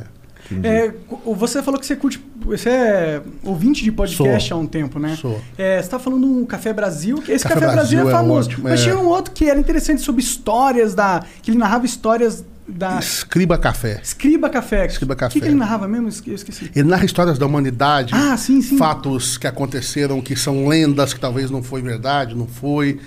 [0.52, 0.68] Entendi.
[0.68, 0.94] É,
[1.36, 2.24] você falou que você curte.
[2.46, 4.58] Você é ouvinte de podcast Sou.
[4.58, 5.16] há um tempo, né?
[5.20, 5.40] Sou.
[5.58, 8.16] É, você tá falando um Café Brasil, que esse Café Café, Brasil, Brasil é é
[8.16, 8.50] famoso.
[8.50, 8.84] ótimo, mas é.
[8.84, 11.24] tinha um outro que era interessante sobre histórias da.
[11.42, 13.00] que ele narrava histórias da.
[13.00, 14.00] Escriba Café.
[14.04, 14.86] Escriba Café.
[14.86, 15.40] Escriba O que, Café.
[15.40, 16.10] que ele narrava mesmo?
[16.28, 16.70] Eu esqueci.
[16.76, 18.78] Ele narra histórias da humanidade, Ah, sim, sim.
[18.78, 23.00] fatos que aconteceram que são lendas, que talvez não foi verdade, não foi.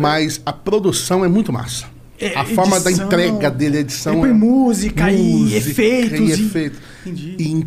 [0.00, 1.86] Mas a produção é muito massa.
[2.20, 3.06] É, a forma da edição.
[3.06, 4.26] entrega dele, a edição.
[4.26, 6.78] É- música e música efeitos E e- efeito.
[7.06, 7.36] Entendi.
[7.38, 7.66] E in-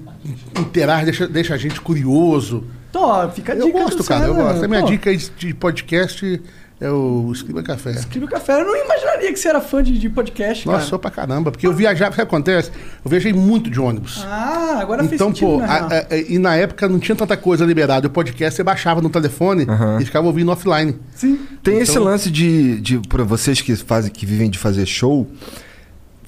[0.59, 2.63] interage, deixa, deixa a gente curioso.
[2.93, 3.67] Ó, fica a dica.
[3.67, 4.65] Eu gosto, do cara, eu gosto.
[4.65, 6.41] A minha Pô, dica de podcast
[6.81, 7.91] é o Escriba Café.
[7.91, 8.59] Escreve o café.
[8.59, 10.89] Eu não imaginaria que você era fã de, de podcast, Nossa, cara.
[10.89, 11.51] sou pra caramba.
[11.51, 12.71] Porque eu viajava, o que acontece?
[13.05, 14.25] Eu viajei muito de ônibus.
[14.27, 16.05] Ah, agora fez Então, sentido, pô, na a- real.
[16.09, 18.07] a- e na época não tinha tanta coisa liberada.
[18.07, 19.67] O podcast você baixava no telefone
[20.01, 20.95] e ficava ouvindo offline.
[21.15, 21.39] Sim.
[21.61, 25.27] Tem esse Então- lance de, de para vocês que fazem que vivem de fazer show,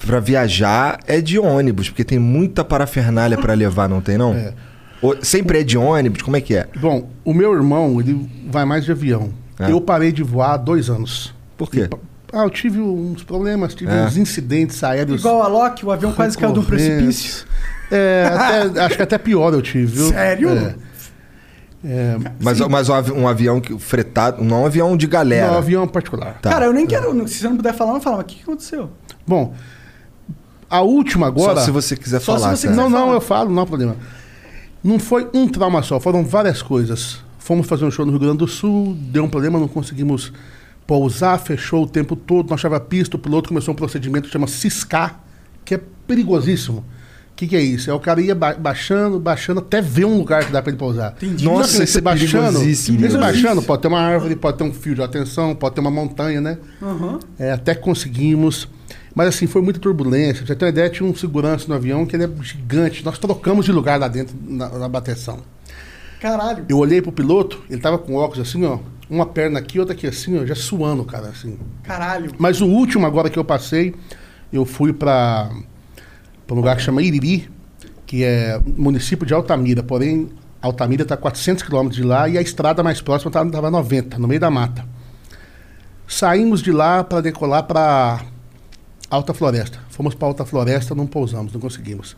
[0.06, 4.32] pra viajar é de ônibus, porque tem muita parafernália pra levar, não tem não?
[4.34, 4.52] É.
[5.20, 6.66] Sempre é de ônibus, como é que é?
[6.80, 9.30] Bom, o meu irmão, ele vai mais de avião.
[9.58, 9.70] É.
[9.70, 11.32] Eu parei de voar há dois anos.
[11.56, 11.88] Por quê?
[12.32, 14.04] Ah, eu tive uns problemas, tive É.
[14.04, 15.20] uns incidentes aéreos.
[15.20, 16.96] Igual a Loki, o avião quase caiu de um recorrentes.
[17.04, 17.46] precipício.
[17.92, 20.08] É, até- acho que até pior eu tive, viu?
[20.08, 20.48] Sério?
[20.50, 20.74] É.
[21.86, 25.48] É, Mas, mas um avi- um avião que fretado, não um avião de galera.
[25.48, 26.38] não, avião particular.
[26.40, 26.48] Tá.
[26.50, 27.28] Cara, eu nem quero.
[27.28, 28.16] Se você não puder falar, não fala.
[28.16, 28.90] Mas o que aconteceu?
[29.26, 29.54] Bom,
[30.70, 31.60] a última agora.
[31.60, 32.56] Só se você quiser Só se falar.
[32.56, 32.66] você.
[32.68, 33.12] Não, quiser não, falar.
[33.14, 33.96] eu falo, não há problema.
[34.82, 37.22] Não foi um trauma só, foram várias coisas.
[37.44, 40.32] Fomos fazer um show no Rio Grande do Sul, deu um problema, não conseguimos
[40.86, 44.46] pousar, fechou o tempo todo, não achava pista, o piloto começou um procedimento que chama
[44.46, 45.20] ciscar,
[45.62, 46.78] que é perigosíssimo.
[46.78, 47.90] O que, que é isso?
[47.90, 50.78] É o cara ia ba- baixando, baixando, até ver um lugar que dá pra ele
[50.78, 51.12] pousar.
[51.20, 51.44] Entendi.
[51.44, 52.98] Nossa, que isso é baixando, perigosíssimo.
[53.00, 53.20] nesse Perigosíssimo.
[53.50, 56.40] baixando, pode ter uma árvore, pode ter um fio de atenção, pode ter uma montanha,
[56.40, 56.56] né?
[56.80, 57.18] Aham.
[57.38, 58.66] É, até que conseguimos.
[59.14, 60.44] Mas assim, foi muita turbulência.
[60.44, 63.04] Pra você ter uma ideia, tinha um segurança no avião que ele é gigante.
[63.04, 65.40] Nós trocamos de lugar lá dentro, na, na bateção.
[66.24, 66.64] Caralho.
[66.70, 68.78] Eu olhei pro piloto, ele tava com óculos assim, ó.
[69.10, 71.58] Uma perna aqui, outra aqui assim, ó, já suando, cara, assim.
[71.82, 72.32] Caralho.
[72.38, 73.94] Mas o último agora que eu passei,
[74.50, 75.50] eu fui para
[76.50, 77.50] um lugar que chama Iriri,
[78.06, 79.82] que é município de Altamira.
[79.82, 80.30] Porém,
[80.62, 84.18] Altamira está a 400 quilômetros de lá e a estrada mais próxima estava a 90,
[84.18, 84.82] no meio da mata.
[86.08, 88.24] Saímos de lá para decolar para
[89.10, 89.78] Alta Floresta.
[89.90, 92.16] Fomos para Alta Floresta, não pousamos, não conseguimos.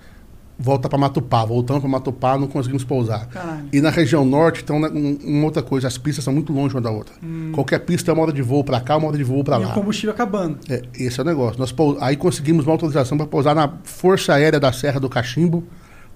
[0.58, 3.26] Volta para Matupá, voltamos para Matupá, não conseguimos pousar.
[3.26, 3.68] Caralho.
[3.70, 6.74] E na região norte, então, né, um- uma outra coisa, as pistas são muito longe
[6.74, 7.14] uma da outra.
[7.52, 9.64] Qualquer pista é uma hora de voo para cá, uma hora de voo para E
[9.64, 9.70] lá.
[9.70, 10.58] o combustível acabando.
[10.70, 11.58] É, esse é o negócio.
[11.60, 15.62] Nós pou- Aí conseguimos uma autorização para pousar na Força Aérea da Serra do Cachimbo.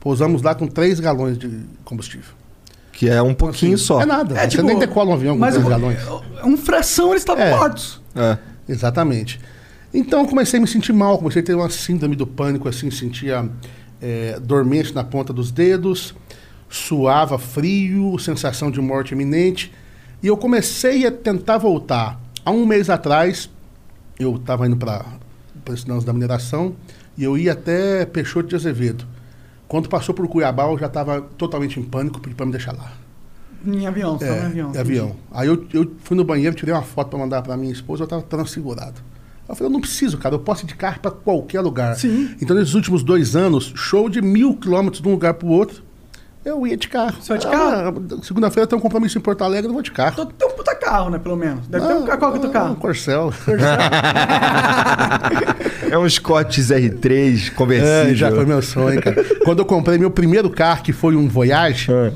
[0.01, 2.32] Pousamos lá com 3 galões de combustível.
[2.93, 4.01] Que é um pouquinho só.
[4.01, 4.36] É nada.
[4.38, 5.99] É, Você tipo, nem decola um avião com Mas 3 o- galões.
[6.45, 7.51] um fração eles estavam É.
[7.51, 8.01] mortos.
[8.16, 8.38] É.
[8.66, 9.38] Exatamente.
[9.93, 12.91] Então eu comecei a me sentir mal, comecei a ter uma síndrome do pânico, assim,
[12.91, 13.49] sentia
[14.01, 16.14] é, dormente na ponta dos dedos,
[16.68, 19.72] suava frio, sensação de morte iminente.
[20.22, 22.20] E eu comecei a tentar voltar.
[22.44, 23.51] Há um mês atrás,
[24.18, 25.05] eu estava indo para
[25.86, 26.74] lance da mineração
[27.16, 29.07] e eu ia até Peixoto de Azevedo.
[29.68, 32.92] Quando passou por Cuiabá, eu já estava totalmente em pânico, pedi para me deixar lá.
[33.64, 34.72] Em avião, tava É, em avião.
[34.74, 35.16] em avião.
[35.30, 38.05] Aí eu, eu fui no banheiro, tirei uma foto para mandar para minha esposa, eu
[38.05, 39.01] estava transfigurado.
[39.51, 41.94] Eu falei, eu não preciso, cara, eu posso ir de carro para qualquer lugar.
[41.96, 42.30] Sim.
[42.40, 45.82] Então, nesses últimos dois anos, show de mil quilômetros de um lugar para o outro,
[46.44, 47.16] eu ia de carro.
[47.20, 48.03] Você vai de Ah, carro?
[48.22, 50.12] Segunda-feira tem um compromisso em Porto Alegre, eu vou de carro.
[50.12, 51.66] Então tem um puta carro, né, pelo menos.
[51.66, 52.18] Deve ter um carro.
[52.18, 52.76] Qual que é o teu Um carro?
[52.76, 53.32] Corcel.
[55.90, 58.12] É um Scott R3 conversível.
[58.12, 59.24] É, já foi meu sonho, cara.
[59.44, 62.12] Quando eu comprei meu primeiro carro, que foi um Voyage, É.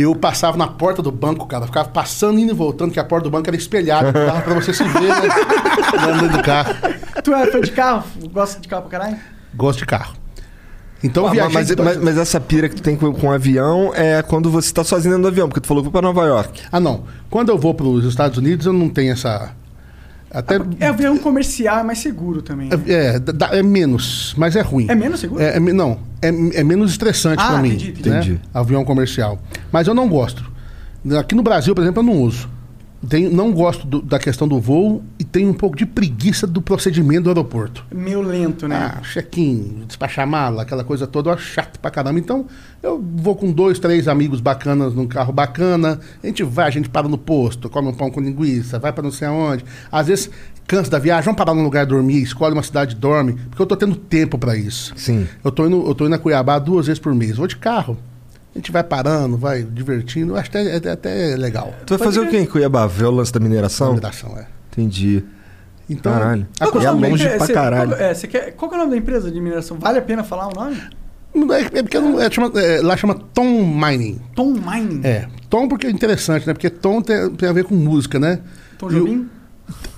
[0.00, 1.66] eu passava na porta do banco, cara.
[1.66, 4.12] Ficava passando, indo e voltando, que a porta do banco era espelhada.
[4.26, 5.28] Dava pra você se ver, né?
[6.20, 6.74] Dentro do carro.
[7.22, 8.04] Tu é fã de carro?
[8.32, 9.16] Gosta de carro pra caralho?
[9.54, 10.14] Gosto de carro.
[11.02, 14.50] Então Ah, mas, mas- mas essa pira que tu tem com, com avião é quando
[14.50, 16.60] você tá sozinho dentro do avião, porque tu falou que foi pra Nova York.
[16.70, 17.04] Ah, não.
[17.30, 19.52] Quando eu vou para os Estados Unidos, eu não tenho essa...
[20.30, 20.60] Até...
[20.78, 22.68] É avião comercial, é mais seguro também.
[22.68, 22.76] né?
[22.86, 23.16] É,
[23.54, 24.86] é, é menos, mas é ruim.
[24.88, 25.42] É menos seguro?
[25.42, 27.70] É, é não, é, é menos estressante Ah, para mim.
[27.70, 28.08] entendi, entendi.
[28.10, 28.18] né?
[28.20, 28.40] Entendi.
[28.54, 29.40] Avião comercial.
[29.72, 30.48] Mas eu não gosto.
[31.18, 32.48] Aqui no Brasil, por exemplo, eu não uso.
[33.08, 36.60] Tenho, não gosto do- da questão do voo e tenho um pouco de preguiça do
[36.60, 37.82] procedimento do aeroporto.
[37.90, 38.76] Meio lento, né?
[38.76, 42.18] Ah, check-in, despachar mala, aquela coisa toda, eu acho chato pra caramba.
[42.18, 42.44] Então,
[42.82, 45.98] eu vou com dois, três amigos bacanas num carro bacana.
[46.22, 49.02] A gente vai, a gente para no posto, come um pão com linguiça, vai pra
[49.02, 49.64] não sei aonde.
[49.90, 50.30] Às vezes,
[50.66, 53.66] cansa da viagem, vamos parar num lugar dormir, escolhe uma cidade e dorme, porque eu
[53.66, 54.92] tô tendo tempo pra isso.
[54.96, 55.26] Sim.
[55.42, 57.38] Eu tô, indo, eu tô indo a Cuiabá duas vezes por mês.
[57.38, 57.96] Vou de carro.
[58.54, 60.36] A gente vai parando, vai divertindo.
[60.36, 61.72] Acho até, até, até legal.
[61.86, 62.86] Tu vai fazer o quê em Cuiabá?
[62.86, 63.90] Ver o lance da mineração?
[63.94, 64.46] Mineração, é.
[64.72, 65.22] Entendi.
[65.88, 66.46] Então, Caralho.
[66.58, 67.90] a Qual que É longe pra você- caralho.
[67.96, 69.76] Qual, é, quer, qual que é o nome da empresa de mineração?
[69.78, 70.76] Vale a pena falar o nome?
[71.52, 74.20] É, é porque não- é, chama- é, lá chama Tom Mining.
[74.34, 75.00] Tom Mining.
[75.04, 76.52] É, tom porque é interessante, né?
[76.52, 78.40] Porque tom tem, tem a ver com música, né?
[78.78, 79.28] Tom Jobim?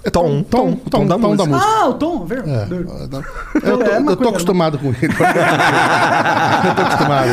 [0.05, 1.51] É Tom, tom, tom da música.
[1.57, 2.43] Ah, o Tom, ver.
[2.47, 3.09] É, eu, tô- eu
[3.78, 4.99] tô- É, eu tô acostumado com ele.
[6.69, 7.28] eu tô acostumado.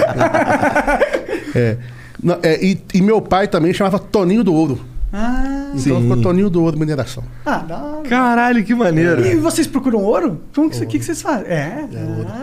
[1.55, 1.77] É.
[2.21, 4.79] Não, é, e, e meu pai também chamava Toninho do Ouro.
[5.11, 6.01] Ah, Então Sim.
[6.03, 7.23] ficou Toninho do Ouro Mineração.
[7.45, 8.07] ah, da hora.
[8.07, 9.25] Caralho, que maneiro.
[9.25, 10.39] E vocês procuram ouro?
[10.53, 11.47] Como que, que, que vocês fazem?
[11.47, 11.85] É,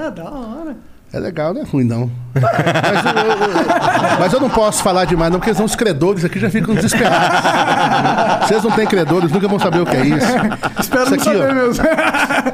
[0.05, 0.77] ah, da hora.
[1.17, 2.11] É legal, não é ruim, não.
[2.35, 2.51] Mas eu,
[3.23, 6.51] eu- eu- mas eu não posso falar demais, não, porque senão os credores aqui já
[6.51, 8.47] ficam desesperados.
[8.47, 10.27] Vocês não têm credores, nunca vão saber o que é isso.
[10.79, 11.55] Espero Isso não aqui, saber ó.
[11.55, 11.83] mesmo.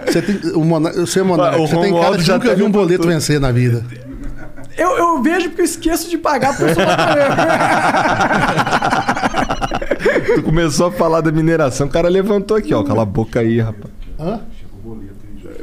[0.06, 2.70] Você tem, o Mona- você, é monarca, O você tem cara de nunca viu um
[2.70, 3.84] boleto vencer na vida.
[4.78, 6.86] Eu, eu vejo porque eu esqueço de pagar por sua
[10.36, 12.84] Tu começou a falar da mineração, o cara levantou aqui, ó.
[12.84, 13.92] Cala a boca aí, rapaz.
[14.20, 14.38] Hã?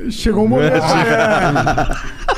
[0.10, 0.74] Chegou um momento.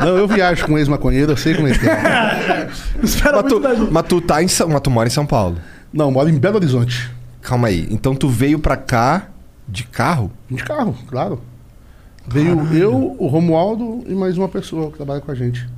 [0.00, 2.68] Não, eu viajo com ex-maconheiro, eu sei como é que é.
[3.02, 3.92] Espera Mas muito tu, gente.
[3.92, 5.56] mas tu tá em São, mas tu mora em São Paulo.
[5.92, 7.10] Não, moro em Belo Horizonte.
[7.42, 7.86] Calma aí.
[7.90, 9.28] Então tu veio pra cá
[9.68, 10.30] de carro?
[10.50, 11.40] De carro, claro.
[12.26, 15.68] Veio eu, o Romualdo e mais uma pessoa que trabalha com a gente.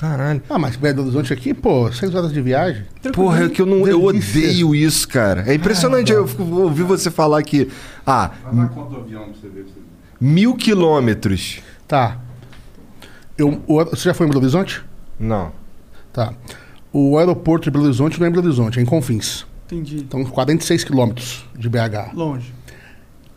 [0.00, 0.42] Caralho.
[0.48, 2.84] Ah, mas Belo Horizonte aqui, pô, seis horas de viagem.
[3.12, 3.86] Porra, é que eu não.
[3.86, 5.44] Eu odeio isso, cara.
[5.46, 6.10] É impressionante.
[6.10, 7.68] eu fico- ouvi você falar que.
[8.06, 8.30] Ah,
[10.20, 11.60] mil quilômetros.
[11.86, 12.16] Tá.
[13.42, 14.82] Eu, o- você já foi em Belo Horizonte?
[15.18, 15.52] Não.
[16.12, 16.32] Tá.
[16.92, 19.44] O aeroporto de Belo Horizonte não é em Belo Horizonte, é em Confins.
[19.66, 19.96] Entendi.
[19.98, 22.12] Então, 46 quilômetros de BH.
[22.14, 22.52] Longe.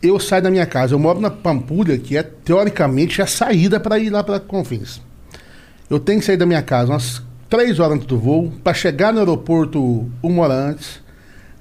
[0.02, 3.98] Eu saio da minha casa, eu moro na Pampulha, que é teoricamente a saída para
[3.98, 5.00] ir lá para Confins.
[5.88, 9.12] Eu tenho que sair da minha casa umas três horas antes do voo, para chegar
[9.12, 11.00] no aeroporto uma hora antes,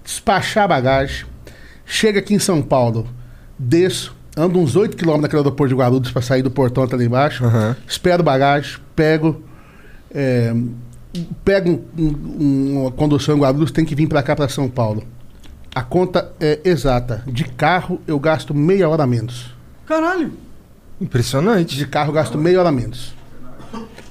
[0.04, 1.26] despachar a bagagem,
[1.86, 3.08] chega aqui em São Paulo,
[3.58, 7.04] desço, ando uns 8 quilômetros naquele aeroporto de Guarulhos para sair do portão até lá
[7.04, 7.76] embaixo, Aham.
[7.88, 9.42] espero bagagem, pego,
[10.14, 10.54] é,
[11.44, 15.04] pego um- um- uma condução em Guarulhos, tem que vir para cá, para São Paulo.
[15.74, 17.24] A conta é exata.
[17.28, 19.54] De carro eu gasto meia hora a menos.
[19.86, 20.32] Caralho.
[21.02, 21.76] Impressionante.
[21.76, 23.14] De carro eu gasto meia hora a menos.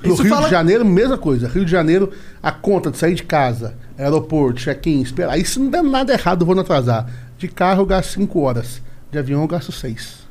[0.01, 1.49] Pro Isso Rio fala- de Janeiro, mesma coisa.
[1.49, 2.11] Rio de Janeiro,
[2.43, 5.39] a conta de sair de casa, aeroporto, check-in, esperar.
[5.47, 7.07] Se não der nada errado, eu vou não atrasar.
[7.39, 8.83] De carro eu gasto 5 horas.
[9.15, 10.27] De avião eu gasto 6.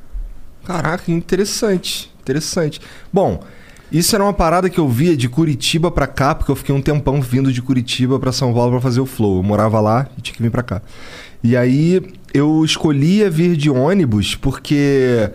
[0.65, 2.11] Caraca, interessante.
[2.21, 2.81] Interessante.
[3.13, 3.41] Bom,
[3.89, 6.81] isso era uma parada que eu via de Curitiba pra cá, porque eu fiquei um
[6.81, 9.37] tempão vindo de Curitiba pra São Paulo pra fazer o flow.
[9.37, 10.81] Eu morava lá e tinha que vir pra cá.
[11.41, 12.01] E aí
[12.33, 15.31] eu escolhia vir de ônibus porque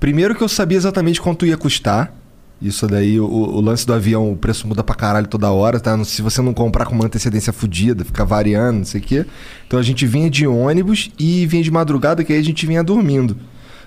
[0.00, 2.12] primeiro que eu sabia exatamente quanto ia custar.
[2.60, 6.02] Isso daí, o, o lance do avião, o preço muda pra caralho toda hora, tá?
[6.04, 9.26] Se você não comprar com uma antecedência fodida, fica variando, não sei o quê.
[9.66, 12.82] Então a gente vinha de ônibus e vinha de madrugada, que aí a gente vinha
[12.82, 13.36] dormindo.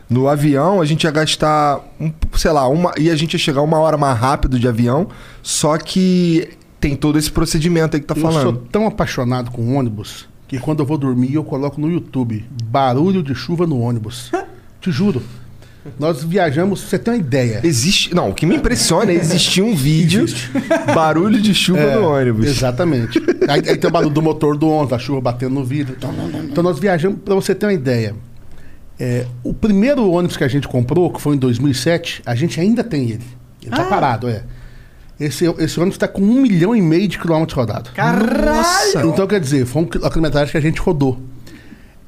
[0.09, 3.61] No avião, a gente ia gastar, um, sei lá, uma, e a gente ia chegar
[3.61, 5.07] uma hora mais rápido de avião,
[5.41, 6.49] só que
[6.79, 8.67] tem todo esse procedimento aí que tá eu sou falando.
[8.71, 13.33] tão apaixonado com ônibus que quando eu vou dormir eu coloco no YouTube barulho de
[13.33, 14.29] chuva no ônibus.
[14.81, 15.21] Te juro.
[15.99, 17.59] Nós viajamos, pra você tem uma ideia.
[17.63, 18.13] Existe.
[18.13, 20.25] Não, o que me impressiona é existir um vídeo,
[20.93, 22.45] barulho de chuva É, no ônibus.
[22.45, 23.19] Exatamente.
[23.47, 25.95] aí, aí tem o barulho do motor do ônibus, a chuva batendo no vidro.
[25.97, 28.15] Então nós viajamos, para você ter uma ideia.
[28.99, 32.83] é, o primeiro ônibus que a gente comprou, que foi em 2007, a gente ainda
[32.83, 33.23] tem ele.
[33.63, 34.43] Ele tá parado, é.
[35.19, 37.91] Esse, esse ônibus está com um milhão e meio de quilômetros rodados.
[37.95, 39.03] Nossa!
[39.05, 41.19] Então, quer dizer, foi um quil- a quilometragem que a gente rodou.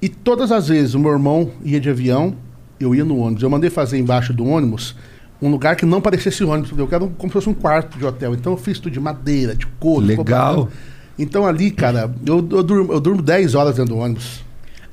[0.02, 2.36] E todas as vezes o meu irmão ia de avião,
[2.80, 3.44] eu ia no ônibus.
[3.44, 4.96] Eu mandei fazer embaixo do ônibus
[5.42, 6.78] um lugar que não parecesse ônibus.
[6.78, 8.34] Eu quero como se fosse um quarto de hotel.
[8.34, 10.06] Então eu fiz tudo de madeira, de couro.
[10.06, 10.70] Legal.
[11.18, 14.44] Então ali, cara, eu, eu, durmo, eu durmo 10 horas dentro do ônibus.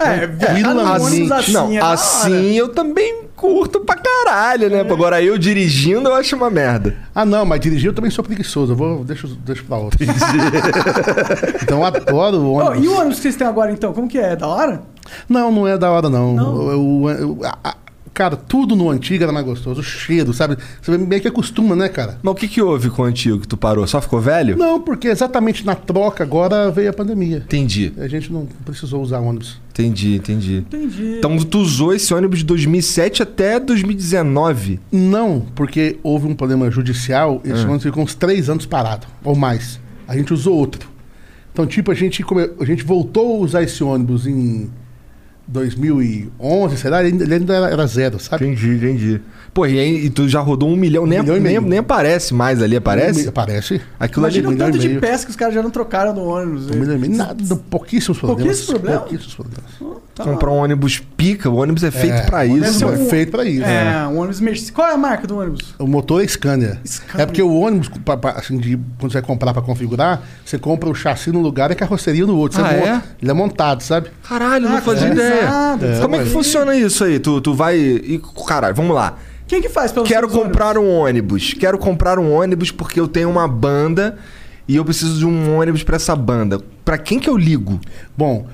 [0.01, 1.02] É, no Tranquilamente.
[1.05, 4.81] ônibus assim não, é assim eu também curto pra caralho, né?
[4.81, 6.97] Agora eu dirigindo eu acho uma merda.
[7.14, 8.72] Ah, não, mas dirigir eu também sou preguiçoso.
[8.72, 9.98] Eu vou, deixa, deixa pra outro.
[11.62, 12.85] então eu adoro o ônibus.
[12.85, 13.93] e o ônibus que vocês têm agora, então?
[13.93, 14.36] Como que é?
[14.36, 14.82] Da hora?
[15.28, 16.35] Não, não é da hora, não.
[16.35, 16.70] Não?
[16.70, 17.77] Eu- eu- eu- a- a-
[18.12, 19.81] cara, tudo no antigo era mais gostoso.
[19.81, 20.56] O cheiro, sabe?
[20.82, 22.18] Você meio que acostuma, né, cara?
[22.22, 23.86] Mas o que que houve com o antigo que tu parou?
[23.86, 24.56] Só ficou velho?
[24.59, 27.39] Não, porque exatamente na troca agora veio a pandemia.
[27.39, 29.59] Entendi, A gente não precisou usar ônibus.
[29.81, 30.57] Entendi, entendi.
[30.59, 31.16] Entendi.
[31.19, 34.81] Então tu usou esse ônibus de 2007 até 2019.
[34.93, 37.66] Não, porque houve um problema judicial, esse Ah.
[37.66, 39.81] ônibus ficou uns três anos parado, ou mais.
[40.07, 40.89] A gente usou outro.
[41.52, 44.70] Então, tipo, a gente, come- a gente voltou a usar esse ônibus em
[45.51, 47.01] 2011, será?
[47.01, 48.47] Ele ainda, ele ainda era, era zero, sabe?
[48.47, 49.20] Entendi, entendi.
[49.52, 51.68] Pô, e, aí, e tu já rodou um milhão, nem, milhão e nem, meio.
[51.68, 53.28] nem aparece mais ali, aparece?
[53.28, 53.81] Aparece.
[53.98, 54.39] Aquilo ali.
[54.39, 55.01] Imagina o milhão e tanto de meio.
[55.01, 56.70] peça que os caras já não trocaram no ônibus.
[56.70, 57.16] Um milhão e meio.
[57.16, 58.44] Nada, pouquíssimos problemas.
[58.44, 59.01] Pouquíssimos problemas?
[59.01, 60.05] Pouquíssimos problemas.
[60.24, 62.78] Comprar um ônibus pica, o ônibus é feito pra Deve isso.
[62.78, 63.02] ser mano.
[63.02, 63.64] um- feito pra isso.
[63.64, 64.70] É, um ônibus Mercedes.
[64.70, 65.74] Qual é a marca do ônibus?
[65.78, 66.78] O motor é Scania.
[66.84, 67.22] Scania.
[67.22, 70.59] É porque o ônibus, pra- pra- assim, de, quando você vai comprar pra configurar, você
[70.59, 72.59] compra o chassi num lugar e a carroceria no outro.
[72.60, 73.02] Você Ah, monta- é?
[73.22, 74.10] Ele é montado, sabe?
[74.28, 75.12] Caralho, não Ah, fazia é.
[75.12, 75.48] ideia.
[75.97, 76.01] É.
[76.01, 77.18] Como é que funciona isso aí?
[77.18, 77.76] Tu, tu vai.
[77.78, 79.16] E, caralho, vamos lá.
[79.47, 81.55] Quem que faz pelo Quero comprar um ônibus.
[81.55, 84.16] Quero comprar um ônibus porque eu tenho uma banda
[84.68, 86.60] e eu preciso de um ônibus pra essa banda.
[86.84, 87.80] Pra quem que eu ligo?
[88.16, 88.47] Bom,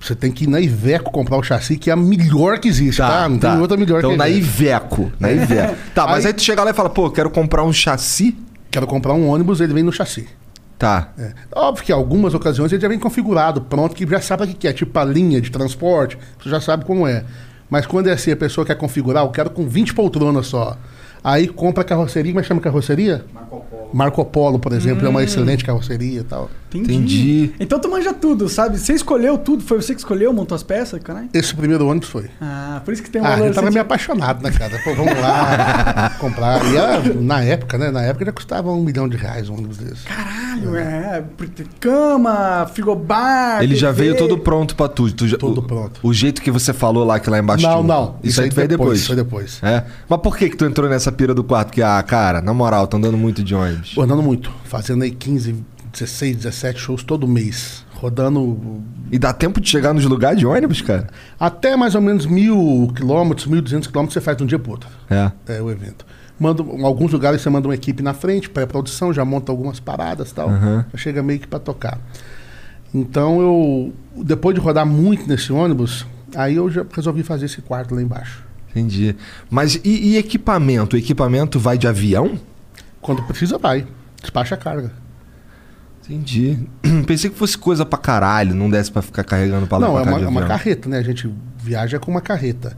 [0.00, 2.98] Você tem que ir na Iveco comprar o chassi, que é a melhor que existe,
[2.98, 3.28] tá?
[3.28, 5.12] Não tem outra melhor então, que a na Iveco.
[5.20, 5.76] Na Iveco.
[5.94, 8.36] Tá, mas Aí- aí tu chega lá e fala, pô, quero comprar um chassi.
[8.70, 10.26] Quero comprar um ônibus, ele vem no chassi.
[10.78, 11.10] Tá.
[11.18, 11.32] É.
[11.54, 14.66] Óbvio que em algumas ocasiões ele já vem configurado, pronto, que já sabe o que
[14.66, 17.24] é, tipo a linha de transporte, você já sabe como é.
[17.68, 20.78] Mas quando é assim, a pessoa quer configurar, eu quero com 20 poltronas só.
[21.22, 23.24] Aí compra a carroceria, como é que chama a carroceria?
[23.34, 23.90] Marco Polo.
[23.92, 26.48] Marco Polo, por exemplo, é uma excelente carroceria e tal.
[26.72, 26.94] Entendi.
[26.94, 27.52] Entendi.
[27.60, 28.78] Então tu manja tudo, sabe?
[28.78, 31.28] Você escolheu tudo, foi você que escolheu, montou as peças, caralho?
[31.34, 32.26] Esse primeiro ônibus foi.
[32.40, 34.78] Ah, por isso que tem um Ah, valor eu tava assim, meio apaixonado, né, cara?
[34.84, 36.64] Pô, vamos lá comprar.
[36.66, 37.90] E era, na época, né?
[37.90, 40.04] Na época já custava um milhão de reais um ônibus desse.
[40.04, 41.24] Caralho, é.
[41.54, 43.62] ter Cama, frigobar.
[43.62, 45.10] Ele já veio todo pronto pra tu.
[45.12, 46.00] tu já- Todo o, pronto.
[46.02, 47.64] O jeito que você falou lá, que lá embaixo.
[47.66, 48.14] Não, tinha- não.
[48.22, 49.06] Isso, aí tu veio depois.
[49.06, 49.58] Foi depois.
[49.62, 49.84] É.
[50.08, 51.72] Mas por que que tu entrou nessa pira do quarto?
[51.72, 53.92] Que, ah, cara, na moral, tô andando muito de ônibus.
[53.94, 54.50] Pô, andando muito.
[54.64, 55.56] Fazendo aí 15,
[55.92, 57.84] 16, 17 shows todo mês.
[57.94, 61.08] Rodando E dá tempo de chegar nos lugares de ônibus, cara?
[61.38, 64.72] até mais ou menos mil quilômetros, mil duzentos quilômetros você faz de um dia pro
[64.72, 64.88] outro.
[65.08, 65.30] É.
[65.46, 66.06] É o evento.
[66.38, 70.30] Manda, em alguns lugares você manda uma equipe na frente, pré-produção, já monta algumas paradas
[70.30, 70.48] e tal.
[70.48, 70.84] Uhum.
[70.96, 71.98] Chega meio que pra tocar.
[72.94, 73.92] Então eu,
[74.24, 78.42] depois de rodar muito nesse ônibus, aí eu já resolvi fazer esse quarto lá embaixo.
[78.70, 79.14] Entendi.
[79.50, 80.96] Mas e, e equipamento?
[80.96, 82.38] O equipamento vai de avião?
[83.00, 83.86] Quando precisa, vai.
[84.20, 84.92] Despacha a carga.
[86.10, 86.58] Entendi.
[87.06, 90.02] Pensei que fosse coisa pra caralho, não desse pra ficar carregando pra lá Não, pra
[90.02, 90.56] é cá uma, de é uma avião.
[90.58, 90.98] carreta, né?
[90.98, 92.76] A gente viaja com uma carreta.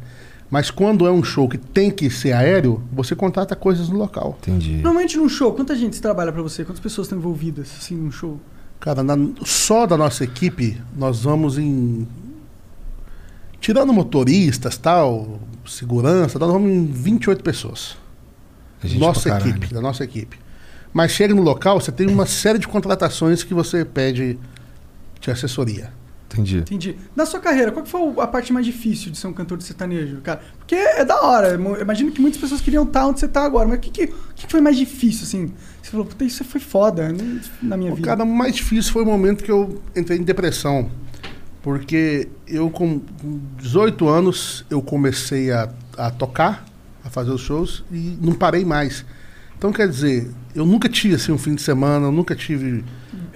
[0.51, 4.37] Mas quando é um show que tem que ser aéreo, você contrata coisas no local.
[4.43, 4.75] Entendi.
[4.83, 6.63] Normalmente num show, quanta gente trabalha pra você?
[6.63, 8.39] Quantas pessoas estão envolvidas assim num show?
[8.79, 12.07] Cara, na- só da nossa equipe, nós vamos em.
[13.61, 17.97] Tirando motoristas, tal, segurança, nós vamos em 28 pessoas.
[18.83, 19.51] É gente nossa caralho.
[19.51, 20.37] equipe, da nossa equipe.
[20.93, 24.39] Mas chega no local, você tem uma série de contratações que você pede
[25.21, 25.93] de assessoria.
[26.33, 26.59] Entendi.
[26.59, 26.97] Entendi.
[27.15, 29.65] Na sua carreira, qual que foi a parte mais difícil de ser um cantor de
[29.65, 30.41] sertanejo, cara?
[30.59, 31.49] Porque é da hora.
[31.49, 33.69] Eu imagino que muitas pessoas queriam estar onde você tá agora.
[33.69, 35.53] Mas o que, que, que foi mais difícil, assim?
[35.83, 38.09] Você falou, puta, isso foi foda né, na minha O vida.
[38.09, 40.91] cara, o mais difícil foi o momento que eu entrei em depressão.
[41.63, 46.65] Porque eu, com com 18 anos, eu comecei a, a tocar,
[47.05, 49.05] a fazer os shows e não parei mais.
[49.59, 52.85] Então, quer dizer, eu nunca tive assim um fim de semana, eu nunca tive.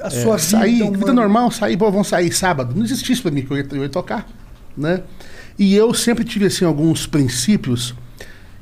[0.03, 0.99] A é, sua vida, sair, humana.
[0.99, 2.75] vida normal, sair, pô, vamos sair sábado.
[2.75, 4.27] Não existia isso pra mim, que eu ia, eu ia tocar,
[4.77, 5.03] né?
[5.59, 7.95] E eu sempre tive, assim, alguns princípios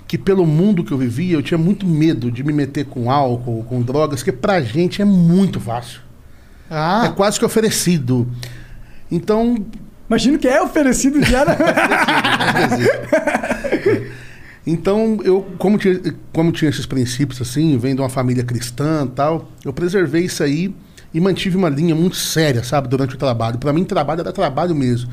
[0.07, 3.65] que pelo mundo que eu vivia, eu tinha muito medo de me meter com álcool,
[3.65, 6.01] com drogas, que pra gente é muito fácil.
[6.71, 8.31] Ah, É quase que oferecido.
[9.11, 9.65] Então,
[10.09, 11.45] imagino que é oferecido já.
[11.45, 11.57] né?
[14.67, 16.01] então eu, como tinha,
[16.33, 20.75] como tinha esses princípios assim, vendo uma família cristã tal, eu preservei isso aí
[21.13, 23.59] e mantive uma linha muito séria, sabe, durante o trabalho.
[23.59, 25.11] Pra mim, trabalho era trabalho mesmo.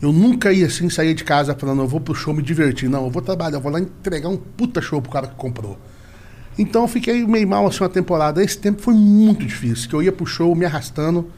[0.00, 2.88] Eu nunca ia assim sair de casa falando, eu vou pro show me divertir.
[2.88, 5.78] Não, eu vou trabalhar, eu vou lá entregar um puta show pro cara que comprou.
[6.58, 8.42] Então eu fiquei meio mal assim uma temporada.
[8.42, 11.28] Esse tempo foi muito difícil, que eu ia pro show me arrastando,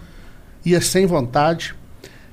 [0.65, 1.75] ia sem vontade,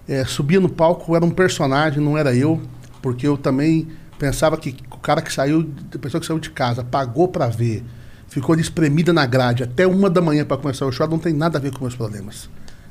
[0.07, 2.60] é, subia no palco, era um personagem, não era eu,
[3.02, 3.88] porque eu também
[4.22, 7.84] pensava que o cara que saiu, a pessoa que saiu de casa, pagou pra ver,
[8.27, 11.34] ficou ali espremida na grade até uma da manhã pra começar o show, não tem
[11.34, 12.48] nada a ver com meus problemas.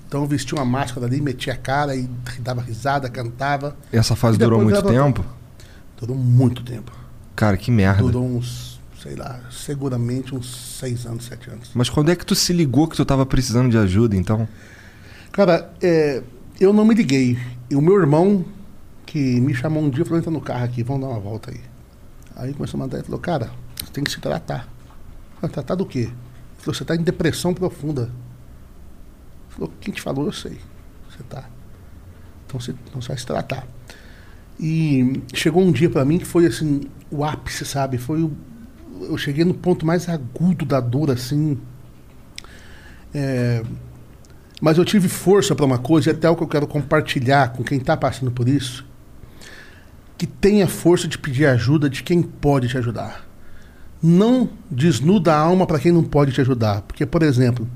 [0.08, 3.76] Então eu vestia uma máscara ali, metia a cara e dava risada, cantava.
[3.92, 5.24] Essa fase E durou muito tempo?
[6.00, 6.90] Durou muito tempo.
[7.36, 8.02] Cara, que merda.
[8.02, 11.70] Durou uns, sei lá, seguramente uns seis anos, sete anos.
[11.74, 14.48] Mas quando é que tu se ligou que tu tava precisando de ajuda, então?
[15.30, 16.24] Cara, é,
[16.60, 17.38] eu não me liguei.
[17.70, 18.44] E o meu irmão,
[19.10, 21.60] que me chamou um dia, falou: entra no carro aqui, vamos dar uma volta aí.
[22.36, 24.68] Aí começou a mandar e falou: cara, você tem que se tratar.
[25.40, 25.98] Falei, tratar do quê?
[25.98, 26.12] Ele
[26.58, 28.02] falou: você está em depressão profunda.
[28.02, 28.10] Ele
[29.48, 30.26] falou: quem te falou?
[30.26, 30.60] Eu sei.
[31.10, 31.50] Você tá.
[32.46, 33.66] Então você, então você vai se tratar.
[34.60, 37.98] E chegou um dia pra mim que foi assim, o ápice, sabe?
[37.98, 38.30] Foi o,
[39.00, 41.58] eu cheguei no ponto mais agudo da dor, assim.
[43.12, 43.64] É,
[44.60, 47.64] mas eu tive força para uma coisa, e até o que eu quero compartilhar com
[47.64, 48.88] quem está passando por isso,
[50.20, 53.24] que tenha força de pedir ajuda de quem pode te ajudar.
[54.02, 56.82] Não desnuda a alma para quem não pode te ajudar.
[56.82, 57.66] Porque, por exemplo,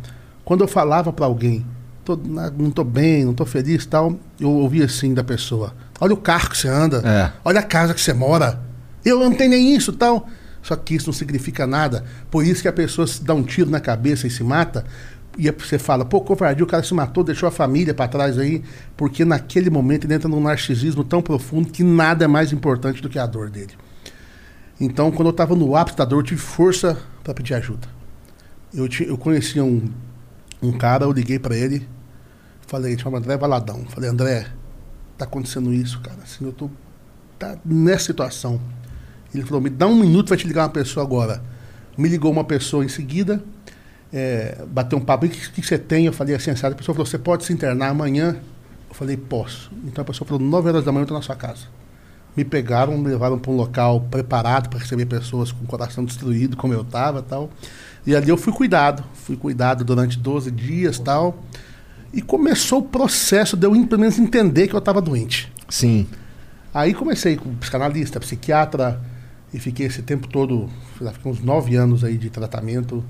[0.45, 1.65] quando eu falava para alguém,
[2.05, 6.13] "Tô- na- não estou bem, não estou feliz tal, eu ouvia assim da pessoa: Olha
[6.13, 7.33] o carro que você anda, É.
[7.43, 8.61] olha a casa que você mora,
[9.07, 10.29] eu não tenho nem isso tal.
[10.63, 12.05] Só que isso não significa nada.
[12.31, 14.85] Por isso que a pessoa se dá um tiro na cabeça e se mata.
[15.37, 18.63] E você fala, pô, covardia, o cara se matou, deixou a família para trás aí,
[18.97, 23.09] porque naquele momento ele entra num narcisismo tão profundo que nada é mais importante do
[23.09, 23.73] que a dor dele.
[24.81, 27.89] Então, quando eu estava no ápice da dor, eu tive força para pedir ajuda.
[28.73, 29.89] Eu, ti- eu conhecia um,
[30.63, 31.89] um cara, eu liguei para ele,
[32.67, 33.85] falei, chama André Valadão.
[33.89, 34.47] Falei, André,
[35.19, 36.19] tá acontecendo isso, cara.
[36.23, 36.71] Assim, eu tô
[37.39, 38.61] tá nessa situação.
[39.35, 41.43] Ele falou, me dá um minuto, vai te ligar uma pessoa agora.
[41.99, 43.43] Me ligou uma pessoa em seguida,
[44.17, 46.07] é, bateu um papo, o que, que você tem?
[46.07, 48.37] Eu falei assim, a pessoa falou, você pode se internar amanhã?
[48.89, 49.73] Eu falei, posso.
[49.85, 51.63] Então a pessoa falou, 9 horas da manhã eu estou na sua casa.
[52.37, 56.57] Me pegaram, me levaram para um local preparado para receber pessoas com o coração destruído,
[56.57, 57.51] como eu estava tal.
[58.07, 61.43] E ali eu fui cuidado, fui cuidado durante 12 dias tal.
[62.13, 65.53] E começou o processo de eu pelo menos entender que eu estava doente.
[65.69, 66.07] Sim.
[66.73, 69.01] Aí comecei com psicanalista, psiquiatra,
[69.53, 73.03] e fiquei esse tempo todo, fiquei uns nove anos aí de tratamento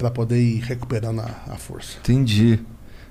[0.00, 1.98] para poder ir recuperando a, a força.
[2.02, 2.58] Entendi.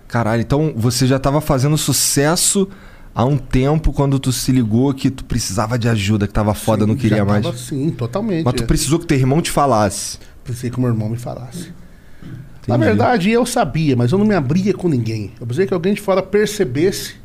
[0.08, 2.68] Caralho, então você já estava fazendo sucesso
[3.14, 6.84] há um tempo quando tu se ligou que tu precisava de ajuda, que tava foda,
[6.84, 7.44] Sim, não queria mais.
[7.46, 8.44] tava, sim, totalmente.
[8.44, 10.18] Mas tu precisou que teu irmão te falasse.
[10.44, 11.72] Precisei que meu irmão me falasse.
[12.68, 12.86] Na Entendi.
[12.86, 15.32] verdade, eu sabia, mas eu não me abria com ninguém.
[15.40, 17.16] Eu precisei que alguém de fora percebesse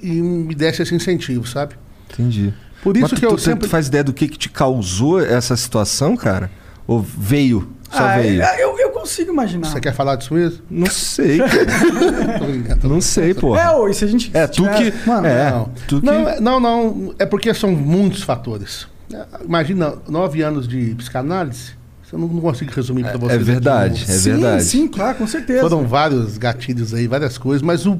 [0.00, 1.74] e me desse esse incentivo, sabe?
[2.12, 2.54] Entendi.
[2.82, 4.48] Por isso Mas tu, que eu tu, tu sempre- faz ideia do que, que te
[4.48, 6.50] causou essa situação, cara?
[6.86, 7.70] Ou veio?
[7.92, 8.42] Só Ah, veio?
[8.58, 9.68] eu, eu consigo imaginar.
[9.68, 10.60] Você quer falar disso mesmo?
[10.70, 11.38] Não sei,
[12.82, 13.56] não sei, pô.
[13.56, 14.30] É, ou se a gente.
[14.34, 15.50] É, tu tiver- que- Mano, é.
[15.50, 15.70] Não.
[15.86, 17.14] tu que- Não, é- não, não.
[17.18, 18.86] É porque são muitos fatores.
[19.12, 21.72] É, Imagina, nove anos de psicanálise.
[22.12, 23.30] Eu não, não consigo resumir para vocês.
[23.32, 24.64] É aqui verdade, no- é sim, verdade.
[24.64, 25.62] sim, claro, com certeza.
[25.62, 27.98] Foram vários gatilhos aí, várias coisas, mas o,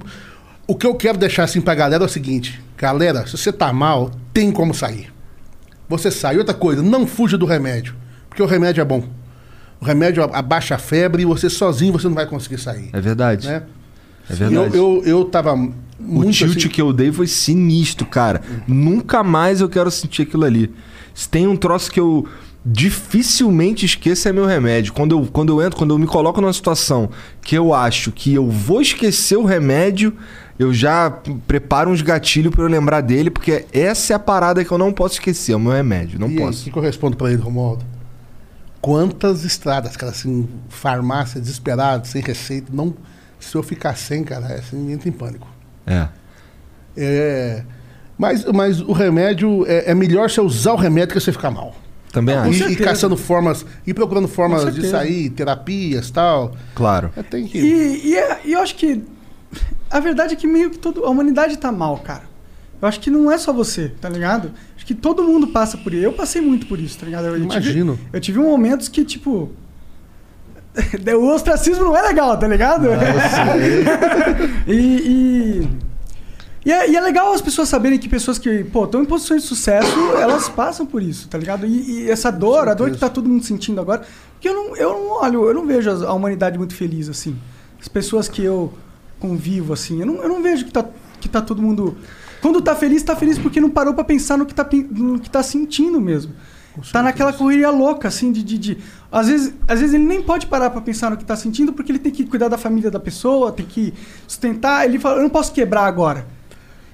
[0.66, 3.72] o que eu quero deixar assim pra galera é o seguinte: galera, se você tá
[3.72, 5.10] mal, tem como sair.
[5.88, 6.36] Você sai.
[6.38, 7.94] Outra coisa, não fuja do remédio,
[8.28, 9.02] porque o remédio é bom.
[9.82, 12.88] O remédio abaixa a febre e você sozinho você não vai conseguir sair.
[12.92, 13.48] É verdade.
[13.48, 13.64] Né?
[14.30, 14.76] É verdade.
[14.78, 18.40] Eu, eu, eu tava O tilt assim- que eu dei foi sinistro, cara.
[18.68, 20.72] Nunca mais eu quero sentir aquilo ali.
[21.12, 22.24] Se tem um troço que eu
[22.64, 24.92] dificilmente esqueço é meu remédio.
[24.92, 27.10] Quando eu, quando eu entro, quando eu me coloco numa situação
[27.42, 30.12] que eu acho que eu vou esquecer o remédio,
[30.60, 31.10] eu já
[31.48, 34.92] preparo uns gatilhos pra eu lembrar dele, porque essa é a parada que eu não
[34.92, 36.20] posso esquecer, é o meu remédio.
[36.20, 36.62] Não e aí, o posso.
[36.62, 37.84] que, que eu respondo pra ele, Romualdo?
[38.82, 42.92] Quantas estradas, cara, assim, farmácia desesperado, sem receita, não.
[43.40, 45.48] Se eu ficar sem, cara, é assim, entra em pânico.
[45.86, 46.08] É.
[46.96, 47.62] É,
[48.18, 51.74] mas, mas o remédio, é, é melhor você usar o remédio que você ficar mal.
[52.12, 52.50] Também E, acho.
[52.50, 52.84] e certeza.
[52.84, 56.52] caçando formas, e procurando formas de sair, terapias tal.
[56.74, 57.10] Claro.
[57.16, 57.58] É, tem que.
[57.58, 59.02] E, e, é- e eu acho que.
[59.90, 62.24] A verdade é que meio que todo, a humanidade tá mal, cara.
[62.82, 64.50] Eu acho que não é só você, tá ligado?
[64.76, 66.04] Acho que todo mundo passa por isso.
[66.04, 67.26] Eu passei muito por isso, tá ligado?
[67.26, 67.94] Eu, eu Imagino.
[67.94, 69.52] Tive, eu tive momentos que, tipo.
[71.16, 72.88] o ostracismo não é legal, tá ligado?
[74.66, 74.72] e.
[74.72, 75.92] e...
[76.64, 79.42] E é, e é legal as pessoas saberem que pessoas que, pô, estão em posições
[79.42, 81.66] de sucesso, elas passam por isso, tá ligado?
[81.66, 84.02] E, e essa dor, a dor que tá todo mundo sentindo agora,
[84.34, 87.36] porque eu não, eu não olho, eu não vejo a humanidade muito feliz, assim.
[87.80, 88.72] As pessoas que eu
[89.18, 90.84] convivo, assim, eu não, eu não vejo que tá,
[91.20, 91.96] que tá todo mundo.
[92.42, 95.30] Quando tá feliz, tá feliz porque não parou pra pensar no que tá, no que
[95.30, 96.32] tá sentindo mesmo.
[96.90, 98.42] Tá naquela correria louca, assim, de.
[98.42, 98.78] de, de-
[99.10, 101.92] às, vezes, às vezes ele nem pode parar pra pensar no que tá sentindo, porque
[101.92, 103.92] ele tem que cuidar da família da pessoa, tem que
[104.26, 104.86] sustentar.
[104.86, 106.26] Ele fala, eu não posso quebrar agora.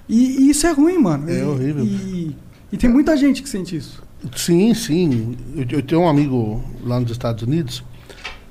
[0.09, 1.31] E, e isso é ruim, mano.
[1.31, 1.85] É E- horrível.
[1.85, 2.37] E,
[2.73, 4.03] e tem muita gente que sente isso.
[4.37, 5.37] Sim, sim.
[5.55, 7.85] Eu, eu tenho um amigo lá nos Estados Unidos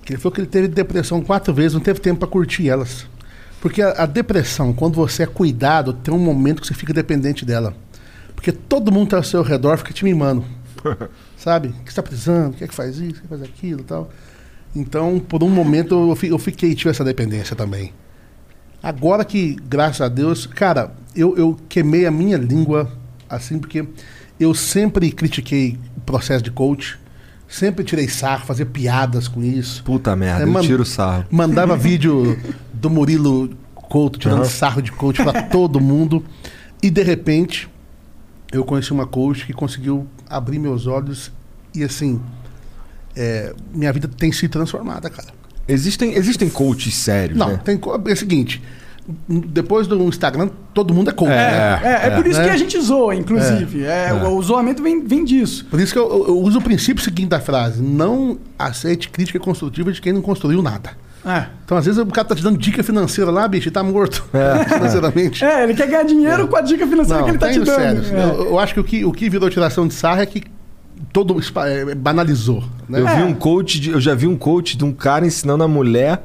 [0.03, 3.05] que ele falou que ele teve depressão quatro vezes, não teve tempo para curtir elas.
[3.61, 7.45] Porque a, a depressão, quando você é cuidado, tem um momento que você fica dependente
[7.45, 7.73] dela.
[8.35, 10.45] Porque todo mundo tá ao seu redor fica te mimando.
[11.37, 11.69] Sabe?
[11.69, 12.55] O que você tá precisando?
[12.55, 13.21] Quer que faz isso?
[13.21, 14.09] Quer faz aquilo e tal?
[14.75, 17.91] Então, por um momento, eu, eu fiquei, tive essa dependência também.
[18.81, 22.91] Agora que, graças a Deus, cara, eu, eu queimei a minha língua
[23.27, 23.87] assim, porque
[24.39, 26.99] eu sempre critiquei o processo de coach,
[27.47, 29.83] sempre tirei sarro, fazia piadas com isso.
[29.83, 31.25] Puta merda, É, eu tiro sarro.
[31.31, 32.37] Mandava vídeo
[32.79, 34.49] do Murilo Couto tirando Aham.
[34.49, 36.23] sarro de coach pra todo mundo.
[36.83, 37.69] E de repente,
[38.51, 41.31] eu conheci uma coach que conseguiu abrir meus olhos
[41.73, 42.19] e assim,
[43.15, 45.29] é, minha vida tem sido transformada, cara.
[45.67, 47.61] Existem, existem coaches sérios, Não, né?
[47.63, 48.61] tem é o seguinte,
[49.27, 51.31] depois do Instagram, todo mundo é coach.
[51.31, 51.35] É.
[51.35, 51.79] né?
[51.83, 52.45] É, é, por isso né?
[52.45, 53.83] que a gente zoa, inclusive.
[53.83, 55.65] É, O, o zoamento vem, vem disso.
[55.65, 59.91] Por isso que eu- eu uso o princípio seguinte da frase: não aceite crítica construtiva
[59.91, 60.91] de quem não construiu nada.
[61.27, 61.47] É.
[61.65, 64.23] Então, às vezes, o cara tá te dando dica financeira lá, bicho, e tá morto
[64.73, 65.43] financeiramente.
[65.43, 68.03] É, ele quer ganhar dinheiro com a dica financeira que ele tá tá te dando.
[68.03, 68.03] sério.
[68.17, 68.23] É.
[68.23, 70.43] Eu, eu acho que o, que o que virou tiração de sarro é que
[71.11, 71.35] todo
[71.65, 72.63] é, banalizou.
[72.87, 73.01] Né?
[73.01, 73.25] Eu vi É.
[73.25, 76.23] um coach, de- eu já vi um coach de um cara ensinando a mulher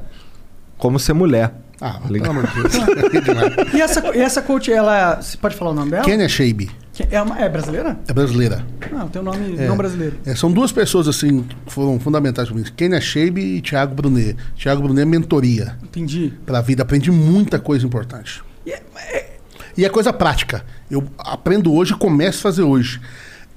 [0.77, 1.53] como ser mulher.
[1.81, 2.33] Ah, mas Legal.
[2.33, 2.87] pelo amor de Deus.
[3.13, 3.73] É demais.
[3.73, 5.21] E essa, e essa coach, ela.
[5.21, 6.03] Você pode falar o nome dela?
[6.05, 6.71] Kenya Shabe,
[7.09, 7.97] É, uma- é brasileira?
[8.07, 8.65] é brasileira.
[8.91, 9.67] Não, tem um nome É.
[9.67, 10.17] não brasileiro.
[10.25, 12.63] É, são duas pessoas assim que foram fundamentais para mim.
[12.75, 14.35] Kenya Shabe e Thiago Brunet.
[14.55, 16.33] Thiago Brunet é mentoria Entendi.
[16.45, 16.83] para a vida.
[16.83, 18.43] Aprendi muita coisa importante.
[18.65, 19.29] E é- é-
[19.75, 20.63] E é coisa prática.
[20.91, 23.01] Eu aprendo hoje e começo a fazer hoje.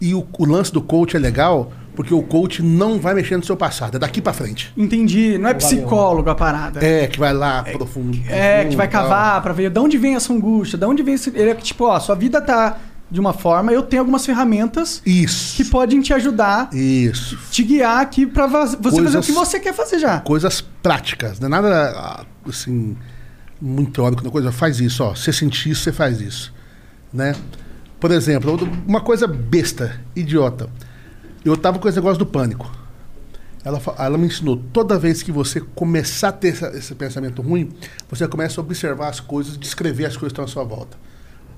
[0.00, 3.44] E o, o lance do coach é legal porque o coach não vai mexer no
[3.44, 4.72] seu passado, é daqui pra frente.
[4.78, 5.36] Entendi.
[5.36, 6.82] Não é psicólogo a parada.
[6.82, 8.18] É, que vai lá profundo.
[8.30, 11.28] É, que vai cavar pra ver de onde vem essa angústia, de onde vem esse.
[11.34, 12.78] Ele é que, tipo, ó, sua vida tá
[13.10, 15.56] de uma forma, eu tenho algumas ferramentas Isso.
[15.56, 17.38] que podem te ajudar, Isso.
[17.50, 20.20] te guiar aqui pra vaz- você fazer o Coisas- que você quer fazer já.
[20.20, 22.96] Coisas práticas, não é nada ah, assim,
[23.60, 25.14] muito teórico, não coisa, faz isso, ó.
[25.14, 26.52] Você sentir isso, você faz isso.
[27.12, 27.34] Né?
[28.00, 30.68] Por exemplo, uma coisa besta, idiota.
[31.44, 32.70] Eu tava com esse negócio do pânico.
[33.64, 37.70] Ela, ela me ensinou, toda vez que você começar a ter essa- esse pensamento ruim,
[38.08, 40.96] você começa a observar as coisas, descrever as coisas que estão à sua volta.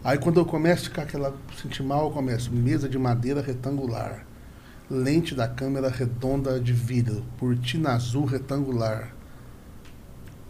[0.04, 4.24] Aí quando eu começo a ficar aquela, sentir mal, eu começo, mesa de madeira retangular,
[4.90, 9.12] lente da câmera redonda de vidro, cortina azul retangular.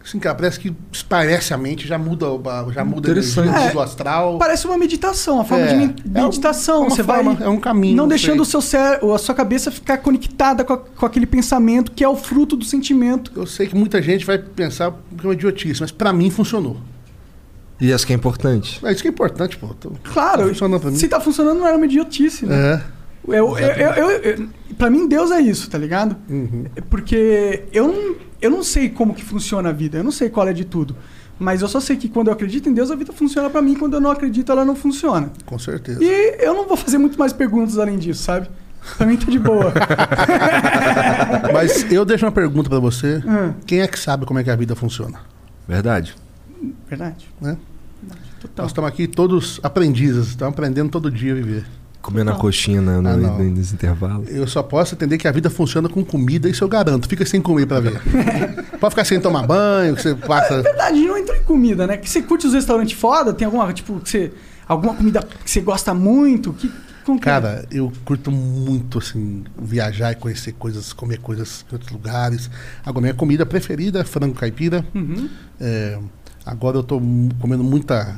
[0.01, 2.25] Assim, cara, parece que esparece a mente, já muda,
[2.73, 3.43] já muda a energia,
[3.75, 4.37] o astral.
[4.39, 6.75] Parece uma meditação, uma forma É, de é meditação.
[6.75, 8.41] é uma você forma, vai é um caminho, não não deixando sei.
[8.41, 12.07] o seu cérebro, a sua cabeça ficar conectada com, a- com aquele pensamento que é
[12.07, 13.31] o fruto do sentimento.
[13.35, 16.77] Eu sei que muita gente vai pensar que é uma idiotice, mas pra mim funcionou.
[17.81, 18.79] E isso que é importante.
[18.85, 19.67] É isso que é importante, pô.
[19.67, 20.97] Tô- Claro, tá funcionando pra mim.
[20.97, 22.73] se tá funcionando não era uma idiotice, né?
[22.85, 22.99] É.
[23.27, 26.15] Eu, eu, eu, eu, eu- pra mim, Deus é isso, tá ligado?
[26.29, 26.65] Uhum.
[26.75, 30.29] É Porque eu não, eu não sei como que funciona a vida, eu não sei
[30.29, 30.95] qual é de tudo.
[31.37, 33.73] Mas eu só sei que quando eu acredito em Deus, a vida funciona pra mim.
[33.75, 35.31] Quando eu não acredito, ela não funciona.
[35.45, 36.03] Com certeza.
[36.03, 38.49] E eu não vou fazer muito mais perguntas além disso, sabe?
[38.97, 39.71] Pra mim tá de boa.
[41.53, 43.21] Mas eu deixo uma pergunta pra você.
[43.25, 43.53] Hum.
[43.65, 45.19] Quem é que sabe como é que a vida funciona?
[45.67, 46.15] Verdade.
[46.89, 47.27] Verdade.
[47.39, 47.57] Né?
[48.39, 48.63] Total.
[48.63, 51.65] Nós estamos aqui todos aprendizes, estamos aprendendo todo dia a viver.
[52.01, 54.29] Comendo a coxinha no, no, Ah, no- nos intervalos.
[54.29, 57.09] Eu só posso entender que a vida funciona com comida, isso eu garanto.
[57.09, 57.99] Fica sem comer pra ver.
[58.79, 60.61] Pode ficar sem tomar banho, que você passa.
[60.61, 61.97] Verdade, não entrou em comida, né?
[61.97, 63.33] Que você curte os restaurantes foda?
[63.33, 64.31] Tem alguma, tipo, que você,
[64.65, 66.53] alguma comida que você gosta muito?
[66.53, 67.17] Que, que é?
[67.19, 72.49] Cara, eu curto muito, assim, viajar e conhecer coisas, comer coisas em outros lugares.
[72.85, 74.85] Agora, minha comida preferida é frango caipira.
[74.95, 75.27] Uhum.
[75.59, 75.99] É,
[76.45, 77.01] agora eu tô
[77.39, 78.17] comendo muita,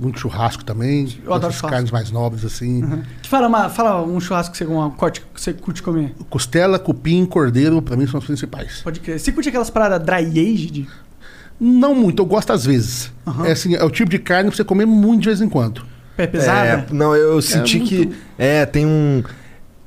[0.00, 1.08] muito churrasco também.
[1.24, 1.68] Eu adoro churrasco.
[1.68, 3.02] carnes mais nobres, assim.
[3.22, 6.14] Que fala, uma, fala um churrasco que você, um corte que você curte comer.
[6.30, 8.80] Costela, cupim, cordeiro, pra mim são os principais.
[8.82, 9.18] Pode crer.
[9.18, 10.88] Você curte aquelas paradas dry aged?
[11.60, 13.10] Não muito, eu gosto às vezes.
[13.44, 15.82] É assim, é o tipo de carne pra você comer muito de vez em quando.
[16.16, 16.68] Pé pesada?
[16.68, 18.12] É, não, eu senti muito- que.
[18.38, 19.22] É, tem um.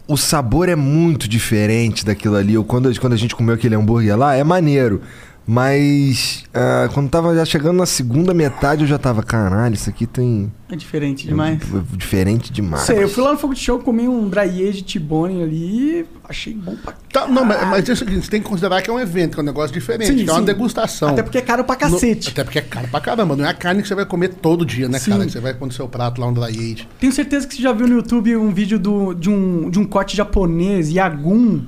[0.07, 2.55] O sabor é muito diferente daquilo ali.
[2.55, 5.01] Eu, quando, quando a gente comeu aquele hambúrguer lá, é maneiro.
[5.47, 10.05] Mas ah, quando tava já chegando na segunda metade, eu já tava, caralho, isso aqui
[10.05, 10.51] tem.
[10.71, 11.59] É diferente demais.
[11.61, 12.83] é diferente demais.
[12.83, 16.53] Sei, eu fui lá no Fogo de Show, comi um dry aged T-bone ali, achei
[16.53, 18.93] bom pra Tá, não, mas, mas é o seguinte, você tem que considerar que é
[18.93, 21.09] um evento, que é um negócio diferente, Sim, que é uma degustação.
[21.09, 22.27] Até porque é caro pra cacete.
[22.27, 23.35] No- até porque é caro pra caramba.
[23.35, 25.11] Não é a carne que você vai comer todo dia, né, Sim.
[25.11, 25.25] cara?
[25.25, 26.87] Que você vai pôr no seu prato lá um dry age.
[26.99, 29.85] Tenho certeza que você já viu no YouTube um vídeo do, de, um, de um
[29.85, 31.61] corte japonês, Yagum.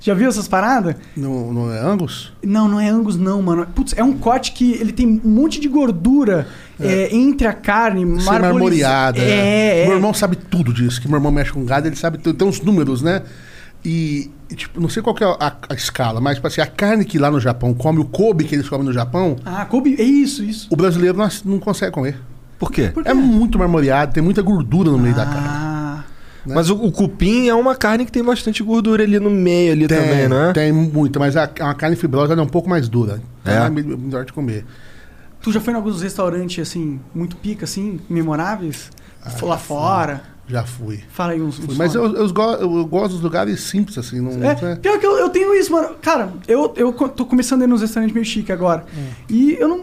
[0.00, 0.94] Já viu essas paradas?
[1.14, 2.32] Não, não é Angus?
[2.42, 3.66] Não, não é Angus não, mano.
[3.74, 6.46] Putz, é um corte que ele tem um monte de gordura
[6.80, 9.18] é, entre a carne, marmoreada.
[9.20, 9.86] É, é.
[9.86, 12.36] Meu irmão sabe tudo disso, que meu irmão mexe com gado, ele sabe tudo.
[12.38, 13.22] Tem uns números, né?
[13.84, 17.04] E, tipo, não sei qual que é a, a escala, mas tipo assim, a carne
[17.04, 20.02] que lá no Japão come, o Kobe que eles comem no Japão, Ah, Kobe, é
[20.02, 20.66] isso, isso.
[20.70, 22.18] o brasileiro não, não consegue comer.
[22.58, 22.88] Por quê?
[22.92, 23.10] Por quê?
[23.10, 25.69] É muito marmoreado, tem muita gordura no meio da carne.
[26.50, 26.54] Ah, né?
[26.56, 29.86] Mas o, o cupim é uma carne que tem bastante gordura ali no meio ali
[29.88, 30.52] também, não é?
[30.52, 33.20] Tem muita, mas a, a carne fibrosa é um pouco mais dura.
[33.44, 33.52] É?
[33.52, 34.64] Então é me- melhor de comer.
[35.42, 38.90] tu já foi em alguns restaurantes, assim, muito pica, assim, memoráveis?
[39.42, 40.22] lá fora?
[40.50, 41.00] Já fui.
[41.10, 44.20] Fala aí uns, Fui, uns Mas eu, eu, go- eu gosto dos lugares simples, assim.
[44.20, 45.94] Não, É, não é- pior que eu, eu tenho isso, mano.
[46.02, 48.84] Cara, eu, eu co- tô começando a ir nos restaurantes meio chique agora.
[49.28, 49.78] E eu não,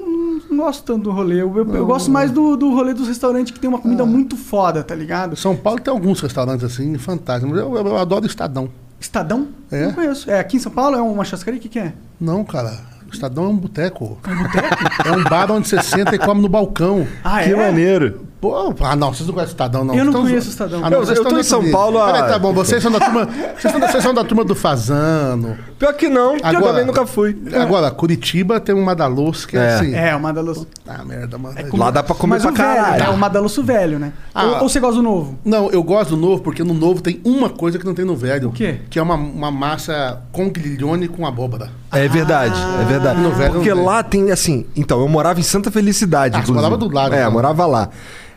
[0.49, 1.35] não gosto tanto do rolê.
[1.41, 4.35] Eu, eu- eu gosto mais do, do rolê dos restaurantes que tem uma comida muito
[4.35, 5.35] foda, tá ligado?
[5.37, 7.51] São Paulo tem alguns restaurantes assim, fantásticos.
[7.55, 8.69] Mas eu, eu, eu adoro Estadão.
[8.99, 9.47] Estadão?
[9.71, 9.85] É?
[9.85, 10.29] Não conheço.
[10.29, 10.95] É aqui em São Paulo?
[10.97, 11.59] É uma churrascaria?
[11.59, 11.93] O que, que é?
[12.19, 12.77] Não, cara.
[13.09, 14.17] O Estadão é um boteco.
[14.27, 14.67] É um boteco?
[15.07, 17.07] É um bar onde você senta e come no balcão.
[17.23, 17.55] Ah, Que é?
[17.55, 18.26] maneiro.
[18.39, 19.95] Pô, ah, não, vocês não conhecem o Estadão, não.
[19.95, 20.81] Eu não conheço o Estadão.
[20.83, 22.83] Ah, não, Eu- vocês eu tô estão em São Paulo há- Peraí, tá bom, vocês
[22.83, 23.25] são da turma.
[23.57, 25.57] Vocês são, da- vocês são da turma do Fazano.
[25.79, 27.35] Pior que não, que eu também nunca fui.
[27.59, 29.73] Agora, Curitiba tem um Madaluz que é, É.
[29.73, 29.95] assim.
[29.95, 30.67] É, o Madaloso.
[30.87, 31.55] Ah, merda, mano.
[31.73, 33.03] Lá dá pra comer Mas pra velho, caralho.
[33.05, 34.13] é o Madaloso velho, né?
[34.35, 34.43] Ah.
[34.45, 35.37] ou, ou você gosta do novo?
[35.43, 38.15] Não, eu gosto do novo porque no novo tem uma coisa que não tem no
[38.15, 38.49] velho.
[38.49, 38.81] O quê?
[38.89, 41.71] Que é uma, uma massa com griglione com abóbora.
[41.91, 43.19] É verdade, é verdade.
[43.19, 43.85] No velho Porque não tem.
[43.85, 44.65] lá tem, assim...
[44.75, 47.31] Então, eu morava em Santa Felicidade, Ah, você morava do lado, É, então.
[47.31, 47.89] morava lá.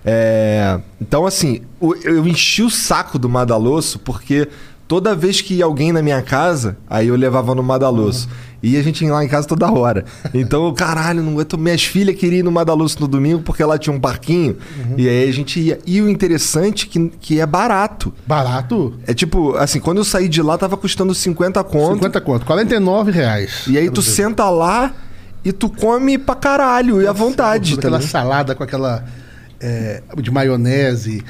[0.05, 1.61] É, Então, assim,
[2.05, 4.49] eu enchi o saco do Madalosso porque
[4.89, 8.29] toda vez que ia alguém na minha casa, aí eu levava no Madaloso.
[8.63, 10.05] E a gente ia lá em casa toda hora.
[10.35, 11.57] Então, eu, caralho, não aguento.
[11.57, 14.59] Minhas filhas queriam ir no Madaloso no domingo porque lá tinha um parquinho.
[14.99, 15.79] E aí a gente ia.
[15.87, 18.13] E o interessante é que, que é barato.
[18.27, 18.93] Barato?
[19.07, 21.95] É tipo, assim, quando eu saí de lá, tava custando 50 conto.
[21.95, 23.63] 50 conto, 49 reais.
[23.67, 24.93] E aí tu senta lá
[25.43, 27.75] e tu come pra caralho, e à vontade.
[27.77, 29.05] tá Aquela salada com aquela.
[29.61, 31.23] É, de maionese,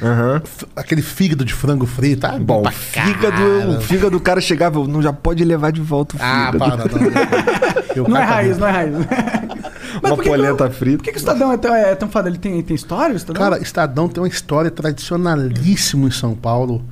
[0.45, 2.27] f- aquele fígado de frango frito.
[2.27, 3.43] Ah, Bom, pra o fígado,
[3.77, 6.89] o fígado do cara chegava, não já pode levar de volta o Ah, fígado.
[6.89, 7.11] para, não.
[7.97, 8.95] Eu Não é cato raiz, não é raiz.
[10.05, 10.99] Uma que que polenta o- frita.
[10.99, 12.09] Por que, que o Estadão é tão, é tão?
[12.27, 13.43] Ele tem, tem história, o Estadão?
[13.43, 16.83] Cara, Estadão tem uma história tradicionalíssima em São Paulo.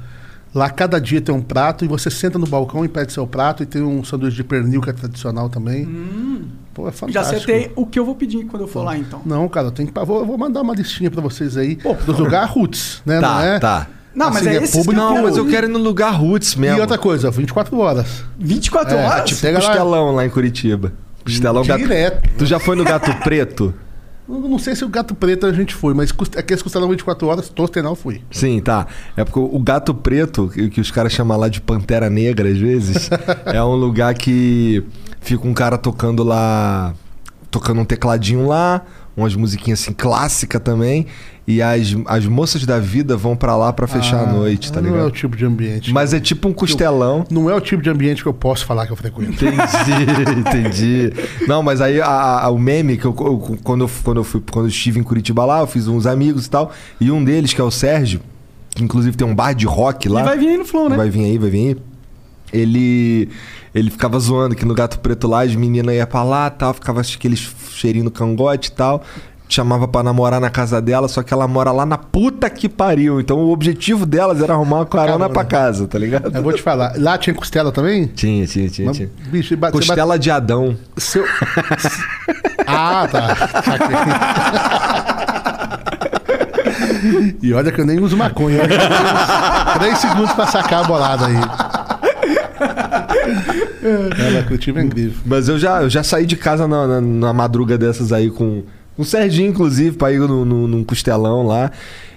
[0.55, 3.63] Lá cada dia tem um prato e você senta no balcão e pede seu prato
[3.63, 5.87] e tem um sanduíche de pernil que é tradicional também.
[6.79, 7.35] Pô, é Já fantástico.
[7.35, 9.21] acertei o que eu vou pedir quando eu for lá, então.
[9.27, 11.77] Não, cara, eu tenho que, vou, vou mandar uma listinha pra vocês aí
[12.07, 13.21] dos lugares roots, né?
[13.21, 13.59] Tá, não é?
[13.59, 13.89] tá.
[14.15, 14.93] Não, mas Assim, é esse público.
[15.01, 16.81] Não, mas eu quero ir no lugar roots E mesmo.
[16.81, 18.23] outra coisa, 24 horas.
[18.39, 19.29] 24 É, horas?
[19.29, 19.65] tipo, Pega lá.
[19.67, 20.93] Costelão lá em Curitiba.
[21.25, 21.81] Costelão gato...
[21.81, 22.31] Direto.
[22.39, 23.75] Tu já foi no Gato Preto?
[24.29, 27.49] Eu Não sei se o gato preto a gente foi, mas aqueles costelão 24 horas,
[27.49, 28.21] Tostenal fui.
[28.31, 28.87] Sim, tá.
[29.17, 32.59] É porque o Gato Preto, que, que os caras chamam lá de Pantera Negra às
[32.59, 33.09] vezes,
[33.47, 34.85] é um lugar que
[35.29, 36.95] fica um cara tocando lá,
[37.51, 38.83] tocando um tecladinho lá,
[39.17, 41.07] umas musiquinhas assim clássica também,
[41.47, 44.89] e as, as moças da vida vão pra lá pra fechar a noite, tá não
[44.89, 45.11] é o ligado?
[45.13, 45.93] tipo de ambiente.
[45.93, 47.25] Mas é tipo um costelão.
[47.31, 49.33] Não é o tipo de ambiente que eu posso falar que eu frequento.
[49.33, 49.57] Entendi,
[50.41, 51.13] entendi.
[51.47, 54.43] Não, mas aí a- a- o meme que eu, eu- quando, eu, quando, eu fui,
[54.51, 56.71] quando eu estive em Curitiba lá, eu fiz uns amigos e tal.
[57.01, 58.21] E um deles, que é o Sérgio,
[58.75, 60.21] que inclusive tem um bar de rock lá.
[60.21, 60.97] Ele vai vir aí no Flow, né?
[60.97, 61.77] Vai vir aí, vai vir aí.
[62.53, 63.29] Ele,
[63.75, 67.01] ele ficava zoando que no Gato Preto lá as meninas iam pra lá tal, ficava
[67.01, 69.03] aquele cheirinho no cangote e tal.
[69.51, 73.19] Chamava pra namorar na casa dela, só que ela mora lá na puta que pariu.
[73.19, 75.29] Então o objetivo delas era arrumar uma carona Carona.
[75.31, 76.37] pra casa, tá ligado?
[76.37, 76.93] Eu vou te falar.
[76.99, 78.05] Lá tinha costela também?
[78.09, 78.89] Tinha, tinha, tinha.
[78.89, 79.09] Mas, tinha.
[79.31, 80.77] bicho, bate- Costela de Adão.
[80.95, 81.25] bate- seu-
[82.71, 83.35] Ah, tá.
[87.43, 88.61] E olha que eu nem uso maconha.
[89.79, 91.37] Três segundos pra sacar a bolada aí.
[93.83, 95.19] Ela Curitiba é incrível.
[95.25, 98.63] Mas eu já, eu já saí de casa na, na, na madruga dessas aí com,
[98.97, 101.71] com o Serginho, inclusive, pra ir no, no, num costelão lá.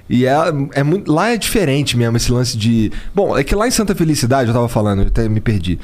[0.10, 0.36] E é,
[0.74, 2.92] é muito, lá é diferente mesmo esse lance de.
[3.16, 5.80] Bom, é que lá em Santa Felicidade, eu tava falando, eu até me perdi.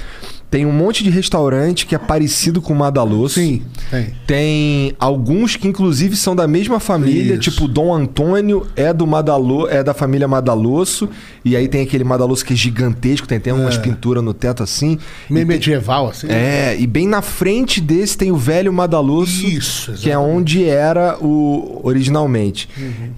[0.50, 3.34] Tem um monte de restaurante que é parecido com o Madaloso.
[3.34, 3.62] Sim,
[3.92, 4.14] tem.
[4.26, 7.42] Tem alguns que inclusive são da mesma família, Isso.
[7.52, 11.10] tipo Dom Antônio é do Madalo, é da família Madalosso,
[11.44, 14.98] e aí tem aquele Madalosso que é gigantesco, tem até umas pinturas no teto assim.
[15.30, 16.28] Meio tem- medieval, assim.
[16.30, 20.38] é, e bem na frente desse tem o velho Madalosso, Isso, que é exatamente.
[20.38, 22.70] onde era o originalmente.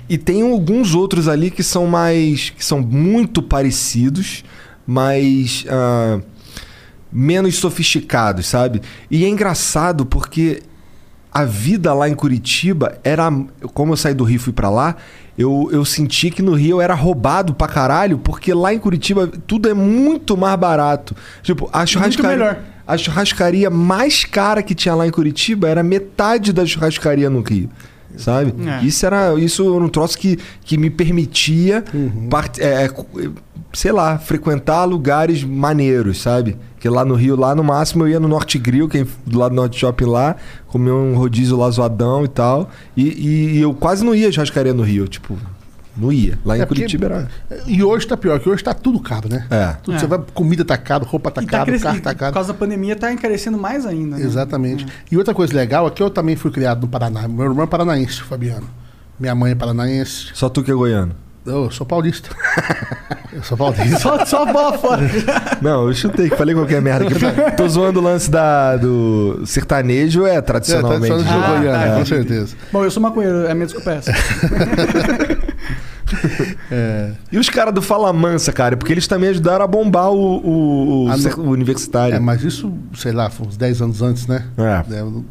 [0.09, 4.43] E tem alguns outros ali que são mais que são muito parecidos,
[4.87, 6.19] mas ah,
[7.11, 8.81] menos sofisticados, sabe?
[9.09, 10.61] E é engraçado porque
[11.31, 13.31] a vida lá em Curitiba era.
[13.73, 14.95] Como eu saí do Rio e fui pra lá,
[15.37, 19.27] eu, eu senti que no Rio eu era roubado pra caralho, porque lá em Curitiba
[19.47, 21.15] tudo é muito mais barato.
[21.43, 22.31] Tipo, a churrascaria.
[22.37, 22.59] melhor.
[22.87, 27.69] A churrascaria mais cara que tinha lá em Curitiba era metade da churrascaria no Rio.
[28.17, 28.53] Sabe?
[28.67, 28.83] É.
[28.83, 31.83] Isso era isso era um troço que, que me permitia,
[32.27, 32.89] part- é, é,
[33.71, 36.57] sei lá, frequentar lugares maneiros, sabe?
[36.79, 39.37] Que lá no Rio, lá no máximo, eu ia no Norte Grill, que é do
[39.37, 40.35] lado do Norte Shopping lá,
[40.67, 42.69] comer um rodízio lá zoadão e tal.
[42.95, 45.37] E, e- e eu quase não ia churrascaria no Rio, tipo,
[45.97, 46.39] não ia.
[46.45, 47.27] Lá em É porque- Curitiba era.
[47.67, 49.45] E hoje tá pior, que hoje tá tudo caro, né?
[49.49, 49.75] É.
[49.83, 49.99] Tudo, É.
[49.99, 52.33] Você vai, comida tá caro, roupa tá E tá caro, crescendo, carro tá por caro.
[52.33, 54.15] causa da pandemia tá encarecendo mais ainda.
[54.17, 54.23] né?
[54.23, 54.85] Exatamente.
[55.11, 57.27] E outra coisa legal é que eu também fui criado no Paraná.
[57.27, 58.67] Meu irmão é paranaense, Fabiano.
[59.19, 60.27] Minha mãe é paranaense.
[60.33, 61.11] Só tu que é goiano.
[61.51, 62.29] Eu sou paulista.
[63.33, 63.97] eu sou paulista.
[63.99, 65.01] Só, só a bola fora.
[65.61, 67.05] Não, eu chutei, que falei qualquer merda.
[67.05, 67.55] aqui.
[67.57, 71.07] Tô zoando o lance da, do sertanejo, é É, tradicionalmente.
[71.07, 72.55] tradicionalmente sou Ah, goiano, tá, com certeza.
[72.71, 74.11] Bom, eu sou maconheiro, é a minha desculpa é essa.
[77.31, 81.05] E os caras do Fala Mansa, cara, porque eles também ajudaram a bombar o, o,
[81.05, 81.45] o Ah, ser- não.
[81.45, 82.15] o universitário.
[82.15, 84.43] É, mas isso, sei lá, foi uns 10 anos antes, né?
[84.57, 84.83] É.
[84.99, 85.23] eu-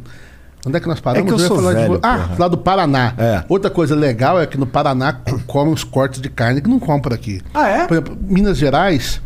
[0.66, 1.32] Onde é que nós paramos?
[1.32, 2.36] É que eu ia sou falar de velho, vo- Ah, porra.
[2.38, 3.14] lá do Paraná.
[3.16, 3.44] É.
[3.48, 5.12] Outra coisa legal é que no Paraná
[5.46, 7.40] comem uns cortes de carne que não compra aqui.
[7.54, 7.86] Ah, é?
[7.86, 9.20] Por exemplo, Minas Gerais,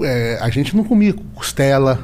[0.00, 1.98] é, a gente não comia costela,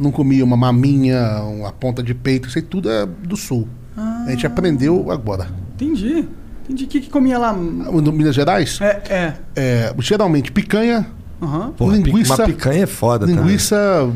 [0.00, 3.68] não comia uma maminha, uma ponta de peito, isso aí tudo é do sul.
[3.96, 5.46] A gente aprendeu agora.
[5.74, 6.26] Entendi.
[6.64, 6.84] Entendi.
[6.84, 7.52] O que, que comia lá?
[7.52, 9.32] No Minas Gerais, É, é.
[9.54, 11.06] é, geralmente picanha,
[11.42, 11.72] Aham.
[11.76, 14.08] Porra, linguiça- Uma picanha é foda, linguiça,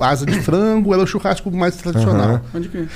[0.00, 2.28] asa de frango, era o churrasco mais tradicional.
[2.30, 2.42] Aham.
[2.54, 2.86] Onde que.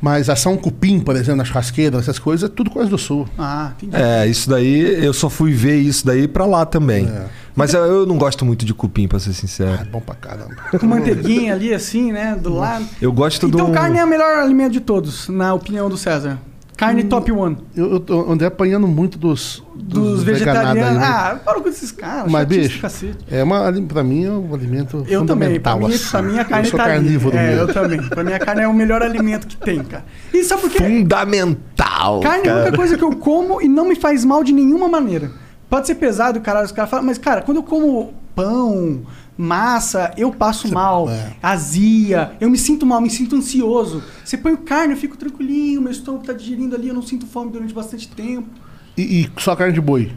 [0.00, 3.28] Mas ação cupim, por exemplo, na churrasqueira, essas coisas, é tudo coisa do sul.
[3.36, 3.96] Ah, entendi.
[3.96, 7.10] É, isso daí, eu só fui ver isso daí pra lá também.
[7.56, 9.84] Mas eu, eu não gosto muito de cupim, pra ser É sincero.
[9.90, 10.54] bom pra caramba.
[10.78, 12.38] Com manteiguinha ali, assim, né?
[12.40, 12.84] Do lado.
[13.02, 13.72] Eu gosto Então do.
[13.72, 16.38] carne é o melhor alimento de todos, na opinião do César.
[16.78, 17.08] Carne Hum.
[17.08, 17.58] top one.
[17.76, 21.02] Eu, eu tô- andei apanhando muito dos, Dos, veganados vegetarianos.
[21.02, 22.30] Ah, para com esses caras.
[22.30, 23.16] Mas, bicho, cacete.
[23.28, 25.58] é uma, pra mim é um alimento Eu também.
[25.60, 25.78] Pra fundamental.
[25.80, 26.08] mim, assim.
[26.10, 26.92] pra mim a carne eu sou tá ali.
[26.94, 28.00] carnívoro É, eu também.
[28.08, 30.04] Pra mim a carne é o melhor alimento que tem, cara.
[30.32, 30.78] E sabe por quê?
[30.78, 32.20] Fundamental.
[32.20, 34.88] Carne é a única coisa que eu como e não me faz mal de nenhuma
[34.88, 35.30] maneira.
[35.68, 39.00] Pode ser pesado, caralho, os caras falam, mas, cara, quando eu como pão,
[39.38, 41.32] massa, eu passo mal, é.
[41.40, 44.02] azia, eu me sinto mal, me sinto ansioso.
[44.24, 47.52] Você põe carne, eu fico tranquilinho, meu estômago tá digerindo ali, eu não sinto fome
[47.52, 48.48] durante bastante tempo.
[48.96, 50.12] E, e só carne de boi.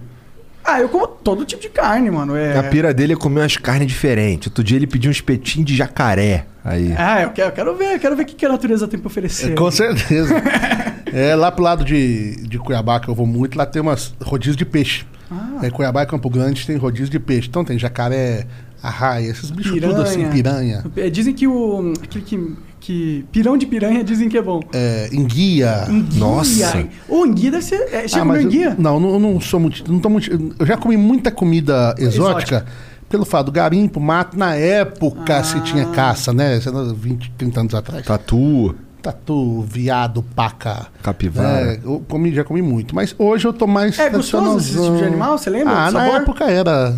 [0.63, 2.35] Ah, eu como todo tipo de carne, mano.
[2.35, 2.57] É...
[2.57, 4.47] A pira dele é comer umas carnes diferentes.
[4.47, 6.45] Outro dia ele pediu um espetinho de jacaré.
[6.63, 6.93] Aí.
[6.95, 8.99] Ah, eu quero, eu quero ver, eu quero ver o que que a natureza tem
[8.99, 9.51] pra oferecer.
[9.51, 10.35] É, com certeza.
[11.11, 14.55] é lá pro lado de, de Cuiabá, que eu vou muito, lá tem umas rodízios
[14.55, 15.05] de peixe.
[15.31, 15.59] Ah.
[15.63, 17.47] É, Cuiabá e Campo Grande tem rodízio de peixe.
[17.47, 18.45] Então tem jacaré,
[18.81, 19.93] arraia, esses bichos Piranha.
[19.93, 20.83] tudo assim, piranha.
[20.95, 21.93] É, Dizem que o.
[22.03, 23.25] Aquele que, que.
[23.31, 24.61] Pirão de piranha dizem que é bom.
[24.73, 25.85] É, enguia.
[25.89, 26.19] Enguia.
[26.19, 26.87] Nossa.
[27.07, 27.87] O enguia deve ser.
[27.93, 28.75] É, chega Ah, mas eu- enguia?
[28.77, 30.31] Não, não, eu não sou muito, não tô muito.
[30.57, 32.57] Eu já comi muita comida exótica.
[32.57, 32.65] Exótica.
[33.09, 35.61] Pelo fato do garimpo, mato, na época se Ah.
[35.61, 36.59] tinha caça, né?
[36.61, 38.05] Sei lá, 20, 30 anos atrás.
[38.05, 40.87] Tatu, Tatu, viado, paca.
[41.03, 41.73] capivara.
[41.73, 42.95] É, eu comi, já comi muito.
[42.95, 43.99] Mas hoje eu tô mais.
[43.99, 45.37] É gostoso esse tipo de animal?
[45.37, 46.21] Você lembra Ah, na sabor?
[46.21, 46.95] época era.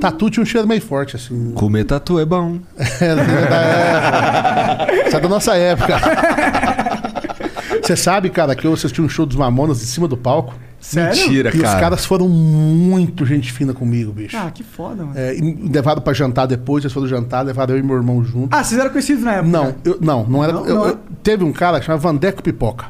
[0.00, 1.52] Tatu tinha um cheiro meio forte, assim.
[1.52, 2.58] Comer tatu é bom.
[3.00, 5.06] É, da época.
[5.06, 5.96] Isso é da nossa época.
[7.82, 10.54] Você sabe, cara, que eu assisti um show dos Mamonas em cima do palco.
[10.80, 11.14] Sério?
[11.20, 11.78] Mentira, E os cara.
[11.80, 14.36] caras foram muito gente fina comigo, bicho.
[14.36, 15.12] Ah, que foda, mano.
[15.18, 18.48] É, e levaram pra jantar depois, eles foram jantar, levaram eu e meu irmão junto.
[18.54, 19.48] Ah, vocês eram conhecidos na época?
[19.50, 20.52] Não, eu- não, não era.
[20.54, 20.96] Não, eu- não eu- é?
[21.22, 22.86] teve um cara que chamava Vandeco Pipoca.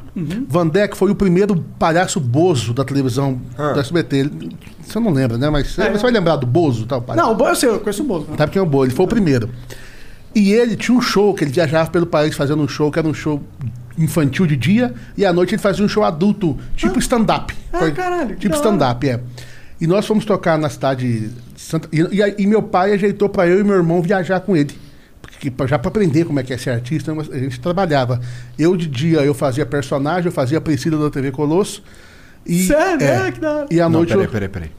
[0.47, 3.73] Vandeco foi o primeiro palhaço Bozo da televisão Ah.
[3.73, 4.15] do SBT.
[4.17, 5.49] Ele- você não lembra, né?
[5.49, 5.91] Mas É.
[5.91, 7.15] você vai lembrar do Bozo, o palhaço?
[7.27, 8.27] Não, o Bo eu sei, eu conheço o Bozo.
[8.37, 8.85] Sabe quem é o Bozo?
[8.85, 9.49] Ele foi o primeiro.
[10.33, 13.07] E ele tinha um show, que ele viajava pelo país fazendo um show, que era
[13.07, 13.41] um show
[13.97, 17.53] infantil de dia, e à noite ele fazia um show adulto, tipo stand-up.
[17.73, 19.19] Ah, caralho, Tipo stand-up, é.
[19.79, 21.31] E nós fomos tocar na cidade de
[21.61, 21.89] Santa...
[21.91, 24.73] E, e, aí- e meu pai ajeitou pra eu e meu irmão viajar com ele.
[25.21, 28.21] Porque, já pra aprender como é que é ser artista, a gente trabalhava.
[28.57, 31.83] Eu de dia eu fazia personagem, eu fazia a Priscila da TV Colosso.
[32.45, 33.03] E, Sério?
[33.05, 33.67] é, É, que da hora.
[33.71, 34.31] E à Não, noite peraí, eu...
[34.31, 34.71] peraí, peraí.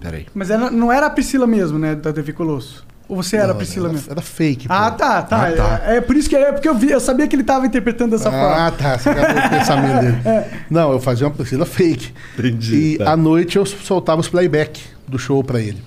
[0.00, 0.26] Peraí.
[0.34, 2.86] Mas era- não era a Priscila mesmo, né, da TV Colosso?
[3.08, 4.10] Ou você era a Não, Priscila era, mesmo?
[4.12, 4.68] era fake.
[4.68, 4.74] pô.
[4.74, 5.48] Ah, tá, tá.
[5.48, 5.80] Ah, tá.
[5.86, 8.10] É, é por isso que é porque eu vi, eu sabia que ele tava interpretando
[8.10, 8.66] dessa forma.
[8.66, 8.98] Ah, tá.
[8.98, 10.44] Você acabou o pensamento dele.
[10.68, 12.12] Não, eu fazia uma Priscila fake.
[12.38, 13.12] Entendi, E tá.
[13.12, 15.82] à noite eu soltava os playback do show pra ele.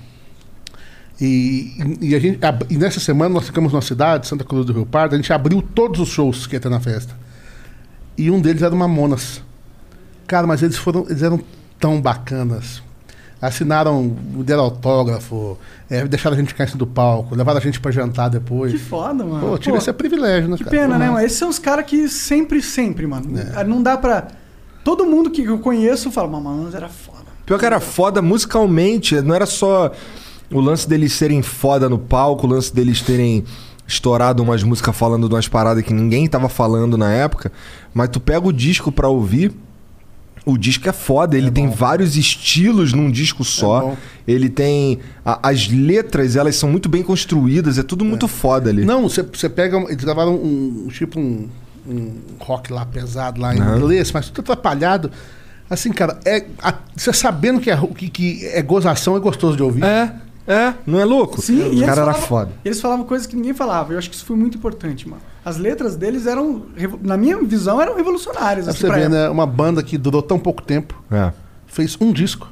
[1.20, 4.74] E, e, a gente, ab- e nessa semana nós ficamos na cidade, Santa Cruz do
[4.74, 7.16] Rio Pardo, a gente abriu todos os shows que ia ter na festa.
[8.18, 9.44] E um deles era o Mamonas.
[10.26, 11.40] Cara, mas eles foram, eles eram
[11.80, 12.82] tão bacanas.
[13.42, 14.08] Assinaram,
[14.46, 15.58] deram autógrafo,
[15.90, 18.72] é, deixaram a gente ficar em cima do palco, levaram a gente pra jantar depois.
[18.72, 19.48] Que foda, mano.
[19.48, 20.76] Pô, tive Pô, esse privilégio, né, Que cara?
[20.78, 21.26] pena, né, Mas- mano?
[21.26, 23.26] Esses são os caras que sempre, sempre, mano.
[23.56, 23.64] É.
[23.64, 24.28] Não dá pra.
[24.84, 27.26] Todo mundo que eu conheço fala, Mamanos era foda.
[27.46, 29.92] Pior que era foda musicalmente, não era só
[30.52, 33.44] o lance deles serem foda no palco, o lance deles terem
[33.88, 37.52] estourado umas músicas falando de umas paradas que ninguém tava falando na época,
[37.94, 39.52] mas tu pega o disco pra ouvir,
[40.46, 43.82] o disco é foda, ele tem vários estilos num disco só.
[43.82, 43.98] bom.
[44.28, 48.86] ele tem a- as letras, elas são muito bem construídas, é tudo muito foda ali.
[48.86, 49.78] Não, você pega.
[49.90, 51.48] Eles gravaram um, um tipo um,
[51.88, 55.12] um rock lá pesado lá em inglês, mas tudo atrapalhado.
[55.70, 56.46] Assim, cara, é,
[56.96, 59.84] você sabendo que é, que, que é gozação, é gostoso de ouvir.
[59.84, 60.14] É,
[60.48, 61.42] é, não é louco?
[61.42, 62.52] Sim, o cara era falavam- foda.
[62.66, 63.94] Eles falavam coisas que ninguém falava.
[63.94, 65.22] Eu acho que isso foi muito importante, mano.
[65.44, 66.64] As letras deles eram,
[67.02, 68.68] na minha visão, eram revolucionárias.
[68.68, 69.10] Assim, você época.
[69.10, 69.30] né?
[69.30, 71.32] Uma banda que durou tão pouco tempo, É.
[71.66, 72.48] fez um disco.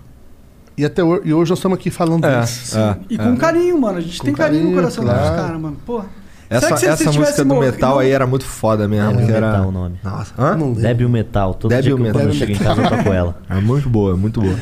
[0.78, 2.76] E até hoje, e hoje nós estamos aqui falando É, deles.
[2.76, 2.98] é.
[3.10, 3.98] E com carinho, mano.
[3.98, 5.20] A gente Com tem carinho no carinho, coração claro.
[5.20, 5.78] dos caras, mano.
[5.86, 6.02] Pô.
[6.50, 9.12] Essa, se essa eles música do metal não- aí era muito foda mesmo.
[9.12, 9.52] Débil que era...
[9.52, 10.00] Metal o nome.
[10.04, 10.56] Nossa, hã?
[10.58, 10.82] Não lembro.
[10.82, 11.54] Débil Metal.
[11.54, 12.22] Todo Débil dia que eu, Metal.
[12.22, 13.38] quando eu chego em casa eu toco ela.
[13.48, 14.56] É muito boa, muito boa.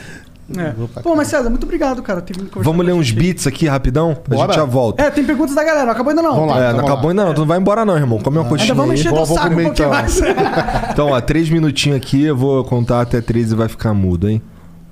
[0.56, 0.74] É.
[1.02, 2.22] Pô, mas César, muito obrigado, cara.
[2.22, 4.11] Ter vindo conversar Vamos ler a uns beats aqui rapidão?
[4.11, 4.48] A Bora.
[4.53, 5.03] gente já volta.
[5.03, 5.86] É, tem perguntas da galera.
[5.88, 6.34] Não acabou ainda não.
[6.36, 6.56] Vamos lá.
[6.56, 7.11] É, então não vamos acabou lá.
[7.11, 7.34] ainda não.
[7.34, 8.19] Tu não vai embora não, irmão.
[8.19, 9.90] Come uma coxinha Ainda vamos encher Vou- teu saco um pouquinho então.
[9.90, 10.22] mais.
[10.91, 12.24] Então, ó, três minutinhos aqui.
[12.24, 14.41] Eu vou contar até três e vai ficar mudo, hein?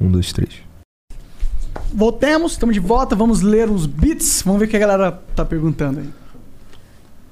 [0.02, 0.50] Um, dois, três.
[1.94, 3.16] Voltemos, estamos de volta.
[3.16, 4.42] Vamos ler os beats.
[4.46, 6.10] Vamos ver o que a galera tá perguntando aí.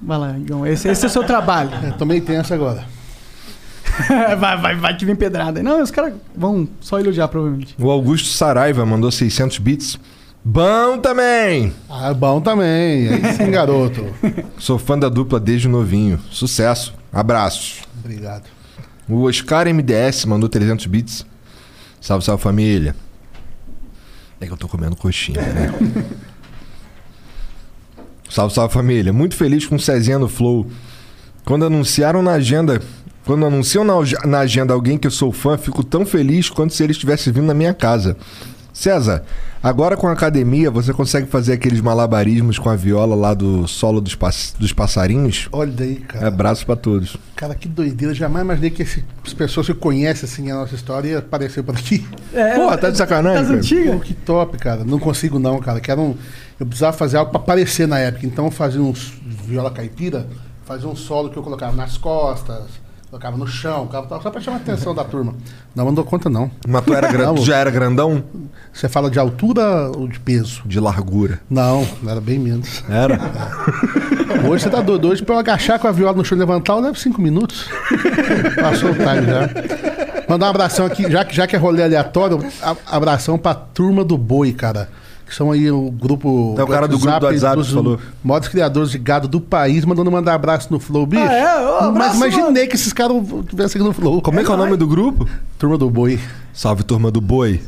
[0.02, 0.66] Vai lá, Igão.
[0.66, 1.72] Esse, esse é o seu trabalho.
[1.84, 2.86] É, tomei tenso agora.
[4.40, 5.61] vai, vai, vai que vem pedrada.
[5.61, 7.76] Não, os caras vão só elogiar, provavelmente.
[7.80, 9.99] O Augusto Saraiva mandou 600 bits.
[10.45, 11.74] Bom também!
[11.90, 13.07] Ah, bom também.
[13.07, 14.06] Aí sim, garoto.
[14.60, 16.20] Sou fã da dupla desde novinho.
[16.30, 16.94] Sucesso.
[17.14, 17.82] Abraços.
[18.03, 18.44] Obrigado.
[19.07, 21.26] O Oscar MDS mandou 300 bits.
[22.02, 22.94] Salve, salve família.
[24.41, 25.74] É que eu tô comendo coxinha, né?
[28.30, 29.14] salve, salve família.
[29.14, 30.70] Muito feliz com o Cezinha no Flow.
[31.45, 32.82] Quando anunciaram na agenda.
[33.26, 33.94] Quando anunciam na,
[34.26, 37.45] na agenda alguém que eu sou fã, fico tão feliz quanto se ele estivesse vindo
[37.45, 38.18] na minha casa.
[38.74, 39.24] César,
[39.62, 44.02] agora com a academia, você consegue fazer aqueles malabarismos com a viola lá do solo
[44.02, 45.48] dos, pass- dos passarinhos?
[45.52, 46.28] Olha daí, cara.
[46.28, 47.16] Abraço pra todos.
[47.36, 48.16] Cara, que doideira.
[48.16, 51.76] Jamais imaginei que esse- as pessoas que conhecem assim, a nossa história ia aparecer por
[51.76, 52.04] aqui.
[52.34, 53.58] É, Pô, tá de sacanagem, cara?
[53.58, 53.94] antigas?
[53.94, 54.84] Pô, que top, cara.
[54.84, 55.80] Não consigo não, cara.
[55.80, 56.16] Quero um...
[56.60, 58.26] Eu precisava fazer algo pra aparecer na época.
[58.26, 59.14] Então eu fazia uns
[59.45, 60.28] viola caipira,
[60.66, 62.64] fazia um solo que eu colocava nas costas,
[63.14, 65.35] colocava no chão, tal, só pra chamar a atenção da turma.
[65.76, 66.49] Não, não dou conta não.
[66.68, 68.23] Mas tu, era gran- já era grandão?
[68.73, 70.64] Você fala de altura ou de peso?
[70.65, 71.40] De largura.
[71.48, 72.84] Não, era bem menos.
[72.90, 73.19] Era?
[74.49, 75.10] Hoje você tá doido.
[75.10, 77.68] Hoje pra eu agachar com a viola no chão e levantar, eu levo cinco minutos.
[78.60, 80.23] Passou o time já.
[80.27, 82.40] Mandar um abração aqui, já que, já que é rolê aleatório,
[82.88, 84.90] abração pra turma do boi, cara.
[85.34, 86.54] Que são aí o grupo.
[86.60, 87.98] É o cara do grupo do WhatsApp dos falou.
[88.24, 91.24] Maiores criadores de gado do país, mandando mandar abraço no Flow, bicho.
[91.28, 91.60] Ah, é?
[91.60, 92.68] Ô, abraço, Mas imaginei mano.
[92.70, 93.18] que esses caras
[93.50, 94.22] tivessem aqui no Flow.
[94.22, 95.28] Como é que é o nome do grupo?
[95.58, 96.20] Turma do boi.
[96.54, 97.60] Salve, turma do boi.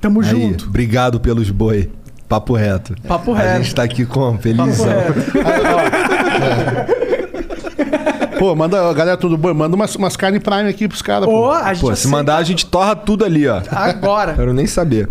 [0.00, 0.66] Tamo Aí, junto.
[0.66, 1.90] obrigado pelos boi.
[2.28, 2.94] Papo reto.
[3.08, 3.64] Papo A reto.
[3.64, 4.86] gente tá aqui com Papo felizão.
[4.86, 5.22] reto.
[8.38, 9.52] Pô, manda, galera, tudo bom?
[9.52, 11.28] Manda umas, umas carnes prime aqui pros caras.
[11.28, 11.50] Pô.
[11.50, 13.60] a gente Pô, se mandar, a gente torra tudo ali, ó.
[13.72, 14.34] Agora.
[14.34, 15.08] Quero nem saber.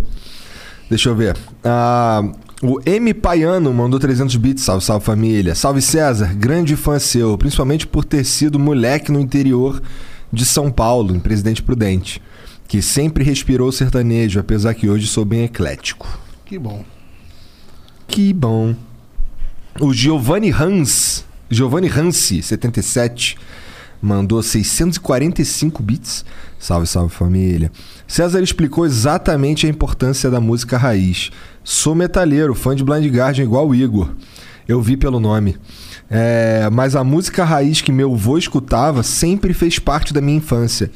[0.92, 1.38] Deixa eu ver.
[1.64, 2.22] Ah,
[2.62, 4.66] o M Paiano mandou 300 bits.
[4.66, 5.56] Salve, salve família.
[5.56, 9.82] Salve César, grande fã seu, principalmente por ter sido moleque no interior
[10.34, 12.22] de São Paulo, em Presidente Prudente,
[12.68, 16.20] que sempre respirou sertanejo, apesar que hoje sou bem eclético.
[16.44, 16.84] Que bom.
[18.06, 18.76] Que bom.
[19.80, 23.38] O Giovanni Hans, Giovanni Hansi, 77,
[24.02, 26.26] mandou 645 bits.
[26.60, 27.72] Salve, salve família.
[28.08, 31.32] César explicou exatamente a importância da música raiz.
[31.64, 34.10] Sou metalheiro, fã de Blind Guardian igual o Igor.
[34.68, 35.58] Eu vi pelo nome.
[36.10, 40.92] É, mas a música raiz que meu avô escutava sempre fez parte da minha infância.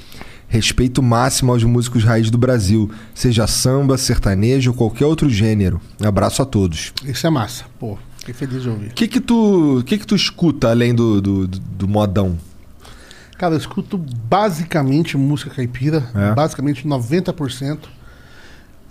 [0.48, 5.82] Respeito máximo aos músicos raiz do Brasil, seja samba, sertanejo ou qualquer outro gênero.
[5.99, 6.94] Abraço a todos.
[7.03, 7.65] Isso é massa.
[7.80, 8.88] Pô, fiquei feliz de ouvir.
[8.90, 12.38] O que que tu, que que tu escuta além do, do, do- do modão?
[13.38, 16.34] Cara, eu escuto basicamente música caipira, É?
[16.34, 17.80] basicamente 90%.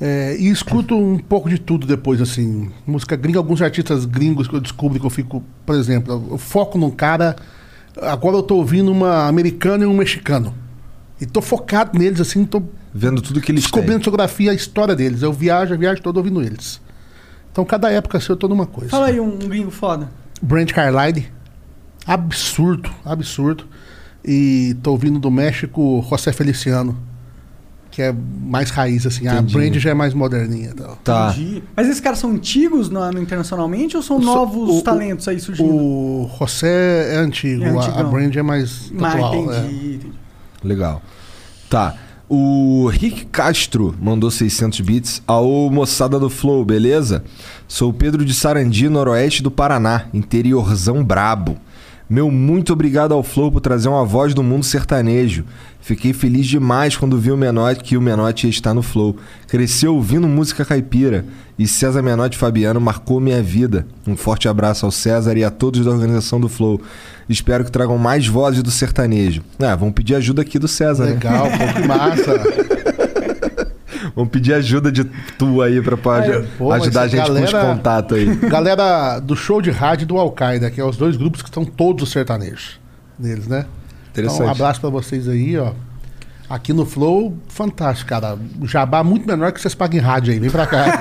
[0.01, 2.71] É, e escuto um pouco de tudo depois, assim.
[2.87, 6.77] Música gringa, alguns artistas gringos que eu descubro que eu fico, por exemplo, eu foco
[6.77, 7.37] num cara.
[8.03, 10.53] Agora eu tô ouvindo uma americana e um mexicano.
[11.21, 12.63] E tô focado neles, assim, tô
[12.93, 13.97] Vendo tudo que eles descobrindo têm.
[13.97, 15.23] a discografia, a história deles.
[15.23, 16.81] Eu viajo, a viagem toda ouvindo eles.
[17.51, 18.91] Então, cada época assim, eu tô numa coisa.
[18.91, 20.09] Fala aí um gringo foda.
[20.43, 21.29] Brand Carlyle.
[22.07, 23.65] Absurdo, absurdo.
[24.25, 26.97] E tô ouvindo do México José Feliciano.
[27.91, 29.29] Que é mais raiz, assim.
[29.29, 29.53] A Entendi.
[29.55, 30.71] Brand já é mais moderninha.
[30.71, 30.97] e Tal.
[31.05, 31.31] Tá.
[31.37, 31.63] Entendi.
[31.77, 35.39] Mas esses caras são antigos no, no internacionalmente ou são So- novos o- talentos aí
[35.39, 35.69] surgindo?
[35.73, 38.03] O José é antigo, É a- a.
[38.03, 39.35] Brand é mais Mas atual.
[39.37, 39.61] entendi, é.
[39.95, 40.13] entendi.
[40.65, 41.01] Legal.
[41.71, 41.95] Tá.
[42.29, 45.23] O Rick Castro mandou 600 bits.
[45.27, 47.23] Aô, moçada do Flow, beleza?
[47.69, 51.59] Sou o Pedro de Sarandi, noroeste do Paraná, interiorzão brabo.
[52.15, 55.45] Meu muito obrigado ao Flow por trazer uma voz do mundo sertanejo.
[55.81, 59.17] Fiquei feliz demais quando vi o Menotti que o Menotti ia estar no Flow.
[59.49, 61.25] Cresci ouvindo música caipira
[61.59, 63.85] e César Menotti Fabiano marcou minha vida.
[64.07, 66.81] Um forte abraço ao César e a todos da organização do Flow.
[67.29, 69.43] Espero que tragam mais vozes do sertanejo.
[69.59, 71.15] Ah, vamos pedir ajuda aqui do César, né?
[71.15, 72.85] Legal, pô, que massa.
[74.17, 75.05] Vamos pedir ajuda de
[75.39, 78.27] tu aí pra, pra aju- Pô, ajudar a gente com os galera- contatos aí.
[78.49, 82.05] Galera do show de rádio do Al-Qaeda, que é os dois grupos que estão todos
[82.05, 82.79] os sertanejos
[83.19, 83.67] deles, né?
[84.13, 84.37] Interessante.
[84.37, 85.73] Então, um abraço pra vocês aí, ó.
[86.49, 88.39] Aqui no Flow, fantástico, cara.
[88.61, 90.39] O jabá muito menor que vocês pagam em rádio aí.
[90.39, 90.85] Vem pra cá.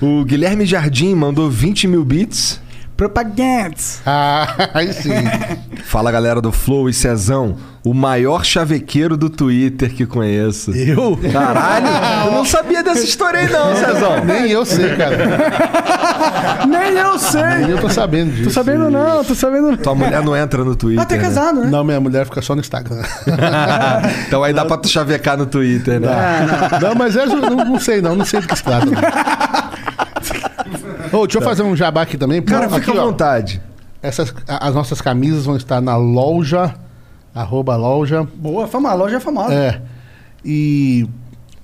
[0.00, 2.60] O Guilherme Jardim mandou 20 mil bits.
[2.96, 4.00] Propagandas.
[4.06, 5.10] ah, aí sim.
[5.84, 10.70] Fala galera do Flow e Cezão, o maior chavequeiro do Twitter que conheço.
[10.70, 11.18] Eu?
[11.32, 11.86] Caralho,
[12.26, 14.22] eu não sabia dessa história aí não, Cezão.
[14.24, 16.66] Nem eu sei, cara.
[16.68, 17.42] Nem eu sei.
[17.42, 18.44] Nem eu tô sabendo disso.
[18.44, 19.76] Tô sabendo não, tô sabendo não.
[19.76, 21.02] Tua mulher não entra no Twitter.
[21.02, 21.22] Ah, tá né?
[21.22, 21.70] casado, né?
[21.70, 23.02] Não, minha mulher fica só no Instagram.
[24.26, 26.08] então aí dá pra tu chavecar no Twitter, né?
[26.80, 28.86] Não, mas eu não, não sei não, não sei do que se trata.
[31.16, 32.40] Ô, deixa eu fazer um jabá aqui também.
[32.42, 33.60] Cara, Pô, fica aqui, à ó, vontade.
[34.02, 36.74] Essas, a- as nossas camisas vão estar na loja,
[37.34, 38.26] arroba loja.
[38.34, 39.54] Boa, fama, a loja é famosa.
[39.54, 39.80] É.
[40.44, 41.06] E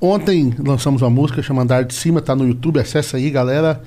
[0.00, 3.80] ontem lançamos uma música chamada Andar de Cima, tá no YouTube, acessa aí, galera.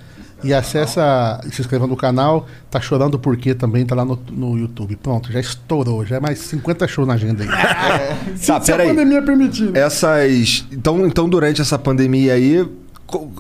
[0.44, 2.46] E acessa, se inscreva no canal.
[2.70, 4.98] Tá chorando porque também tá lá no, no YouTube.
[4.98, 6.06] Pronto, já estourou.
[6.06, 7.50] Já é mais 50 shows na agenda aí.
[8.36, 8.90] Tá, Se a peraí.
[8.90, 9.74] pandemia permitir.
[9.76, 10.66] Essas.
[10.70, 12.68] Então, então, durante essa pandemia aí,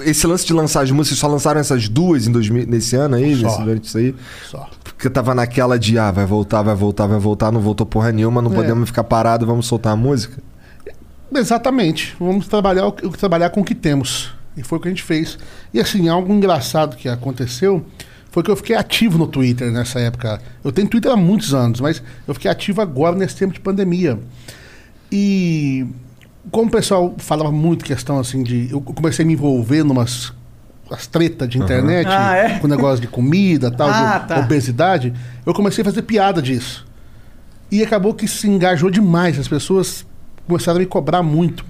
[0.02, 3.36] esse lance de lançar as músicas, só lançaram essas duas em 2000, nesse ano aí?
[3.36, 3.48] Só.
[3.48, 4.16] Nesse, durante isso aí?
[4.50, 4.70] Só.
[4.84, 8.42] Porque tava naquela de, ah, vai voltar, vai voltar, vai voltar, não voltou porra nenhuma,
[8.42, 8.56] não É.
[8.56, 10.42] podemos ficar parado, vamos soltar a música?
[11.36, 12.16] Exatamente.
[12.20, 14.32] Vamos trabalhar, trabalhar com o que temos.
[14.56, 15.38] E foi o que a gente fez.
[15.74, 17.84] E assim, algo engraçado que aconteceu
[18.30, 20.40] foi que eu fiquei ativo no Twitter nessa época.
[20.64, 24.20] Eu tenho Twitter há muitos anos, mas eu fiquei ativo agora nesse tempo de pandemia.
[25.12, 25.86] E
[26.52, 28.70] como o pessoal falava muito questão assim de.
[28.72, 30.34] Eu comecei a me envolver numas
[30.92, 32.60] as tretas de internet, Ah, é?
[32.60, 34.40] com negócio de comida, tal, Ah, de tá.
[34.40, 35.14] obesidade,
[35.46, 36.86] eu comecei a fazer piada disso.
[37.72, 39.40] E acabou que se engajou demais.
[39.40, 40.06] As pessoas
[40.48, 41.66] começaram a me cobrar muito.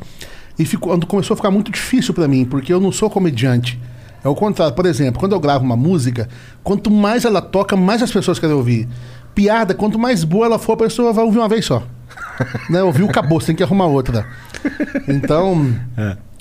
[0.60, 3.80] E ficou, começou a ficar muito difícil pra mim, porque eu não sou comediante.
[4.24, 4.74] É o contrário.
[4.76, 6.28] Por exemplo, quando eu gravo uma música,
[6.64, 8.88] quanto mais ela toca, mais as pessoas querem ouvir.
[9.34, 11.84] Piada, quanto mais boa ela for, a pessoa vai ouvir uma vez só.
[12.70, 12.84] né?
[12.84, 14.26] Ouviu, acabou, você tem que arrumar outra.
[15.08, 15.74] Então,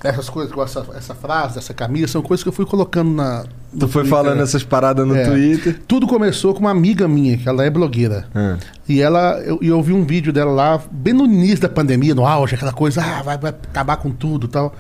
[0.04, 3.44] essas coisas, essa, essa frase, essa camisa, são coisas que eu fui colocando na.
[3.78, 4.10] Tu foi Twitter.
[4.10, 5.24] falando essas paradas no É.
[5.24, 5.80] Twitter.
[5.86, 8.26] Tudo começou com uma amiga minha, que ela é blogueira.
[8.34, 8.56] É.
[8.88, 12.14] E ela, eu, e eu vi um vídeo dela lá, bem no início da pandemia,
[12.14, 14.74] no auge, aquela coisa, ah, vai, vai acabar com tudo e tal.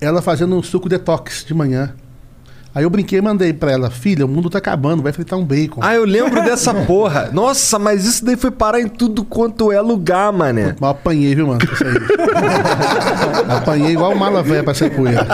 [0.00, 1.92] Ela fazendo um suco detox de manhã.
[2.74, 5.44] Aí eu brinquei e mandei pra ela, filha, o mundo tá acabando, vai fritar um
[5.44, 5.80] bacon.
[5.82, 7.28] Ah, eu lembro dessa porra.
[7.32, 10.66] Nossa, mas isso daí foi parar em tudo quanto é lugar, mané.
[10.78, 11.58] Mas eu apanhei, viu, mano?
[11.64, 13.50] Isso aí.
[13.56, 15.26] apanhei igual mala velha pra ser poeira.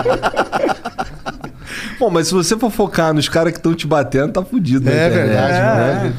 [1.99, 4.93] Bom, mas se você for focar nos caras que estão te batendo, tá fudido, É
[4.93, 6.15] na internet, verdade, né?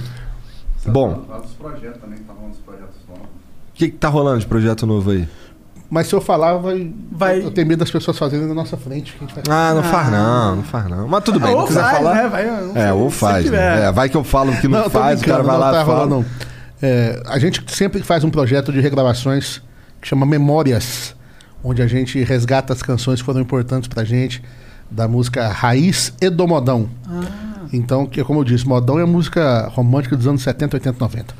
[0.88, 3.24] Bom, Vários projetos também, tá rolando os projetos novos.
[3.26, 5.28] o que, que tá rolando de projeto novo aí?
[5.96, 9.14] Mas se eu falar, vai, Vai- eu tenho medo das pessoas fazerem na nossa frente.
[9.14, 9.44] Que a gente vai...
[9.50, 11.08] Ah, não faz não, não faz não.
[11.08, 12.16] Mas tudo bem, Ou não quiser faz, falar.
[12.16, 12.28] né?
[12.28, 13.50] Vai, não é, ou faz.
[13.50, 13.86] Né?
[13.86, 15.80] É, vai que eu falo que não, tô faz, o cara vai lá não e
[15.80, 15.98] tá fala.
[16.04, 16.26] rolando, não.
[16.82, 19.62] É, a gente sempre faz um projeto de regravações
[20.02, 21.16] que chama Memórias,
[21.64, 24.44] onde a gente resgata as canções que foram importantes pra gente,
[24.92, 26.90] da música Raiz e do Modão.
[27.72, 31.34] Então, que, como eu disse, Modão é a música romântica dos anos 70, 80, 90.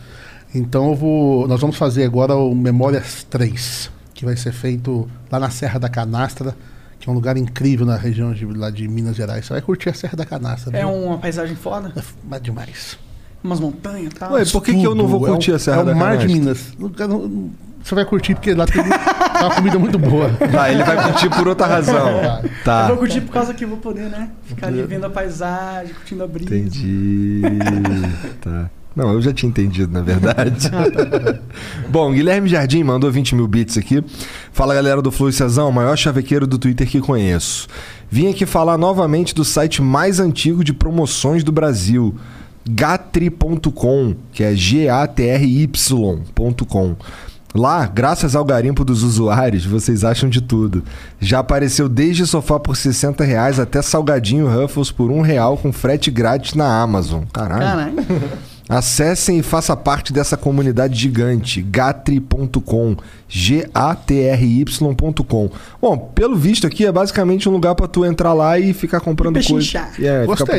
[0.56, 5.40] Então eu vou, nós vamos fazer agora o Memórias 3, que vai ser feito lá
[5.40, 6.56] na Serra da Canastra,
[7.00, 9.46] que é um lugar incrível na região de, lá de Minas Gerais.
[9.46, 10.76] Você vai curtir a Serra da Canastra.
[10.76, 10.90] É viu?
[10.92, 11.94] uma paisagem foda.
[12.28, 12.98] Mas demais.
[13.44, 14.32] Umas montanhas e tal.
[14.32, 15.96] Ué, por que, que eu não vou curtir é um, a Serra é da o
[15.96, 16.76] mar de Canastra?
[16.80, 17.54] Minas.
[17.84, 20.30] Você vai curtir porque lá tem uma comida muito boa.
[20.52, 22.08] Vai, ele vai curtir por outra razão.
[22.42, 22.88] Eu Tá.
[22.88, 24.30] vou curtir por causa que eu vou poder, né?
[24.46, 26.56] Ficar ali vendo a paisagem, curtindo a brisa.
[26.56, 27.42] Entendi.
[28.42, 28.70] tá.
[28.96, 30.72] Não, eu já tinha entendido, na verdade.
[31.90, 34.04] Bom, Guilherme Jardim mandou 20 mil bits aqui.
[34.54, 37.68] Fala galera do Flow e Cezão, maior chavequeiro do Twitter que conheço.
[38.10, 42.16] Vim aqui falar novamente do site mais antigo de promoções do Brasil,
[42.70, 45.76] gatri.com, que é G-A-T-R-Y.com.
[47.54, 50.84] Lá, graças ao garimpo dos usuários, vocês acham de tudo.
[51.22, 56.12] Já apareceu desde sofá por 60 reais até salgadinho Ruffles por um real com frete
[56.12, 57.24] grátis na Amazon.
[57.32, 57.96] Caralho.
[57.96, 58.55] Caralho.
[58.68, 62.96] Acessem e faça parte dessa comunidade gigante, gatri.com,
[63.30, 65.50] G-A-T-R-Y.com.
[65.82, 69.36] Bom, pelo visto aqui é basicamente um lugar pra tu entrar lá e ficar comprando
[69.36, 69.50] coisa.
[69.54, 69.94] Pechinchar.
[70.02, 70.58] É, ficar-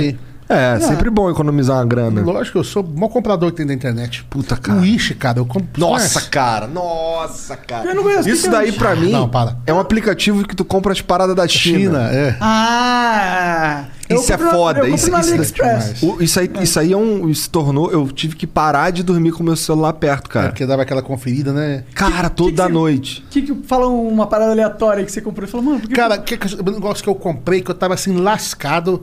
[0.48, 2.20] É, sempre bom economizar uma grana.
[2.22, 4.24] Lógico, eu sou o maior comprador que tem da internet.
[4.30, 4.78] Puta, cara.
[4.78, 5.68] O Wish, cara, eu compro.
[5.80, 6.30] Nossa, Conhece?
[6.30, 7.88] cara, nossa, cara.
[7.90, 8.78] Eu não conheço, Isso que que é daí isso?
[8.78, 9.56] pra mim Não, para.
[9.66, 11.78] é um aplicativo que tu compra as paradas da China.
[11.78, 12.36] China, é.
[12.40, 13.84] Ah!
[14.08, 16.06] eu Isso é compro foda, Eu compro isso- isso-.
[16.06, 17.28] O- isso, aí, isso aí é um.
[17.28, 17.90] Isso tornou.
[17.90, 20.48] Eu tive que parar de dormir com o meu celular perto, É cara.
[20.50, 21.82] porque dava aquela conferida, né?
[21.94, 23.26] Cara, que toda você- noite.
[23.30, 26.36] Que que fala uma parada aleatória que você comprou falou, mano, por que Cara, que,
[26.36, 29.02] que, o negócio que eu comprei, que eu tava assim, lascado.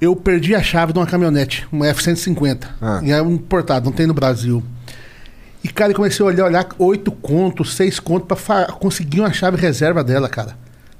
[0.00, 2.64] Eu perdi a chave de uma caminhonete, uma F-150.
[2.80, 3.00] Ah.
[3.02, 4.62] E é um importado, não tem no Brasil.
[5.64, 9.32] E, cara, eu comecei a olhar, olhar oito contos, seis contos pra fa- conseguir uma
[9.32, 10.56] chave reserva dela, cara.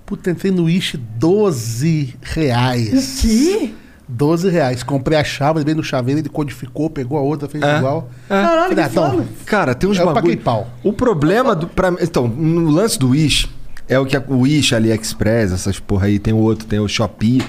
[0.06, 3.18] Puta, entrei no Wish 12 reais.
[3.20, 3.74] que?
[4.08, 4.82] 12 reais.
[4.82, 7.76] Comprei a chave, levei no chaveiro, ele codificou, pegou a outra, fez É.
[7.78, 8.08] igual.
[8.28, 9.26] Caralho, Falei, que ah, então.
[9.44, 10.22] Cara, tem uns Eu bagulho...
[10.22, 10.68] paguei pau.
[10.82, 11.66] O problema do.
[11.66, 11.92] Pra...
[12.00, 13.48] Então, no lance do Wish,
[13.88, 16.88] é o que a- o Wish, AliExpress, essas porra aí, tem o outro, tem o
[16.88, 17.42] Shopee.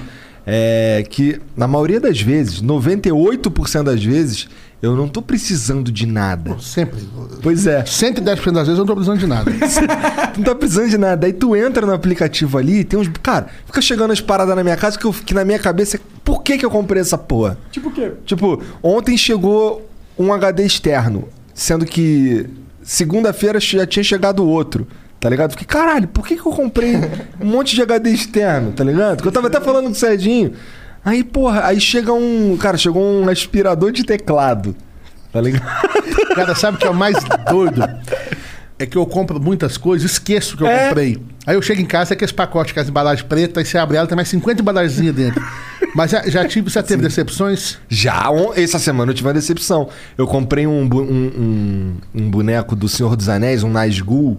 [0.50, 4.48] É que, na maioria das vezes, 98% das vezes,
[4.80, 6.56] eu não tô precisando de nada.
[6.58, 7.00] Sempre.
[7.42, 7.82] Pois é.
[7.82, 9.50] 110% das vezes eu não tô precisando de nada.
[10.32, 11.26] Tu não tá precisando de nada.
[11.26, 13.08] Aí tu entra no aplicativo ali, tem uns.
[13.22, 16.00] Cara, fica chegando as paradas na minha casa que, eu, que na minha cabeça.
[16.24, 17.58] Por que, que eu comprei essa porra?
[17.70, 18.12] Tipo o quê?
[18.24, 19.86] Tipo, ontem chegou
[20.18, 22.46] um HD externo, sendo que
[22.82, 24.86] segunda-feira já tinha chegado outro.
[25.20, 25.50] Tá ligado?
[25.52, 26.94] Fiquei, caralho, por que, que eu comprei
[27.40, 29.16] um monte de HD externo, tá ligado?
[29.16, 30.52] Porque eu tava até falando com o Serginho.
[31.04, 32.56] Aí, porra, aí chega um.
[32.56, 34.76] Cara, chegou um aspirador de teclado.
[35.32, 35.64] Tá ligado?
[36.34, 37.16] Cara, sabe o que é o mais
[37.50, 37.82] doido?
[38.78, 40.88] É que eu compro muitas coisas, esqueço que eu É.
[40.88, 41.20] comprei.
[41.44, 43.96] Aí eu chego em casa, é aqueles pacotes com as embalagens pretas, aí você abre
[43.96, 45.44] ela, tem mais 50 embalagens dentro.
[45.96, 47.78] Mas já, já tive, já teve decepções?
[47.88, 49.88] Já, essa semana eu tive uma decepção.
[50.16, 54.38] Eu comprei um, um, um, um boneco do Senhor dos Anéis, um Nazgûl,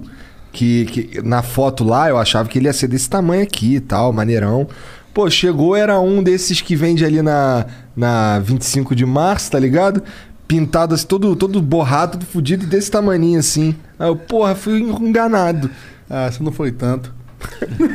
[0.60, 3.80] que, que na foto lá eu achava que ele ia ser desse tamanho aqui e
[3.80, 4.68] tal, maneirão.
[5.14, 7.66] Pô, chegou, era um desses que vende ali na,
[7.96, 10.04] na 25 de março, tá ligado?
[10.50, 13.74] Pintado assim, todo, todo borrado, todo fudido desse tamaninho assim.
[13.98, 15.70] Aí eu, porra, fui enganado.
[16.10, 17.14] Ah, isso não foi tanto.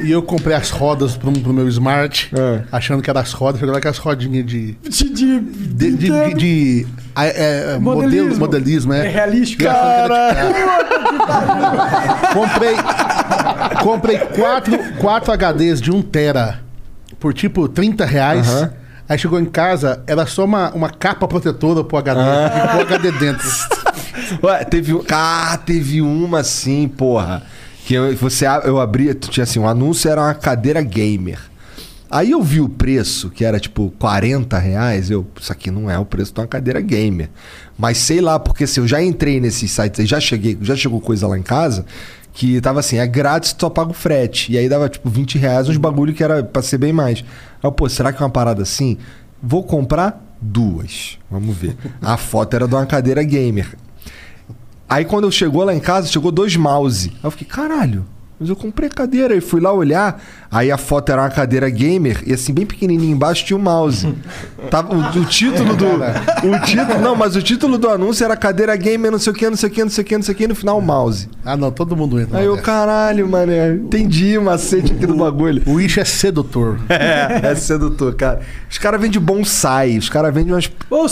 [0.02, 2.62] E eu comprei as rodas pro, pro meu Smart, É.
[2.72, 4.72] achando que eram as rodas, chegou lá com as rodinhas de.
[4.82, 8.38] De, de, De, de, de- de- é, é, modelo, Modelismo.
[8.40, 9.06] modelismo, é.
[9.06, 9.56] É era de-
[12.32, 12.76] comprei
[13.82, 16.60] comprei quatro, quatro HDs de 1 tera
[17.20, 18.48] por tipo 30 reais.
[18.48, 18.70] Aham.
[19.06, 22.18] Aí chegou em casa, era só uma, uma capa protetora pro HD.
[22.20, 22.76] Ah.
[22.78, 23.46] E HD dentro.
[24.42, 27.42] Ué, teve, um- ah, teve uma assim, porra.
[27.86, 31.38] Que eu, você, eu abria, tinha assim, um anúncio era uma cadeira gamer.
[32.10, 35.98] Aí eu vi o preço, que era tipo 40 reais, eu, isso aqui não é
[35.98, 37.28] o preço de uma cadeira gamer.
[37.76, 41.26] Mas sei lá, porque se eu já entrei nesses sites já cheguei, já chegou coisa
[41.26, 41.84] lá em casa,
[42.32, 44.52] que tava assim, é grátis, só paga o frete.
[44.52, 47.18] E aí dava tipo 20 reais, uns bagulho que era pra ser bem mais.
[47.18, 47.24] Aí,
[47.64, 48.96] eu, pô, será que é uma parada assim?
[49.42, 51.18] Vou comprar duas.
[51.30, 51.76] Vamos ver.
[52.00, 53.76] A foto era de uma cadeira gamer.
[54.88, 57.10] Aí quando eu chegou lá em casa, chegou dois mouse.
[57.14, 58.04] Aí eu fiquei, caralho,
[58.38, 59.34] mas eu comprei a cadeira.
[59.34, 60.20] E fui lá olhar.
[60.50, 64.14] Aí a foto era uma cadeira gamer e assim, bem pequenininho embaixo tinha o mouse.
[64.70, 65.86] Tava, o, o título do.
[65.86, 67.00] O título.
[67.00, 69.68] Não, mas o título do anúncio era cadeira gamer, não sei o que, não sei
[69.68, 71.28] o que, não sei o que, não sei o que, e no final o mouse.
[71.44, 72.38] Ah, não, todo mundo entra.
[72.38, 75.62] Aí eu, caralho, mané, entendi o macete aqui do bagulho.
[75.66, 76.78] O Wish é sedutor.
[77.04, 78.40] É, é sedutor, cara.
[78.70, 80.70] Os caras vendem bonsai, os caras vendem umas.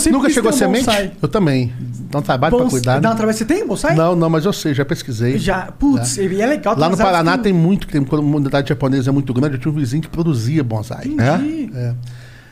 [0.09, 0.85] Nunca chegou um semente?
[0.85, 1.11] bonsai.
[1.21, 1.73] Eu também.
[2.09, 2.99] Dá um trabalho pra Bons- cuidar.
[2.99, 3.17] Dá um né?
[3.17, 3.37] trabalho.
[3.37, 3.95] Você tem bonsai?
[3.95, 5.37] Não, não, mas eu sei, já pesquisei.
[5.37, 5.71] Já.
[5.77, 6.75] Putz, e é legal.
[6.77, 9.71] Lá no Paraná tem muito, tem, quando a comunidade japonesa é muito grande, eu tinha
[9.71, 11.05] um vizinho que produzia bonsai.
[11.07, 11.69] Entendi.
[11.75, 11.93] É.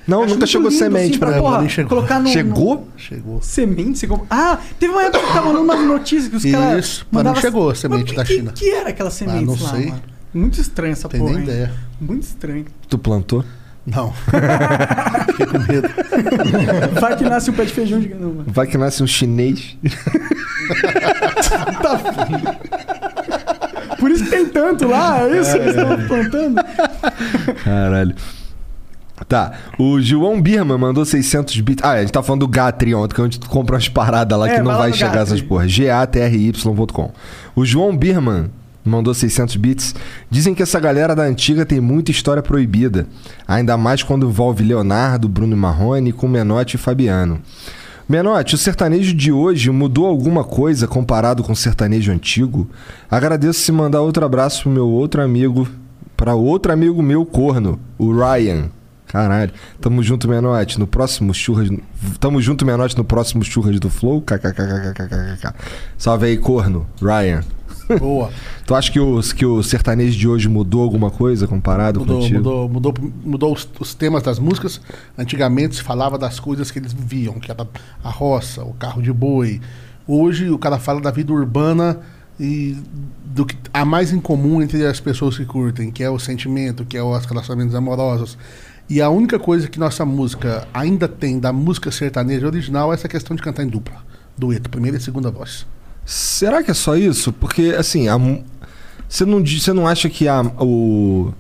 [0.08, 1.44] Não, Acho nunca chegou lindo, semente assim, pra pra mim.
[1.44, 1.90] porra, chegou.
[1.90, 2.88] colocar no, Chegou?
[2.98, 3.36] Chegou.
[3.36, 3.98] no- Semente?
[4.00, 4.26] Você compra...
[4.30, 6.86] Ah, teve uma época que tava rolando umas notícias que os caras.
[6.86, 8.52] Isso, pra mim chegou a semente da que, China.
[8.52, 9.86] que era aquela semente não lá, sei.
[9.88, 10.02] mano?
[10.34, 11.34] Muito estranho essa Tem porra.
[11.34, 11.48] nem hein?
[11.48, 11.72] ideia.
[12.00, 12.66] Muito estranho.
[12.90, 13.44] Tu plantou?
[13.86, 14.14] Não.
[15.28, 15.90] Fiquei com medo.
[17.00, 18.44] Vai que nasce um pé de feijão de não, mano.
[18.48, 19.76] Vai que nasce um chinês.
[24.02, 26.56] Por isso que tem tanto lá, é isso que eles estão plantando.
[27.64, 28.16] Caralho.
[29.30, 31.84] Tá, o João Birman mandou 600 bits.
[31.86, 34.50] Ah, a gente tá falando do Gatri ontem, que a gente compra umas paradas lá
[34.50, 35.22] É, que não vai chegar Gatri.
[35.36, 35.68] essas porra.
[35.68, 37.12] G-A-T-R-Y.com.
[37.56, 38.50] O João Birman
[38.84, 39.94] mandou 600 bits.
[40.30, 43.06] Dizem que essa galera da antiga tem muita história proibida.
[43.48, 47.40] Ainda mais quando envolve Leonardo, Bruno Marrone, com Menotti e Fabiano.
[48.12, 52.70] Menotti, o sertanejo de hoje mudou alguma coisa comparado com o sertanejo antigo?
[53.10, 55.66] Agradeço se mandar outro abraço pro meu outro amigo,
[56.18, 58.70] para outro amigo meu corno, o Ryan.
[59.08, 59.54] Caralho.
[59.80, 61.70] Tamo junto, Menotti, no próximo churras.
[62.20, 64.22] Tamo junto, Menotti, no próximo churras do Flow.
[64.22, 65.54] KKKKKKK.
[65.98, 67.46] Salve aí, corno, Ryan.
[68.00, 68.32] Boa.
[68.66, 72.08] Tu acha que o, que o sertanejo de hoje mudou alguma coisa comparado com o
[72.08, 72.38] Mudou, antigo?
[72.38, 72.94] mudou, mudou,
[73.26, 74.80] mudou os, os temas das músicas.
[75.18, 77.68] Antigamente se falava das coisas que eles viviam, que era
[78.04, 79.60] a roça, o carro de boi.
[80.08, 82.00] Hoje o cara fala da vida urbana
[82.40, 82.78] e
[83.26, 86.86] do que há mais em comum entre as pessoas que curtem, que é o sentimento,
[86.86, 88.38] que é os relacionamentos amorosos.
[88.90, 93.08] E a única coisa que nossa música ainda tem da música sertaneja original é essa
[93.08, 94.04] questão de cantar em dupla.
[94.38, 95.66] Dueto, primeira e segunda voz.
[96.12, 97.32] Será que é só isso?
[97.32, 98.18] Porque, assim, a
[99.08, 101.34] você não, você não acha que a, o.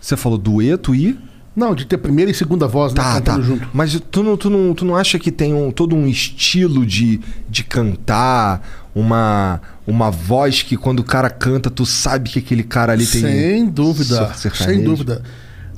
[0.00, 1.18] Você falou dueto e.
[1.56, 3.40] Não, de ter primeira e segunda voz né, Tá, tá.
[3.40, 3.68] junto.
[3.72, 7.20] Mas tu não, tu, não, tu não acha que tem um, todo um estilo de,
[7.48, 12.92] de cantar, uma, uma voz que quando o cara canta, tu sabe que aquele cara
[12.92, 13.20] ali tem.
[13.20, 15.22] Sem dúvida, sem dúvida.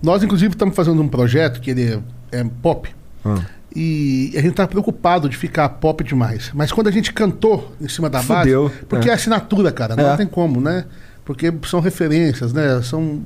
[0.03, 1.95] Nós, inclusive, estamos fazendo um projeto que ele
[2.31, 2.89] é, é pop.
[3.25, 3.41] Ah.
[3.77, 6.51] E a gente tá preocupado de ficar pop demais.
[6.55, 9.13] Mas quando a gente cantou em cima da Fudeu, base, porque é.
[9.13, 10.17] é assinatura, cara, não É.
[10.17, 10.85] tem como, né?
[11.25, 12.81] Porque são referências, né?
[12.83, 13.21] São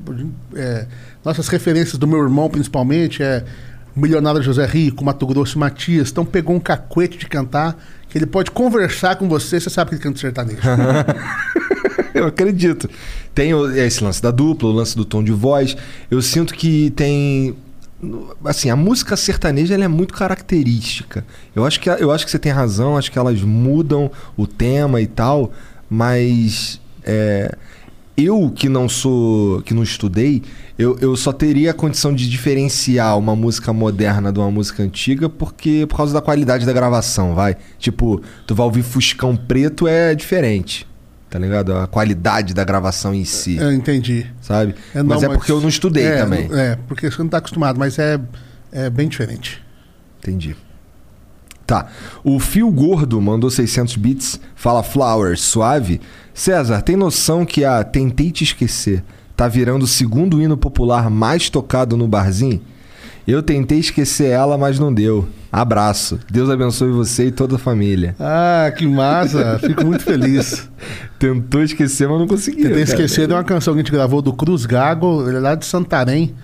[0.54, 0.86] é,
[1.24, 3.44] nossas referências do meu irmão, principalmente, é
[3.94, 6.10] Milionário José Rico, Mato Grosso e Matias.
[6.10, 7.76] Então pegou um cacuete de cantar
[8.08, 10.60] que ele pode conversar com você, você sabe que ele canta sertanejo.
[12.14, 12.88] Eu acredito.
[13.34, 15.76] Tem o- esse lance da dupla, o lance do tom de voz.
[16.10, 17.54] Eu sinto que tem.
[18.44, 21.24] Assim, a música sertaneja ela é muito característica.
[21.54, 25.00] Eu acho, que, eu acho que você tem razão, acho que elas mudam o tema
[25.00, 25.52] e tal,
[25.90, 26.80] mas.
[27.04, 27.56] é,
[28.16, 29.62] eu que não sou.
[29.62, 30.42] que não estudei,
[30.76, 35.28] eu, eu só teria a condição de diferenciar uma música moderna de uma música antiga
[35.28, 37.56] porque por causa da qualidade da gravação, vai.
[37.78, 40.84] Tipo, tu vai ouvir Fuscão Preto é diferente.
[41.30, 41.74] Tá ligado?
[41.74, 43.56] A qualidade da gravação em si.
[43.56, 44.26] Eu entendi.
[44.40, 44.74] Sabe?
[44.94, 46.48] É, mas não, é porque eu não estudei é, também.
[46.52, 48.18] É, porque você não tá acostumado, mas é,
[48.72, 49.62] é bem diferente.
[50.18, 50.56] Entendi.
[51.66, 51.86] Tá.
[52.24, 54.40] O Fio Gordo mandou 600 bits.
[54.56, 56.00] Fala Flowers, suave.
[56.32, 59.04] César, tem noção que a Tentei Te Esquecer
[59.36, 62.60] tá virando o segundo hino popular mais tocado no barzinho?
[63.26, 65.28] Eu tentei esquecer ela, mas não deu.
[65.50, 66.18] Abraço.
[66.30, 68.14] Deus abençoe você e toda a família.
[68.20, 69.58] Ah, que massa.
[69.58, 70.68] Fico muito feliz.
[71.18, 72.64] Tentou esquecer, mas não conseguiu.
[72.64, 73.02] Tentei cara.
[73.02, 75.64] esquecer de uma canção que a gente gravou do Cruz Gago, ele é lá de
[75.64, 76.34] Santarém.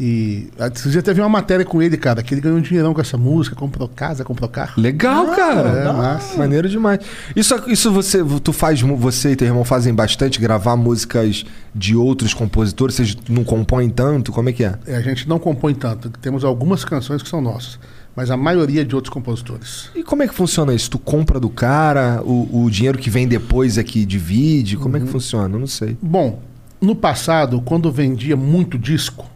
[0.00, 3.00] E você já teve uma matéria com ele, cara, que ele ganhou um dinheirão com
[3.00, 4.80] essa música, comprou casa, comprou carro.
[4.80, 5.68] Legal, cara.
[5.68, 6.36] é, massa.
[6.36, 6.98] Maneiro demais.
[7.36, 11.44] Isso, isso você, tu faz, você e teu irmão fazem bastante, gravar músicas
[11.74, 12.96] de outros compositores?
[12.96, 14.32] Vocês não compõem tanto?
[14.32, 14.74] Como é que é?
[14.86, 16.10] É, a gente não compõe tanto.
[16.10, 17.78] Temos algumas canções que são nossas,
[18.14, 19.90] mas a maioria de outros compositores.
[19.94, 20.90] E como é que funciona isso?
[20.90, 24.76] Tu compra do cara, o, o dinheiro que vem depois é que divide?
[24.76, 25.54] Como é que funciona?
[25.54, 25.96] Eu não sei.
[26.00, 26.40] Bom,
[26.80, 29.26] no passado, quando vendia muito disco,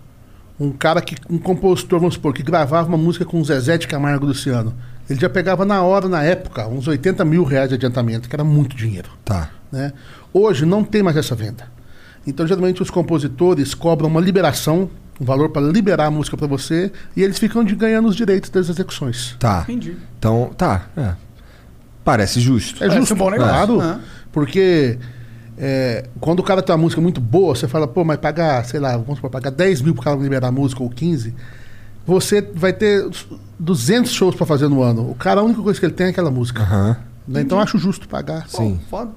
[0.59, 4.27] um cara que, um compositor, vamos supor, que gravava uma música com Zezé de Camargo
[4.27, 4.75] Luciano,
[5.09, 8.45] ele já pegava na hora, na época, uns 80 mil reais de adiantamento, que era
[8.45, 9.11] muito dinheiro.
[9.25, 9.51] Tá.
[9.71, 9.93] né?
[10.33, 11.71] Hoje não tem mais essa venda.
[12.27, 14.91] Então, geralmente, os compositores cobram uma liberação,
[15.21, 18.51] um valor para liberar a música para você, e eles ficam de ganhando os direitos
[18.51, 19.37] das execuções.
[19.39, 19.63] Tá.
[19.63, 19.97] Entendi.
[20.19, 20.87] Então, tá.
[20.97, 21.15] É.
[22.05, 22.83] Parece justo.
[22.85, 24.01] É justo, um bom negócio, claro, né?
[24.31, 24.99] porque
[25.59, 28.79] é, quando o cara tem uma música muito boa, você fala, pô, mas pagar, sei
[28.79, 31.35] lá, vamos supor, pagar 10 mil pro cara liberar a música, ou 15,
[32.07, 33.09] você vai ter
[33.59, 35.11] 200 shows para fazer no ano.
[35.11, 36.63] O cara, a única coisa que ele tem é aquela música.
[36.63, 36.97] Aham.
[37.27, 37.41] Né?
[37.41, 38.49] Então, eu acho justo pagar.
[38.49, 38.79] Sim.
[38.89, 39.11] Foda.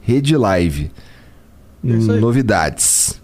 [0.00, 0.90] Rede Live.
[2.14, 2.20] aí.
[2.20, 3.19] Novidades.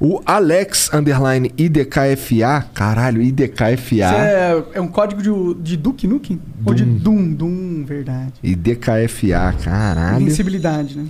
[0.00, 2.64] O Alex Underline IDKFA.
[2.72, 4.16] Caralho, Isso IDKFA.
[4.16, 6.40] é, é um código de, de Duke Nukem?
[6.64, 7.32] Ou de Doom?
[7.34, 8.32] Doom, verdade.
[8.42, 10.22] IDKFA, caralho.
[10.22, 11.04] Invencibilidade, né?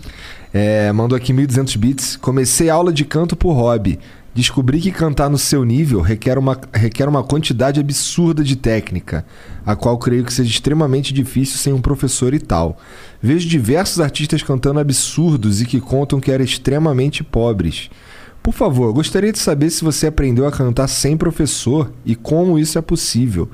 [0.53, 2.17] É, mandou aqui 1.200 bits.
[2.17, 3.97] Comecei aula de canto por hobby.
[4.35, 9.25] Descobri que cantar no seu nível requer uma, requer uma quantidade absurda de técnica,
[9.67, 12.79] a qual creio que seja extremamente difícil sem um professor e tal.
[13.23, 17.91] Vejo diversos artistas cantando absurdos e que contam que eram extremamente pobres.
[18.43, 22.79] Por favor, gostaria de saber se você aprendeu a cantar sem professor e como isso
[22.79, 23.51] é possível.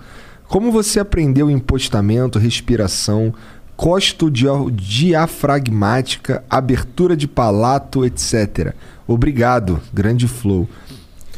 [0.48, 3.34] Como você aprendeu impostamento, respiração,
[3.76, 8.74] costo dia- diafragmática, abertura de palato, etc.
[9.08, 10.68] Obrigado, grande flow.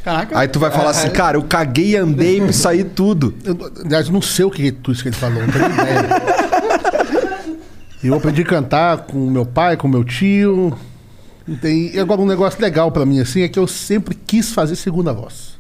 [0.05, 0.39] Caraca.
[0.39, 3.35] Aí tu vai falar assim, cara, eu caguei andei e saí tudo.
[3.45, 6.09] Eu, aliás, não sei o que é tudo isso que ele falou, não tenho ideia.
[8.05, 10.73] Eu aprendi a cantar com meu pai, com meu tio.
[11.57, 14.77] Tem- E agora um negócio legal pra mim assim é que eu sempre quis fazer
[14.77, 15.57] segunda voz.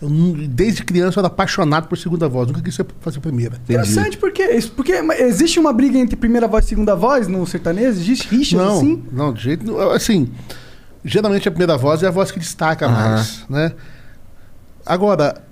[0.00, 0.08] Eu,
[0.48, 3.56] desde criança eu era apaixonado por segunda voz, nunca quis fazer primeira.
[3.56, 4.42] Interessante, porque,
[4.74, 7.88] porque existe uma briga entre primeira voz e segunda voz no sertanejo?
[8.00, 9.04] Existe rixas Não, assim?
[9.12, 9.90] não, de jeito nenhum.
[9.90, 10.30] Assim,
[11.04, 12.94] geralmente a primeira voz é a voz que destaca Aham.
[13.16, 13.72] mais, né?
[14.86, 15.42] Agora,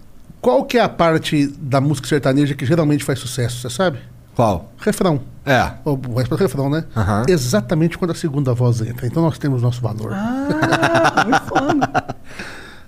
[0.40, 3.98] qual que é a parte da música sertaneja que geralmente faz sucesso, você sabe?
[4.39, 4.70] Qual?
[4.78, 5.20] Refrão.
[5.44, 5.73] É.
[5.85, 6.85] Ou voz para refrão, né?
[7.27, 9.05] Exatamente quando a segunda voz entra.
[9.05, 10.12] Então nós temos nosso valor.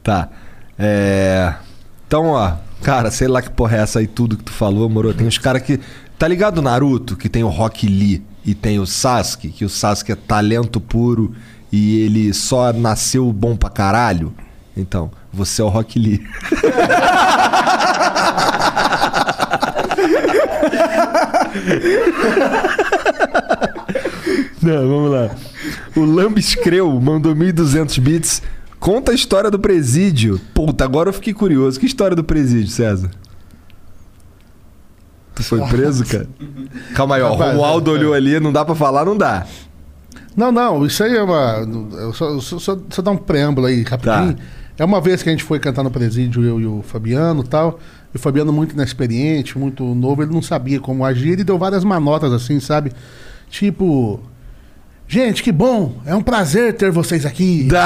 [0.03, 0.29] Tá.
[0.79, 1.53] É.
[2.07, 2.53] Então, ó,
[2.83, 5.13] cara, sei lá que porra é essa aí, tudo que tu falou, moro.
[5.13, 5.81] Tem os caras que.
[6.17, 9.69] Tá ligado o Naruto, que tem o Rock Lee e tem o Sasuke, que o
[9.69, 11.35] Sasuke é talento puro
[11.71, 14.33] e ele só nasceu bom pra caralho?
[14.77, 16.25] Então, você é o Rock Lee.
[24.63, 25.35] Não, vamos lá.
[25.97, 28.43] O Lambiscreu mandou 1.200 bits.
[28.79, 30.41] Conta a história do presídio.
[30.55, 31.81] Puta, agora eu fiquei curioso.
[31.81, 33.11] Que história do presídio, César?
[35.35, 36.29] Tu foi preso, cara?
[36.95, 37.29] Calma aí, ó.
[37.29, 39.47] O Rapaz, Romualdo é, olhou ali, não dá pra falar, não dá.
[40.37, 41.67] Não, não, isso aí é uma.
[41.99, 44.35] Eu só, só, só, só dar um preâmbulo aí rapidinho.
[44.35, 44.43] Tá.
[44.79, 47.47] É uma vez que a gente foi cantar no presídio, eu e o Fabiano e
[47.47, 47.79] tal.
[48.13, 51.31] E o Fabiano, muito inexperiente, muito novo, ele não sabia como agir.
[51.35, 52.93] Ele deu várias manotas assim, sabe?
[53.49, 54.21] Tipo.
[55.07, 55.97] Gente, que bom!
[56.07, 57.69] É um prazer ter vocês aqui.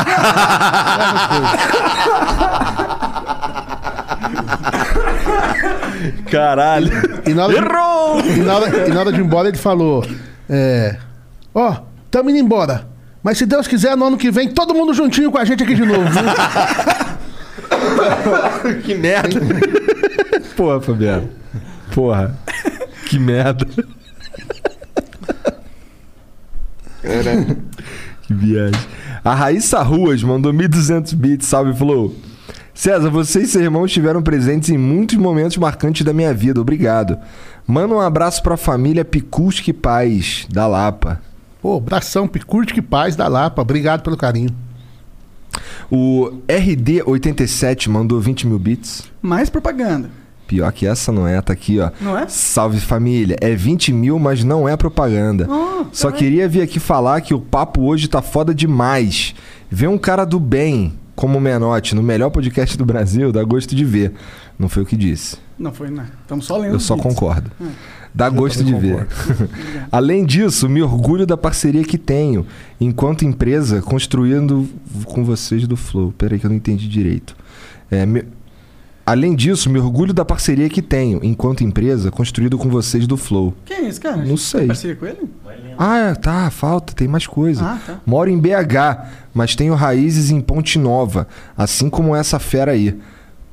[6.31, 6.91] Caralho.
[7.27, 8.21] E na hora de- Errou!
[8.21, 10.05] E na hora, e na hora de ir embora, ele falou:
[10.49, 10.97] É.
[11.55, 11.77] Ó,
[12.11, 12.87] tamo indo embora.
[13.23, 15.75] Mas se Deus quiser, no ano que vem, todo mundo juntinho com a gente aqui
[15.75, 16.03] de novo.
[16.11, 16.23] viu?"
[18.85, 19.41] que merda.
[20.57, 21.29] Porra, Fabiano.
[21.95, 22.37] Porra.
[23.09, 23.67] Que merda.
[28.23, 28.81] Que viagem.
[29.25, 31.47] A Raíssa Ruas mandou 1.200 bits.
[31.47, 32.15] Salve, Flow.
[32.75, 36.61] César, você e seu irmão estiveram presentes em muitos momentos marcantes da minha vida.
[36.61, 37.17] Obrigado.
[37.67, 41.21] Manda um abraço pra família Picuski Paz, da Lapa.
[41.63, 43.63] Pô, abração, que paz da Lapa.
[43.63, 44.51] Obrigado pelo carinho.
[45.91, 49.05] O RD87 mandou 20 mil bits.
[49.21, 50.11] Mais propaganda.
[50.47, 51.91] Pior que essa não é, tá aqui, ó.
[52.01, 52.27] Não é?
[52.29, 53.37] Salve família.
[53.41, 55.49] É 20 mil, mas não é propaganda.
[55.51, 59.35] Oh, Só queria vir aqui falar que o papo hoje tá foda demais.
[59.71, 63.75] Ver um cara do bem, como o Menotti, no melhor podcast do Brasil, dá gosto
[63.75, 64.13] de ver.
[64.59, 65.39] Não foi o que disse.
[65.59, 66.07] Não foi, né?
[66.23, 66.75] Estamos só lendo.
[66.75, 67.09] Eu só beats.
[67.15, 67.51] concordo.
[67.61, 67.71] Hum.
[68.15, 69.07] Dá gosto de ver.
[69.91, 72.47] Além disso, me orgulho da parceria que tenho,
[72.81, 74.69] enquanto empresa, construindo
[75.07, 76.15] com vocês do Flow.
[76.17, 77.35] Peraí que eu não entendi direito.
[77.91, 78.25] É, me-
[79.07, 83.53] Além disso, me orgulho da parceria que tenho, enquanto empresa, construído com vocês do Flow.
[83.67, 84.25] Quem é esse cara?
[84.25, 84.61] Não sei.
[84.61, 85.19] Tem parceria com ele?
[85.77, 87.63] Ah, é, tá, falta, tem mais coisa.
[87.65, 88.01] Ah, tá.
[88.07, 89.05] Moro em BH,
[89.35, 92.97] mas tenho raízes em Ponte Nova, assim como essa fera aí.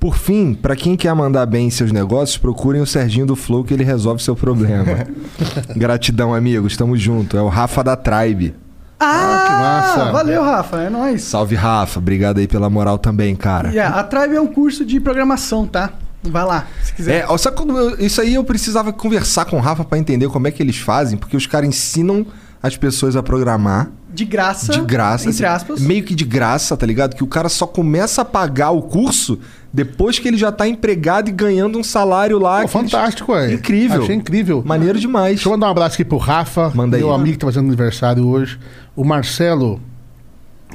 [0.02, 3.64] Por fim, pra quem quer mandar bem em seus negócios, procurem o Serginho do Flow
[3.64, 5.06] que ele resolve seu problema.
[5.78, 7.38] Gratidão, amigos, tamo junto.
[7.38, 8.56] É o Rafa da Tribe.
[9.00, 10.12] Ah, que massa.
[10.12, 10.78] Valeu, Rafa.
[10.82, 11.22] É nóis.
[11.24, 12.00] Salve, Rafa.
[12.00, 13.70] Obrigado aí pela moral também, cara.
[13.70, 15.92] Yeah, a Tribe é um curso de programação, tá?
[16.24, 17.22] Vai lá, se quiser.
[17.22, 20.28] É, ó, sabe quando eu- isso aí eu precisava conversar com o Rafa pra entender
[20.30, 22.26] como é que eles fazem, porque os caras ensinam
[22.62, 23.90] as pessoas a programar.
[24.14, 24.72] De graça.
[24.74, 25.30] De graça.
[25.30, 25.82] Entre assim, aspas.
[25.82, 27.16] Meio que de graça, tá ligado?
[27.16, 29.40] Que o cara só começa a pagar o curso
[29.74, 32.56] depois que ele já tá empregado e ganhando um salário lá.
[32.58, 33.54] Pô, eles- fantástico, ué.
[33.54, 34.04] Incrível.
[34.04, 34.62] Achei incrível.
[34.66, 35.36] Maneiro demais.
[35.36, 37.04] Deixa eu mandar um abraço aqui pro Rafa, Manda aí.
[37.04, 38.60] meu amigo que tá fazendo aniversário hoje.
[38.96, 39.80] O Marcelo,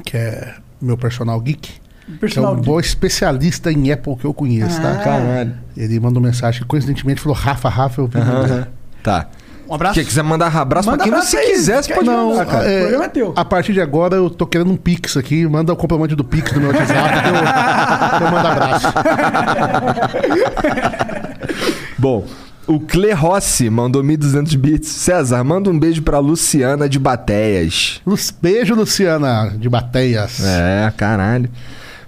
[0.05, 1.73] que é meu personal geek.
[2.21, 2.67] Personal que é um geek.
[2.73, 4.93] bom especialista em Apple que eu conheço, tá?
[4.93, 5.05] Ah.
[5.05, 5.55] Caralho.
[5.77, 8.19] Ele mandou mensagem, coincidentemente falou Rafa, Rafa, eu vi.
[8.19, 8.67] Aham, aham.
[9.03, 9.29] Tá.
[9.69, 9.95] Um abraço.
[9.95, 12.47] Quem quiser mandar abraço Manda pra quem abraço você aí, quiser, você pode Não, mandar,
[12.47, 12.65] cara.
[12.65, 13.33] O programa é teu.
[13.37, 15.47] A partir de agora eu tô querendo um Pix aqui.
[15.47, 18.87] Manda o complemento do Pix do meu WhatsApp que eu, que eu mando abraço.
[21.99, 22.25] Bom,
[22.67, 24.89] o Cle Rossi mandou 1.200 bits.
[24.89, 28.01] César, manda um beijo pra Luciana de Bateias.
[28.41, 30.41] Beijo, Luciana, de Bateias.
[30.45, 31.49] É, caralho.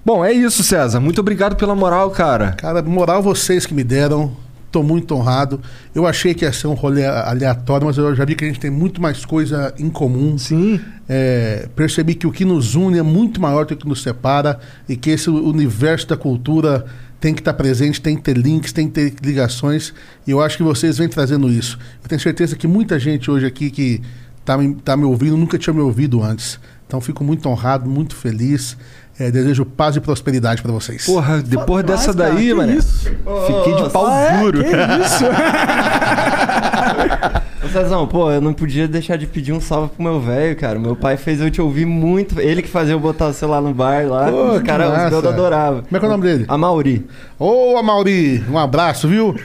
[0.05, 0.99] Bom, é isso, César.
[0.99, 2.53] Muito obrigado pela moral, cara.
[2.53, 4.31] Cara, moral vocês que me deram.
[4.71, 5.59] Tô muito honrado.
[5.95, 8.59] Eu achei que ia ser um rolê aleatório, mas eu já vi que a gente
[8.59, 10.37] tem muito mais coisa em comum.
[10.37, 10.79] Sim.
[11.07, 14.95] É, percebi que o que nos une é muito maior do que nos separa e
[14.95, 16.85] que esse universo da cultura
[17.19, 19.93] tem que estar presente, tem que ter links, tem que ter ligações.
[20.25, 21.77] E eu acho que vocês vêm trazendo isso.
[22.03, 24.01] Eu tenho certeza que muita gente hoje aqui que
[24.39, 26.59] está me, tá me ouvindo nunca tinha me ouvido antes.
[26.87, 28.77] Então fico muito honrado, muito feliz.
[29.19, 31.05] É, desejo paz e prosperidade para vocês.
[31.05, 32.71] Porra, depois dessa daí, Que mano.
[32.71, 33.09] isso?
[33.47, 34.37] Fiquei de pau Ah, é?
[34.39, 34.63] duro.
[34.63, 35.25] Que isso?
[37.61, 40.79] Ô Cezão, pô, eu não podia deixar de pedir um salve pro meu velho, cara.
[40.79, 42.39] Meu pai fez eu te ouvir muito.
[42.39, 44.31] Ele que fazia eu botar o celular no bar lá.
[44.31, 45.81] Pô, os caras, os adoravam.
[45.83, 46.45] Como é que é o nome dele?
[46.47, 47.05] A Mauri.
[47.37, 49.35] Ô, Amauri, um abraço, viu?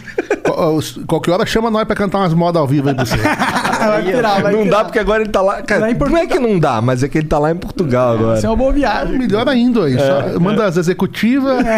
[0.54, 3.16] Qual- Qualquer hora chama nós pra cantar umas modas ao vivo aí pra você.
[3.84, 4.78] vai pirar, vai não pirar.
[4.78, 5.62] dá porque agora ele tá lá.
[5.62, 8.12] Cara, em não é que não dá, mas é que ele tá lá em Portugal
[8.14, 8.36] agora.
[8.38, 9.18] Isso é uma boa viagem.
[9.18, 9.96] Melhor ainda aí.
[9.98, 11.64] Só manda as executivas.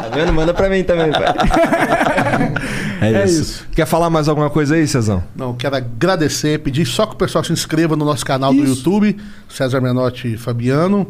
[0.00, 0.32] Tá vendo?
[0.32, 1.22] Manda pra mim também, pai.
[3.02, 3.40] É, É isso.
[3.42, 3.66] isso.
[3.74, 5.22] Quer falar mais alguma coisa aí, Cezão?
[5.34, 8.74] Não, quero agradecer, pedir só que o pessoal se inscreva no nosso canal do Isso.
[8.76, 9.16] YouTube,
[9.48, 11.06] César Menotti e Fabiano,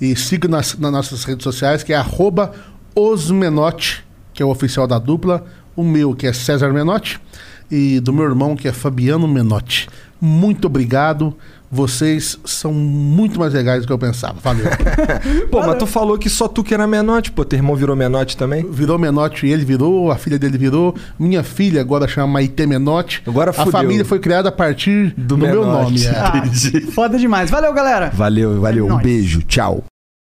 [0.00, 2.52] e siga nas, nas nossas redes sociais, que é arroba
[2.92, 4.04] osmenotti,
[4.38, 5.44] que é o oficial da dupla,
[5.74, 7.20] o meu, que é César Menotti,
[7.68, 9.88] e do meu irmão, que é Fabiano Menotti.
[10.20, 11.34] Muito obrigado.
[11.68, 14.36] Vocês são muito mais legais do que eu pensava.
[14.40, 14.64] Valeu.
[15.50, 17.44] Pô, mas tu falou que só tu que era menote, pô.
[17.44, 18.64] Teu irmão virou menote também?
[18.70, 20.94] Virou Menotti, ele virou, a filha dele virou.
[21.18, 23.22] Minha filha agora chama Maite Menotti.
[23.26, 23.72] Agora A fudeu.
[23.72, 26.04] família foi criada a partir do, meu Menotti.
[26.04, 26.06] nome.
[26.06, 26.10] é.
[26.10, 27.50] Ah, foda demais.
[27.50, 28.10] Valeu, galera.
[28.14, 28.84] Valeu, valeu.
[28.84, 29.02] É um nóis.
[29.02, 29.42] beijo.
[29.42, 29.82] Tchau.